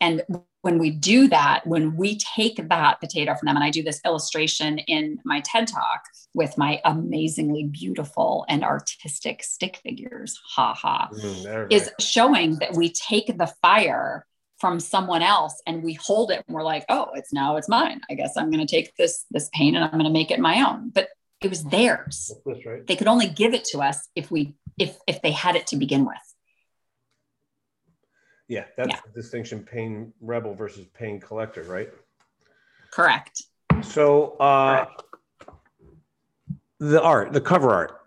and 0.00 0.22
when 0.62 0.78
we 0.78 0.90
do 0.90 1.28
that, 1.28 1.66
when 1.66 1.96
we 1.96 2.18
take 2.18 2.68
that 2.68 3.00
potato 3.00 3.34
from 3.34 3.46
them, 3.46 3.56
and 3.56 3.64
I 3.64 3.70
do 3.70 3.82
this 3.82 4.00
illustration 4.04 4.78
in 4.78 5.18
my 5.24 5.40
TED 5.40 5.68
talk 5.68 6.02
with 6.34 6.58
my 6.58 6.80
amazingly 6.84 7.64
beautiful 7.64 8.44
and 8.48 8.62
artistic 8.62 9.42
stick 9.42 9.80
figures, 9.82 10.38
ha 10.54 10.74
ha, 10.74 11.08
Mm, 11.12 11.72
is 11.72 11.90
showing 11.98 12.56
that 12.56 12.74
we 12.74 12.92
take 12.92 13.38
the 13.38 13.52
fire 13.62 14.26
from 14.58 14.78
someone 14.78 15.22
else 15.22 15.60
and 15.66 15.82
we 15.82 15.94
hold 15.94 16.30
it 16.30 16.44
and 16.46 16.54
we're 16.54 16.62
like, 16.62 16.84
oh, 16.90 17.08
it's 17.14 17.32
now 17.32 17.56
it's 17.56 17.68
mine. 17.68 18.00
I 18.10 18.14
guess 18.14 18.36
I'm 18.36 18.50
going 18.50 18.64
to 18.64 18.70
take 18.70 18.94
this 18.96 19.24
this 19.30 19.48
pain 19.54 19.74
and 19.74 19.84
I'm 19.84 19.92
going 19.92 20.04
to 20.04 20.10
make 20.10 20.30
it 20.30 20.38
my 20.38 20.62
own. 20.68 20.90
But 20.90 21.08
it 21.40 21.48
was 21.48 21.64
theirs. 21.64 22.30
Right? 22.44 22.86
They 22.86 22.96
could 22.96 23.08
only 23.08 23.28
give 23.28 23.54
it 23.54 23.64
to 23.66 23.78
us 23.78 24.08
if 24.14 24.30
we 24.30 24.54
if 24.78 24.96
if 25.06 25.22
they 25.22 25.32
had 25.32 25.56
it 25.56 25.68
to 25.68 25.76
begin 25.76 26.04
with. 26.04 26.29
Yeah, 28.50 28.64
that's 28.76 28.90
Yeah. 28.90 29.00
the 29.06 29.12
distinction 29.12 29.62
pain 29.62 30.12
rebel 30.20 30.54
versus 30.54 30.84
pain 30.92 31.20
collector, 31.20 31.62
right? 31.62 31.88
Correct. 32.90 33.44
So 33.80 34.32
uh 34.38 34.86
the 36.80 37.00
art, 37.00 37.32
the 37.32 37.40
cover 37.40 37.70
art. 37.70 38.00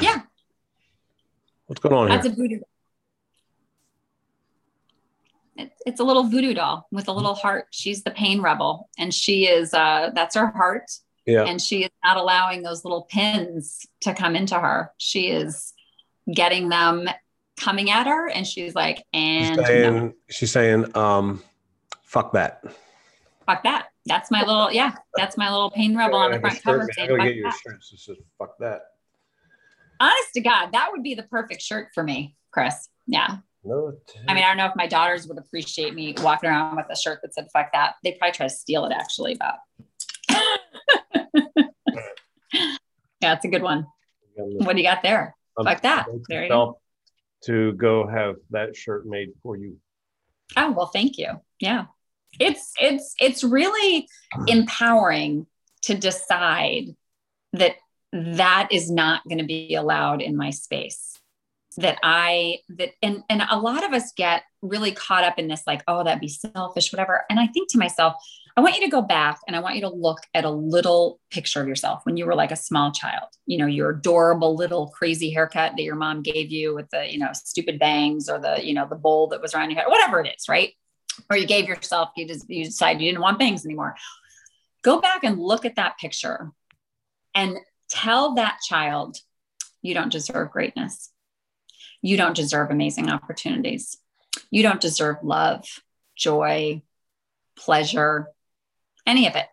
Yeah. 0.00 0.22
What's 1.66 1.80
going 1.82 1.94
on 1.94 2.08
That's 2.08 2.24
here? 2.24 2.32
a 2.32 2.36
voodoo. 2.36 2.60
It, 5.56 5.72
it's 5.84 6.00
a 6.00 6.04
little 6.04 6.24
voodoo 6.24 6.54
doll 6.54 6.86
with 6.90 7.08
a 7.08 7.12
little 7.12 7.34
heart. 7.34 7.66
She's 7.70 8.02
the 8.02 8.10
pain 8.12 8.40
rebel, 8.40 8.88
and 8.98 9.12
she 9.12 9.46
is. 9.46 9.74
Uh, 9.74 10.10
that's 10.14 10.36
her 10.36 10.46
heart, 10.46 10.90
Yeah. 11.26 11.44
and 11.44 11.60
she 11.60 11.84
is 11.84 11.90
not 12.02 12.16
allowing 12.16 12.62
those 12.62 12.82
little 12.84 13.02
pins 13.02 13.86
to 14.02 14.14
come 14.14 14.36
into 14.36 14.58
her. 14.58 14.92
She 14.96 15.28
is 15.28 15.74
getting 16.32 16.68
them 16.70 17.08
coming 17.56 17.90
at 17.90 18.06
her, 18.06 18.28
and 18.28 18.46
she's 18.46 18.74
like, 18.74 18.98
She's 18.98 19.04
"And 19.12 19.56
no, 19.56 20.12
she's 20.28 20.52
saying, 20.52 20.96
um, 20.96 21.42
fuck 22.02 22.32
that. 22.32 22.62
fuck 23.46 23.62
that." 23.64 23.88
That's 24.06 24.30
my 24.30 24.40
little 24.40 24.70
yeah. 24.72 24.94
That's 25.16 25.36
my 25.36 25.50
little 25.50 25.70
pain 25.70 25.96
rebel 25.96 26.18
on 26.18 26.30
the 26.32 26.40
front 26.40 26.62
cover. 26.62 26.88
saying, 26.92 27.08
"Fuck 27.08 27.20
get 27.20 27.34
your 27.34 27.50
that." 27.50 27.82
says 27.82 28.16
fuck 28.38 28.56
that. 28.60 28.82
Honest 29.98 30.34
to 30.34 30.40
God, 30.40 30.72
that 30.72 30.90
would 30.92 31.02
be 31.02 31.14
the 31.14 31.24
perfect 31.24 31.62
shirt 31.62 31.88
for 31.94 32.02
me, 32.02 32.36
Chris. 32.50 32.88
Yeah. 33.06 33.38
No, 33.64 33.94
I 34.28 34.34
mean, 34.34 34.44
I 34.44 34.48
don't 34.48 34.58
know 34.58 34.66
if 34.66 34.76
my 34.76 34.86
daughters 34.86 35.26
would 35.26 35.38
appreciate 35.38 35.92
me 35.92 36.14
walking 36.22 36.48
around 36.48 36.76
with 36.76 36.86
a 36.88 36.94
shirt 36.94 37.18
that 37.22 37.34
said 37.34 37.48
"fuck 37.52 37.72
that." 37.72 37.94
They'd 38.04 38.16
probably 38.18 38.32
try 38.32 38.46
to 38.46 38.54
steal 38.54 38.84
it, 38.84 38.92
actually. 38.92 39.34
But 39.34 39.56
yeah, 43.20 43.32
it's 43.34 43.44
a 43.44 43.48
good 43.48 43.62
one. 43.62 43.86
What 44.36 44.76
do 44.76 44.82
you 44.82 44.88
got 44.88 45.02
there? 45.02 45.34
Um, 45.58 45.64
fuck 45.64 45.82
that. 45.82 46.06
There 46.28 46.44
you 46.44 46.48
go. 46.48 46.78
To 47.46 47.72
go 47.72 48.06
have 48.06 48.36
that 48.50 48.76
shirt 48.76 49.06
made 49.06 49.30
for 49.42 49.56
you. 49.56 49.78
Oh 50.56 50.72
well, 50.72 50.86
thank 50.86 51.18
you. 51.18 51.40
Yeah, 51.60 51.86
it's 52.40 52.72
it's 52.80 53.14
it's 53.20 53.44
really 53.44 54.08
empowering 54.46 55.46
to 55.82 55.94
decide 55.94 56.94
that 57.52 57.76
that 58.12 58.68
is 58.70 58.90
not 58.90 59.22
going 59.28 59.38
to 59.38 59.44
be 59.44 59.74
allowed 59.74 60.22
in 60.22 60.36
my 60.36 60.50
space 60.50 61.15
that 61.76 61.98
i 62.02 62.58
that 62.68 62.90
and 63.02 63.22
and 63.28 63.42
a 63.50 63.58
lot 63.58 63.84
of 63.84 63.92
us 63.92 64.12
get 64.12 64.42
really 64.62 64.92
caught 64.92 65.24
up 65.24 65.38
in 65.38 65.48
this 65.48 65.62
like 65.66 65.82
oh 65.86 66.02
that'd 66.02 66.20
be 66.20 66.28
selfish 66.28 66.92
whatever. 66.92 67.24
And 67.30 67.38
i 67.38 67.46
think 67.46 67.70
to 67.70 67.78
myself 67.78 68.14
i 68.56 68.60
want 68.60 68.74
you 68.76 68.82
to 68.82 68.90
go 68.90 69.02
back 69.02 69.38
and 69.46 69.54
i 69.54 69.60
want 69.60 69.74
you 69.74 69.82
to 69.82 69.88
look 69.88 70.20
at 70.34 70.44
a 70.44 70.50
little 70.50 71.20
picture 71.30 71.60
of 71.60 71.68
yourself 71.68 72.00
when 72.04 72.16
you 72.16 72.26
were 72.26 72.34
like 72.34 72.50
a 72.50 72.56
small 72.56 72.92
child. 72.92 73.28
You 73.46 73.58
know 73.58 73.66
your 73.66 73.90
adorable 73.90 74.56
little 74.56 74.88
crazy 74.88 75.30
haircut 75.30 75.72
that 75.76 75.82
your 75.82 75.96
mom 75.96 76.22
gave 76.22 76.50
you 76.50 76.74
with 76.74 76.88
the 76.90 77.12
you 77.12 77.18
know 77.18 77.30
stupid 77.32 77.78
bangs 77.78 78.28
or 78.28 78.38
the 78.38 78.64
you 78.64 78.74
know 78.74 78.86
the 78.88 78.96
bowl 78.96 79.28
that 79.28 79.42
was 79.42 79.54
around 79.54 79.70
your 79.70 79.80
head 79.80 79.88
whatever 79.88 80.20
it 80.20 80.34
is 80.36 80.48
right? 80.48 80.72
Or 81.30 81.36
you 81.36 81.46
gave 81.46 81.68
yourself 81.68 82.10
you 82.16 82.26
just 82.26 82.48
you 82.48 82.64
decided 82.64 83.02
you 83.02 83.10
didn't 83.10 83.22
want 83.22 83.38
bangs 83.38 83.64
anymore. 83.64 83.96
Go 84.82 85.00
back 85.00 85.24
and 85.24 85.38
look 85.38 85.64
at 85.64 85.76
that 85.76 85.98
picture 85.98 86.52
and 87.34 87.58
tell 87.88 88.34
that 88.34 88.58
child 88.66 89.18
you 89.82 89.94
don't 89.94 90.10
deserve 90.10 90.50
greatness 90.50 91.12
you 92.06 92.16
don't 92.16 92.36
deserve 92.36 92.70
amazing 92.70 93.10
opportunities. 93.10 93.96
You 94.50 94.62
don't 94.62 94.80
deserve 94.80 95.16
love 95.22 95.64
joy 96.16 96.82
pleasure 97.58 98.28
any 99.06 99.26
of 99.26 99.34
it. 99.34 99.46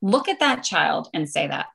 Look 0.00 0.28
at 0.28 0.40
that 0.40 0.64
child 0.64 1.08
and 1.14 1.28
say 1.28 1.46
that. 1.46 1.66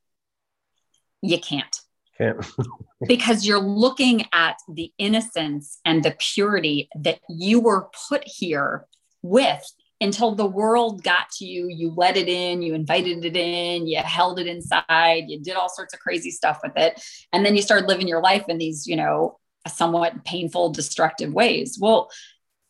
You 1.21 1.39
can't. 1.39 1.79
Can't. 2.17 2.45
because 3.07 3.45
you're 3.45 3.59
looking 3.59 4.25
at 4.33 4.57
the 4.67 4.91
innocence 4.97 5.79
and 5.85 6.03
the 6.03 6.15
purity 6.19 6.89
that 6.99 7.19
you 7.29 7.61
were 7.61 7.89
put 8.09 8.23
here 8.25 8.85
with 9.21 9.63
until 10.01 10.35
the 10.35 10.45
world 10.45 11.03
got 11.03 11.29
to 11.37 11.45
you. 11.45 11.69
You 11.69 11.93
let 11.95 12.17
it 12.17 12.27
in 12.27 12.61
you 12.61 12.73
invited 12.73 13.23
it 13.23 13.37
in 13.37 13.87
you 13.87 13.97
held 13.97 14.39
it 14.39 14.47
inside 14.47 15.25
you 15.27 15.39
did 15.39 15.55
all 15.55 15.69
sorts 15.69 15.93
of 15.93 15.99
crazy 15.99 16.31
stuff 16.31 16.59
with 16.63 16.73
it. 16.75 17.01
And 17.31 17.45
then 17.45 17.55
you 17.55 17.61
started 17.61 17.87
living 17.87 18.07
your 18.07 18.21
life 18.21 18.45
in 18.49 18.57
these 18.57 18.85
you 18.85 18.95
know 18.95 19.39
somewhat 19.67 20.25
painful 20.25 20.69
destructive 20.69 21.33
ways 21.33 21.77
well 21.79 22.09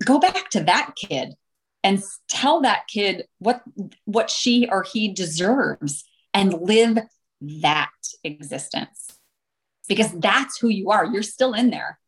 go 0.06 0.20
back 0.20 0.50
to 0.50 0.62
that 0.62 0.94
kid 0.96 1.34
and 1.84 2.04
tell 2.28 2.62
that 2.62 2.88
kid 2.88 3.26
what 3.40 3.62
what 4.06 4.30
she 4.30 4.68
or 4.70 4.84
he 4.84 5.08
deserves 5.08 6.04
and 6.34 6.54
live 6.54 6.98
that 7.42 7.90
existence 8.24 9.08
because 9.88 10.12
that's 10.20 10.60
who 10.60 10.68
you 10.68 10.90
are 10.92 11.06
you're 11.06 11.24
still 11.24 11.54
in 11.54 11.70
there 11.70 12.00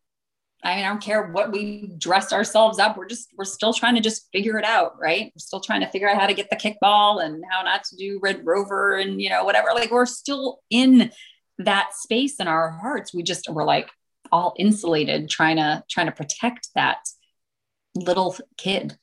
I 0.63 0.75
mean, 0.75 0.85
I 0.85 0.89
don't 0.89 1.01
care 1.01 1.27
what 1.27 1.51
we 1.51 1.93
dress 1.97 2.33
ourselves 2.33 2.79
up. 2.79 2.97
We're 2.97 3.07
just, 3.07 3.29
we're 3.37 3.45
still 3.45 3.73
trying 3.73 3.95
to 3.95 4.01
just 4.01 4.27
figure 4.33 4.57
it 4.57 4.65
out, 4.65 4.99
right? 4.99 5.31
We're 5.33 5.39
still 5.39 5.61
trying 5.61 5.81
to 5.81 5.89
figure 5.89 6.09
out 6.09 6.19
how 6.19 6.27
to 6.27 6.33
get 6.33 6.49
the 6.49 6.57
kickball 6.57 7.23
and 7.23 7.43
how 7.49 7.61
not 7.61 7.85
to 7.85 7.95
do 7.95 8.19
Red 8.21 8.45
Rover 8.45 8.97
and, 8.97 9.21
you 9.21 9.29
know, 9.29 9.45
whatever. 9.45 9.69
Like 9.73 9.89
we're 9.89 10.05
still 10.05 10.59
in 10.69 11.11
that 11.59 11.93
space 11.93 12.41
in 12.41 12.49
our 12.49 12.71
hearts. 12.71 13.13
We 13.13 13.23
just, 13.23 13.47
we're 13.49 13.63
like 13.63 13.89
all 14.31 14.53
insulated, 14.57 15.29
trying 15.29 15.57
to, 15.57 15.83
trying 15.89 16.07
to 16.07 16.11
protect 16.11 16.69
that 16.75 16.99
little 17.95 18.35
kid, 18.57 18.97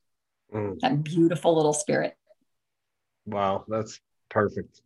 mm. 0.52 0.78
that 0.80 1.02
beautiful 1.02 1.56
little 1.56 1.72
spirit. 1.72 2.16
Wow. 3.26 3.64
That's 3.68 4.00
perfect. 4.28 4.80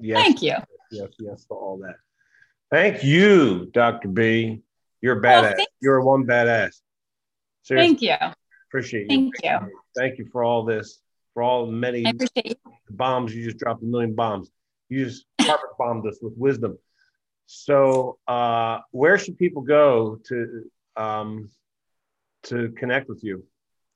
Yes. 0.00 0.22
Thank 0.22 0.42
you. 0.42 0.54
Yes. 0.90 1.08
Yes. 1.18 1.44
For 1.48 1.56
all 1.56 1.78
that. 1.78 1.96
Thank 2.70 3.02
you, 3.02 3.70
Dr. 3.72 4.08
B. 4.08 4.62
You're 5.00 5.18
a 5.18 5.22
badass. 5.22 5.56
Well, 5.56 5.66
You're 5.80 6.00
one 6.02 6.24
badass. 6.24 6.80
Seriously. 7.62 7.88
Thank 7.88 8.02
you. 8.02 8.14
Appreciate 8.68 9.10
you. 9.10 9.30
Thank 9.32 9.34
you. 9.42 9.72
Thank 9.96 10.18
you 10.18 10.26
for 10.30 10.44
all 10.44 10.64
this, 10.64 11.00
for 11.34 11.42
all 11.42 11.66
the 11.66 11.72
many 11.72 12.04
bombs. 12.90 13.34
You 13.34 13.44
just 13.44 13.58
dropped 13.58 13.82
a 13.82 13.86
million 13.86 14.14
bombs. 14.14 14.50
You 14.88 15.06
just 15.06 15.24
carpet 15.40 15.70
bombed 15.78 16.06
us 16.06 16.18
with 16.20 16.34
wisdom. 16.36 16.78
So, 17.50 18.18
uh, 18.28 18.80
where 18.90 19.16
should 19.16 19.38
people 19.38 19.62
go 19.62 20.20
to 20.26 20.70
um, 20.96 21.48
to 22.44 22.70
connect 22.76 23.08
with 23.08 23.24
you? 23.24 23.44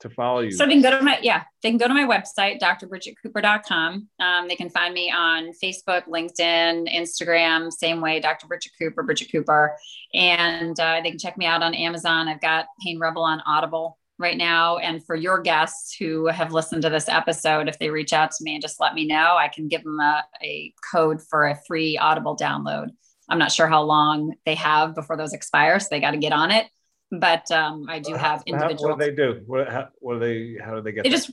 to 0.03 0.11
follow 0.11 0.40
you? 0.40 0.50
So 0.50 0.66
they 0.66 0.72
can 0.72 0.82
go 0.82 0.90
to 0.90 1.03
my, 1.03 1.18
yeah, 1.22 1.44
they 1.62 1.70
can 1.70 1.78
go 1.78 1.88
to 1.88 1.94
my 1.94 2.07
website, 2.07 2.61
drbridgetcooper.com. 2.61 4.09
Um, 4.20 4.48
they 4.48 4.57
can 4.57 4.68
find 4.68 4.92
me 4.92 5.11
on 5.11 5.53
Facebook, 5.62 6.07
LinkedIn, 6.09 6.92
Instagram, 6.92 7.72
same 7.72 8.00
way, 8.00 8.20
Dr. 8.20 8.46
Bridget 8.46 8.72
Cooper, 8.78 9.03
Bridget 9.03 9.30
Cooper. 9.30 9.76
And 10.12 10.78
uh, 10.80 11.00
they 11.03 11.11
can 11.11 11.18
check 11.18 11.38
me 11.38 11.46
out 11.46 11.62
on 11.62 11.74
Amazon. 11.74 12.28
I've 12.28 12.40
got 12.40 12.66
Pain 12.82 12.98
Rebel 12.98 13.22
on 13.22 13.40
Audible 13.46 13.98
right 14.18 14.36
now. 14.36 14.78
And 14.78 15.05
for 15.05 15.14
your 15.14 15.40
guests 15.40 15.94
who 15.96 16.26
have 16.26 16.53
listened 16.53 16.82
to 16.82 16.90
this 16.90 17.09
episode, 17.09 17.68
if 17.68 17.78
they 17.78 17.90
reach 17.90 18.12
out 18.12 18.30
to 18.32 18.44
me 18.44 18.55
and 18.55 18.62
just 18.62 18.80
let 18.80 18.94
me 18.94 19.07
know, 19.07 19.36
I 19.36 19.48
can 19.48 19.68
give 19.68 19.84
them 19.84 20.00
a, 20.00 20.22
a 20.42 20.74
code 20.92 21.20
for 21.22 21.48
a 21.48 21.59
free 21.66 21.96
Audible 21.98 22.36
download. 22.36 22.88
I'm 23.33 23.39
not 23.39 23.51
sure 23.51 23.66
how 23.66 23.83
long 23.83 24.35
they 24.47 24.55
have 24.55 24.95
before 24.95 25.16
those 25.16 25.33
expire, 25.33 25.80
so 25.80 25.89
they 25.91 26.01
got 26.01 26.12
to 26.12 26.18
get 26.18 26.33
on 26.33 26.51
it 26.51 26.66
but 27.12 27.51
um, 27.51 27.85
I 27.89 27.99
do 27.99 28.14
have 28.14 28.43
individual. 28.47 28.91
What 28.91 29.01
do 29.01 29.05
they 29.05 29.14
do? 29.14 29.43
What, 29.47 29.68
how, 29.68 29.89
what 29.99 30.14
do 30.14 30.20
they? 30.20 30.57
How 30.64 30.74
do 30.74 30.80
they 30.80 30.93
get? 30.93 31.05
They 31.05 31.11
that? 31.11 31.16
just 31.16 31.30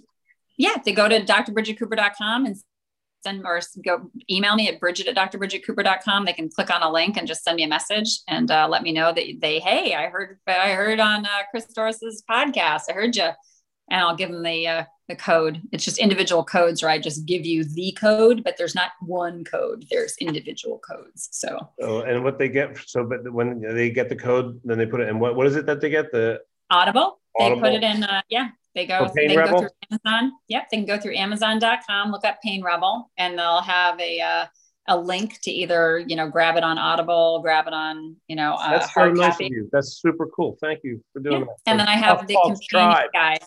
yeah, 0.58 0.76
they 0.84 0.92
go 0.92 1.08
to 1.08 1.22
drbridgetcooper.com 1.22 2.46
and 2.46 2.58
send 3.24 3.46
or 3.46 3.62
go 3.84 4.12
email 4.30 4.56
me 4.56 4.68
at 4.68 4.80
bridget 4.80 5.08
at 5.08 5.16
drbridgetcooper.com. 5.16 6.26
They 6.26 6.34
can 6.34 6.50
click 6.50 6.70
on 6.70 6.84
a 6.84 6.92
link 6.92 7.18
and 7.18 7.26
just 7.26 7.44
send 7.44 7.56
me 7.56 7.64
a 7.64 7.68
message 7.68 8.20
and 8.28 8.52
uh, 8.52 8.68
let 8.70 8.84
me 8.84 8.92
know 8.92 9.14
that 9.14 9.26
they 9.40 9.60
hey 9.60 9.96
I 9.96 10.08
heard 10.08 10.38
I 10.46 10.72
heard 10.72 11.00
on 11.00 11.26
uh, 11.26 11.44
Chris 11.50 11.66
Dorris's 11.74 12.24
podcast 12.30 12.84
I 12.90 12.94
heard 12.94 13.16
you 13.16 13.30
and 13.90 14.02
I'll 14.02 14.16
give 14.16 14.32
them 14.32 14.44
the 14.44 14.68
uh, 14.68 14.84
the 15.10 15.16
code. 15.16 15.62
It's 15.72 15.84
just 15.84 15.98
individual 15.98 16.44
codes, 16.44 16.82
or 16.82 16.90
I 16.90 17.00
just 17.00 17.26
give 17.26 17.46
you 17.46 17.64
the 17.64 17.92
code, 18.00 18.44
but 18.44 18.56
there's 18.58 18.76
not 18.76 18.92
one 19.02 19.44
code. 19.44 19.86
There's 19.90 20.16
individual 20.22 20.80
codes. 20.80 21.28
So. 21.32 21.68
Oh, 21.82 22.02
and 22.02 22.24
what 22.24 22.38
they 22.38 22.48
get? 22.48 22.78
So, 22.86 23.04
but 23.04 23.30
when 23.32 23.60
they 23.62 23.90
get 23.90 24.08
the 24.08 24.16
code, 24.16 24.62
then 24.64 24.78
they 24.78 24.86
put 24.86 25.02
it 25.02 25.10
in. 25.10 25.20
What 25.20 25.36
what 25.36 25.48
is 25.48 25.56
it 25.56 25.66
that 25.66 25.82
they 25.82 25.90
get? 25.90 26.12
The 26.12 26.42
Audible. 26.70 27.20
Audible. 27.38 27.62
They 27.62 27.68
put 27.68 27.74
it 27.74 27.84
in. 27.84 28.04
Uh, 28.04 28.22
yeah, 28.30 28.50
they 28.76 28.86
go. 28.86 29.12
they 29.16 29.36
Rebel? 29.36 29.62
go 29.62 29.68
through 29.68 30.00
Amazon. 30.06 30.32
Yep, 30.48 30.68
they 30.72 30.78
can 30.78 30.86
go 30.86 31.00
through 31.00 31.16
Amazon.com, 31.16 32.12
look 32.12 32.26
up 32.26 32.40
Pain 32.44 32.64
Rebel, 32.64 33.12
and 33.18 33.38
they'll 33.38 33.62
have 33.62 34.00
a. 34.00 34.22
Uh, 34.22 34.46
a 34.88 34.98
link 34.98 35.40
to 35.42 35.52
either 35.52 36.00
you 36.00 36.16
know 36.16 36.28
grab 36.28 36.56
it 36.56 36.64
on 36.64 36.80
audible 36.80 37.40
grab 37.44 37.68
it 37.68 37.74
on 37.74 38.16
you 38.28 38.36
know 38.36 38.56
uh, 38.56 38.72
that's 38.72 38.90
hard 38.90 39.16
nice 39.16 39.34
copy. 39.34 39.46
of 39.46 39.52
you 39.52 39.70
that's 39.72 40.02
super 40.02 40.26
cool 40.36 40.58
thank 40.62 40.80
you 40.84 41.00
for 41.14 41.20
doing 41.20 41.42
yeah. 41.42 41.46
that 41.46 41.72
and 41.72 41.80
then 41.80 41.88
i 41.88 41.96
have 41.96 42.26
the 42.26 42.36
companion 42.44 43.08
guide 43.14 43.44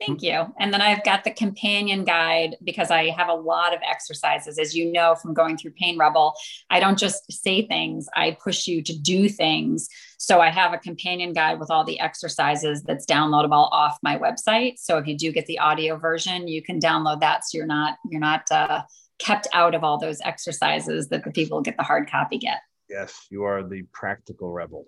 Thank 0.00 0.22
you. 0.22 0.46
And 0.60 0.72
then 0.72 0.80
I've 0.80 1.02
got 1.02 1.24
the 1.24 1.32
companion 1.32 2.04
guide 2.04 2.56
because 2.62 2.90
I 2.90 3.10
have 3.10 3.28
a 3.28 3.34
lot 3.34 3.74
of 3.74 3.80
exercises. 3.88 4.56
As 4.56 4.74
you 4.74 4.92
know 4.92 5.16
from 5.16 5.34
going 5.34 5.56
through 5.56 5.72
Pain 5.72 5.98
Rebel, 5.98 6.34
I 6.70 6.78
don't 6.78 6.98
just 6.98 7.30
say 7.32 7.66
things, 7.66 8.08
I 8.14 8.36
push 8.40 8.68
you 8.68 8.80
to 8.84 8.96
do 8.96 9.28
things. 9.28 9.88
So 10.16 10.40
I 10.40 10.50
have 10.50 10.72
a 10.72 10.78
companion 10.78 11.32
guide 11.32 11.58
with 11.58 11.70
all 11.70 11.84
the 11.84 11.98
exercises 11.98 12.82
that's 12.82 13.06
downloadable 13.06 13.68
off 13.72 13.98
my 14.02 14.16
website. 14.16 14.74
So 14.78 14.98
if 14.98 15.06
you 15.06 15.16
do 15.16 15.32
get 15.32 15.46
the 15.46 15.58
audio 15.58 15.96
version, 15.96 16.46
you 16.46 16.62
can 16.62 16.78
download 16.78 17.20
that 17.20 17.44
so 17.44 17.58
you're 17.58 17.66
not 17.66 17.98
you're 18.08 18.20
not 18.20 18.42
uh, 18.52 18.82
kept 19.18 19.48
out 19.52 19.74
of 19.74 19.82
all 19.82 19.98
those 19.98 20.20
exercises 20.20 21.08
that 21.08 21.24
the 21.24 21.32
people 21.32 21.60
get 21.60 21.76
the 21.76 21.82
hard 21.82 22.08
copy 22.08 22.38
get. 22.38 22.60
Yes, 22.88 23.26
you 23.30 23.42
are 23.42 23.62
the 23.62 23.82
practical 23.92 24.52
rebel 24.52 24.86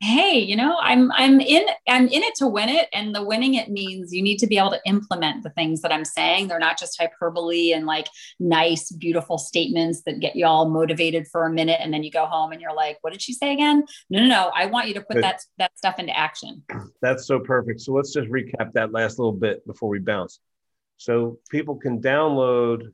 hey 0.00 0.38
you 0.38 0.54
know 0.54 0.76
i'm 0.80 1.10
i'm 1.12 1.40
in 1.40 1.66
i'm 1.88 2.06
in 2.06 2.22
it 2.22 2.34
to 2.36 2.46
win 2.46 2.68
it. 2.68 2.88
And 2.92 3.14
the 3.14 3.24
winning 3.24 3.54
it 3.54 3.68
means 3.68 4.12
you 4.12 4.22
need 4.22 4.38
to 4.38 4.46
be 4.46 4.56
able 4.56 4.70
to 4.70 4.80
implement 4.86 5.42
the 5.42 5.50
things 5.50 5.82
that 5.82 5.92
i'm 5.92 6.04
saying. 6.04 6.48
They're 6.48 6.58
not 6.58 6.78
just 6.78 7.00
hyperbole 7.00 7.72
and 7.72 7.84
like 7.84 8.08
nice 8.38 8.92
beautiful 8.92 9.38
statements 9.38 10.02
that 10.06 10.20
get 10.20 10.36
you 10.36 10.46
all 10.46 10.68
motivated 10.68 11.26
for 11.26 11.46
a 11.46 11.50
minute 11.50 11.80
and 11.82 11.92
then 11.92 12.04
you 12.04 12.10
go 12.12 12.26
home 12.26 12.52
and 12.52 12.60
you're 12.60 12.74
like 12.74 12.98
what 13.00 13.12
did 13.12 13.22
she 13.22 13.32
say 13.32 13.52
again? 13.52 13.84
No 14.08 14.20
no 14.20 14.26
no. 14.26 14.52
I 14.54 14.66
want 14.66 14.86
you 14.88 14.94
to 14.94 15.00
put 15.00 15.20
that 15.20 15.40
that 15.58 15.76
stuff 15.76 15.98
into 15.98 16.16
action. 16.16 16.62
That's 17.02 17.26
so 17.26 17.40
perfect. 17.40 17.80
So 17.80 17.92
let's 17.92 18.12
just 18.12 18.28
recap 18.28 18.72
that 18.74 18.92
last 18.92 19.18
little 19.18 19.32
bit 19.32 19.66
before 19.66 19.88
we 19.88 19.98
bounce. 19.98 20.38
So 20.96 21.38
people 21.50 21.76
can 21.76 22.00
download 22.00 22.92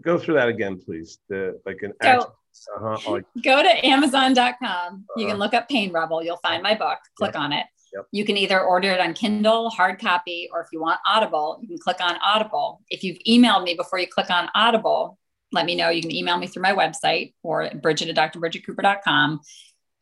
go 0.00 0.18
through 0.18 0.34
that 0.34 0.48
again 0.48 0.78
please. 0.78 1.18
The 1.28 1.60
like 1.66 1.82
an 1.82 1.92
so, 2.02 2.32
uh-huh. 2.76 3.12
Like, 3.12 3.24
Go 3.42 3.62
to 3.62 3.86
Amazon.com. 3.86 4.60
Uh-huh. 4.62 4.96
You 5.16 5.26
can 5.26 5.34
uh-huh. 5.34 5.44
look 5.44 5.54
up 5.54 5.68
Pain 5.68 5.92
Rebel. 5.92 6.22
You'll 6.22 6.38
find 6.38 6.62
my 6.62 6.74
book. 6.74 6.98
Click 7.16 7.34
yep. 7.34 7.42
on 7.42 7.52
it. 7.52 7.66
Yep. 7.94 8.06
You 8.12 8.24
can 8.24 8.36
either 8.36 8.60
order 8.60 8.90
it 8.90 9.00
on 9.00 9.14
Kindle, 9.14 9.70
hard 9.70 9.98
copy, 9.98 10.48
or 10.52 10.60
if 10.60 10.68
you 10.72 10.80
want 10.80 11.00
Audible, 11.06 11.58
you 11.62 11.68
can 11.68 11.78
click 11.78 12.00
on 12.00 12.16
Audible. 12.22 12.82
If 12.90 13.02
you've 13.02 13.18
emailed 13.26 13.64
me 13.64 13.74
before 13.74 13.98
you 13.98 14.06
click 14.06 14.30
on 14.30 14.48
Audible, 14.54 15.18
let 15.52 15.66
me 15.66 15.74
know. 15.74 15.88
You 15.88 16.02
can 16.02 16.14
email 16.14 16.36
me 16.36 16.46
through 16.46 16.62
my 16.62 16.74
website 16.74 17.32
or 17.42 17.70
Bridget 17.80 18.16
at 18.16 18.34
drbridgetcooper.com. 18.34 19.40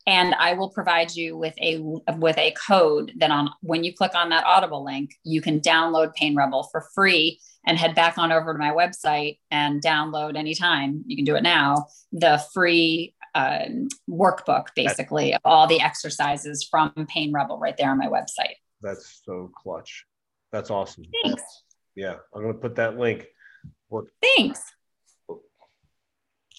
And 0.05 0.33
I 0.35 0.53
will 0.53 0.69
provide 0.69 1.13
you 1.15 1.37
with 1.37 1.53
a 1.61 1.79
with 2.17 2.37
a 2.37 2.53
code 2.65 3.11
that 3.17 3.29
on 3.29 3.49
when 3.61 3.83
you 3.83 3.93
click 3.93 4.15
on 4.15 4.29
that 4.29 4.45
Audible 4.45 4.83
link, 4.83 5.11
you 5.23 5.41
can 5.41 5.59
download 5.59 6.13
Pain 6.15 6.33
Rebel 6.33 6.63
for 6.71 6.85
free 6.95 7.39
and 7.67 7.77
head 7.77 7.93
back 7.93 8.17
on 8.17 8.31
over 8.31 8.53
to 8.53 8.57
my 8.57 8.71
website 8.71 9.39
and 9.51 9.83
download 9.83 10.37
anytime. 10.37 11.03
You 11.05 11.17
can 11.17 11.25
do 11.25 11.35
it 11.35 11.43
now. 11.43 11.87
The 12.13 12.43
free 12.53 13.13
um, 13.35 13.89
workbook, 14.09 14.67
basically, 14.73 15.33
of 15.33 15.41
all 15.43 15.67
the 15.67 15.81
exercises 15.81 16.63
from 16.63 16.91
Pain 17.09 17.33
Rebel 17.33 17.59
right 17.59 17.75
there 17.77 17.91
on 17.91 17.97
my 17.97 18.07
website. 18.07 18.55
That's 18.81 19.21
so 19.25 19.51
clutch. 19.53 20.05
That's 20.51 20.71
awesome. 20.71 21.03
Thanks. 21.23 21.43
Yeah, 21.93 22.15
I'm 22.33 22.41
going 22.41 22.53
to 22.53 22.59
put 22.59 22.75
that 22.75 22.97
link. 22.97 23.27
Work. 23.89 24.07
Thanks. 24.21 24.61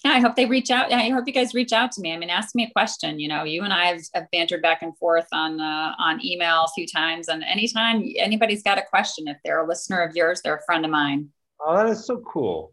Yeah, 0.03 0.11
I 0.11 0.19
hope 0.21 0.35
they 0.35 0.45
reach 0.45 0.71
out. 0.71 0.93
I 0.93 1.09
hope 1.09 1.27
you 1.27 1.33
guys 1.33 1.53
reach 1.53 1.73
out 1.73 1.91
to 1.93 2.01
me. 2.01 2.13
I 2.13 2.17
mean, 2.17 2.29
ask 2.29 2.55
me 2.55 2.63
a 2.63 2.71
question. 2.71 3.19
You 3.19 3.27
know, 3.27 3.43
you 3.43 3.63
and 3.63 3.73
I 3.73 3.87
have, 3.87 4.01
have 4.13 4.31
bantered 4.31 4.61
back 4.61 4.81
and 4.81 4.97
forth 4.97 5.27
on 5.33 5.59
uh, 5.59 5.93
on 5.99 6.25
email 6.25 6.63
a 6.63 6.69
few 6.73 6.87
times, 6.87 7.27
and 7.27 7.43
anytime 7.43 8.09
anybody's 8.17 8.63
got 8.63 8.77
a 8.77 8.81
question, 8.81 9.27
if 9.27 9.37
they're 9.43 9.59
a 9.59 9.67
listener 9.67 10.01
of 10.01 10.15
yours, 10.15 10.41
they're 10.41 10.55
a 10.55 10.63
friend 10.63 10.85
of 10.85 10.91
mine. 10.91 11.29
Oh, 11.59 11.75
that 11.75 11.87
is 11.87 12.05
so 12.05 12.17
cool. 12.19 12.71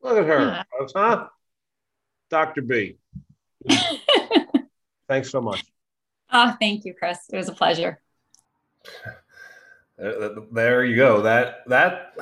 Look 0.00 0.18
at 0.18 0.24
her, 0.24 0.64
yeah. 0.80 0.86
huh? 0.96 1.28
Dr. 2.30 2.62
B. 2.62 2.96
Thanks 5.08 5.30
so 5.30 5.42
much. 5.42 5.62
Oh, 6.32 6.56
thank 6.58 6.86
you, 6.86 6.94
Chris. 6.94 7.18
It 7.30 7.36
was 7.36 7.50
a 7.50 7.52
pleasure. 7.52 8.00
There 9.98 10.84
you 10.84 10.96
go. 10.96 11.20
That 11.20 11.58
that 11.66 12.14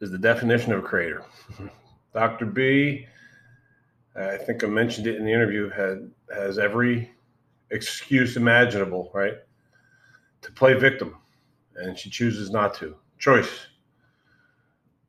is 0.00 0.10
the 0.10 0.18
definition 0.18 0.72
of 0.72 0.80
a 0.80 0.82
creator. 0.82 1.24
Dr. 2.16 2.46
B, 2.46 3.06
I 4.18 4.38
think 4.38 4.64
I 4.64 4.68
mentioned 4.68 5.06
it 5.06 5.16
in 5.16 5.26
the 5.26 5.30
interview, 5.30 5.68
had 5.68 6.10
has 6.34 6.58
every 6.58 7.10
excuse 7.70 8.38
imaginable, 8.38 9.10
right? 9.12 9.34
To 10.40 10.52
play 10.52 10.72
victim. 10.72 11.16
And 11.74 11.98
she 11.98 12.08
chooses 12.08 12.50
not 12.50 12.72
to. 12.76 12.96
Choice. 13.18 13.66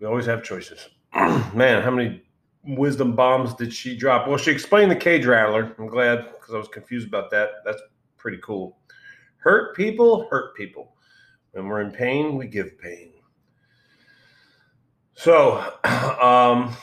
We 0.02 0.06
always 0.06 0.26
have 0.26 0.44
choices. 0.44 0.90
Man, 1.14 1.82
how 1.82 1.92
many 1.92 2.24
wisdom 2.66 3.16
bombs 3.16 3.54
did 3.54 3.72
she 3.72 3.96
drop? 3.98 4.28
Well, 4.28 4.38
she 4.38 4.52
explained 4.52 4.92
the 4.92 4.96
cage 4.98 5.26
rattler. 5.26 5.74
I'm 5.80 5.88
glad 5.88 6.26
because 6.34 6.54
I 6.54 6.58
was 6.58 6.68
confused 6.68 7.08
about 7.08 7.32
that. 7.32 7.52
That's 7.64 7.82
pretty 8.18 8.40
cool. 8.44 8.80
Hurt 9.38 9.78
people, 9.78 10.28
hurt 10.30 10.58
people. 10.58 10.94
When 11.52 11.68
we're 11.68 11.80
in 11.80 11.92
pain, 11.92 12.36
we 12.36 12.48
give 12.48 12.78
pain. 12.78 13.14
So, 15.16 15.74
um, 16.22 16.76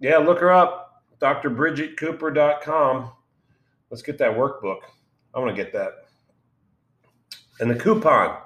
yeah, 0.00 0.18
look 0.18 0.40
her 0.40 0.52
up, 0.52 1.02
drbridgetcooper.com. 1.20 3.10
Let's 3.90 4.02
get 4.02 4.18
that 4.18 4.36
workbook. 4.36 4.80
I 5.34 5.40
want 5.40 5.54
to 5.54 5.62
get 5.62 5.72
that. 5.72 5.92
And 7.60 7.70
the 7.70 7.74
coupon 7.74 8.38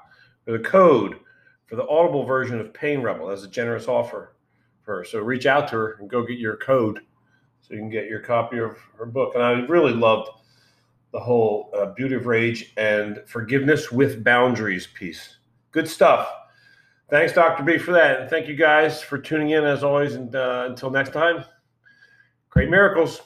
or 0.47 0.59
the 0.59 0.65
code 0.65 1.19
for 1.67 1.77
the 1.77 1.89
Audible 1.89 2.25
version 2.25 2.61
of 2.61 2.73
Pain 2.75 3.03
Rebel. 3.03 3.29
That's 3.29 3.45
a 3.45 3.49
generous 3.49 3.89
offer 3.89 4.35
for 4.83 4.99
her. 4.99 5.05
So 5.05 5.21
reach 5.21 5.47
out 5.47 5.69
to 5.69 5.77
her 5.77 5.93
and 6.01 6.09
go 6.09 6.25
get 6.25 6.39
your 6.39 6.57
code 6.57 7.01
so 7.61 7.75
you 7.75 7.81
can 7.81 7.91
get 7.91 8.07
your 8.07 8.21
copy 8.21 8.59
of 8.59 8.77
her 8.99 9.07
book. 9.07 9.35
And 9.35 9.43
I 9.43 9.53
really 9.67 9.93
loved 9.93 10.31
the 11.13 11.21
whole 11.21 11.71
uh, 11.77 11.87
beauty 11.95 12.15
of 12.15 12.27
rage 12.27 12.73
and 12.77 13.23
forgiveness 13.27 13.93
with 13.93 14.25
boundaries 14.25 14.87
piece. 14.87 15.37
Good 15.71 15.89
stuff. 15.89 16.29
Thanks, 17.13 17.35
Dr. 17.35 17.63
B, 17.63 17.77
for 17.77 17.93
that. 17.93 18.23
And 18.23 18.31
thank 18.31 18.49
you 18.49 18.57
guys 18.57 19.03
for 19.03 19.19
tuning 19.19 19.51
in 19.51 19.65
as 19.65 19.85
always. 19.85 20.15
And 20.15 20.35
uh, 20.35 20.69
until 20.71 20.89
next 20.91 21.13
time, 21.13 21.45
great 22.49 22.71
miracles. 22.71 23.21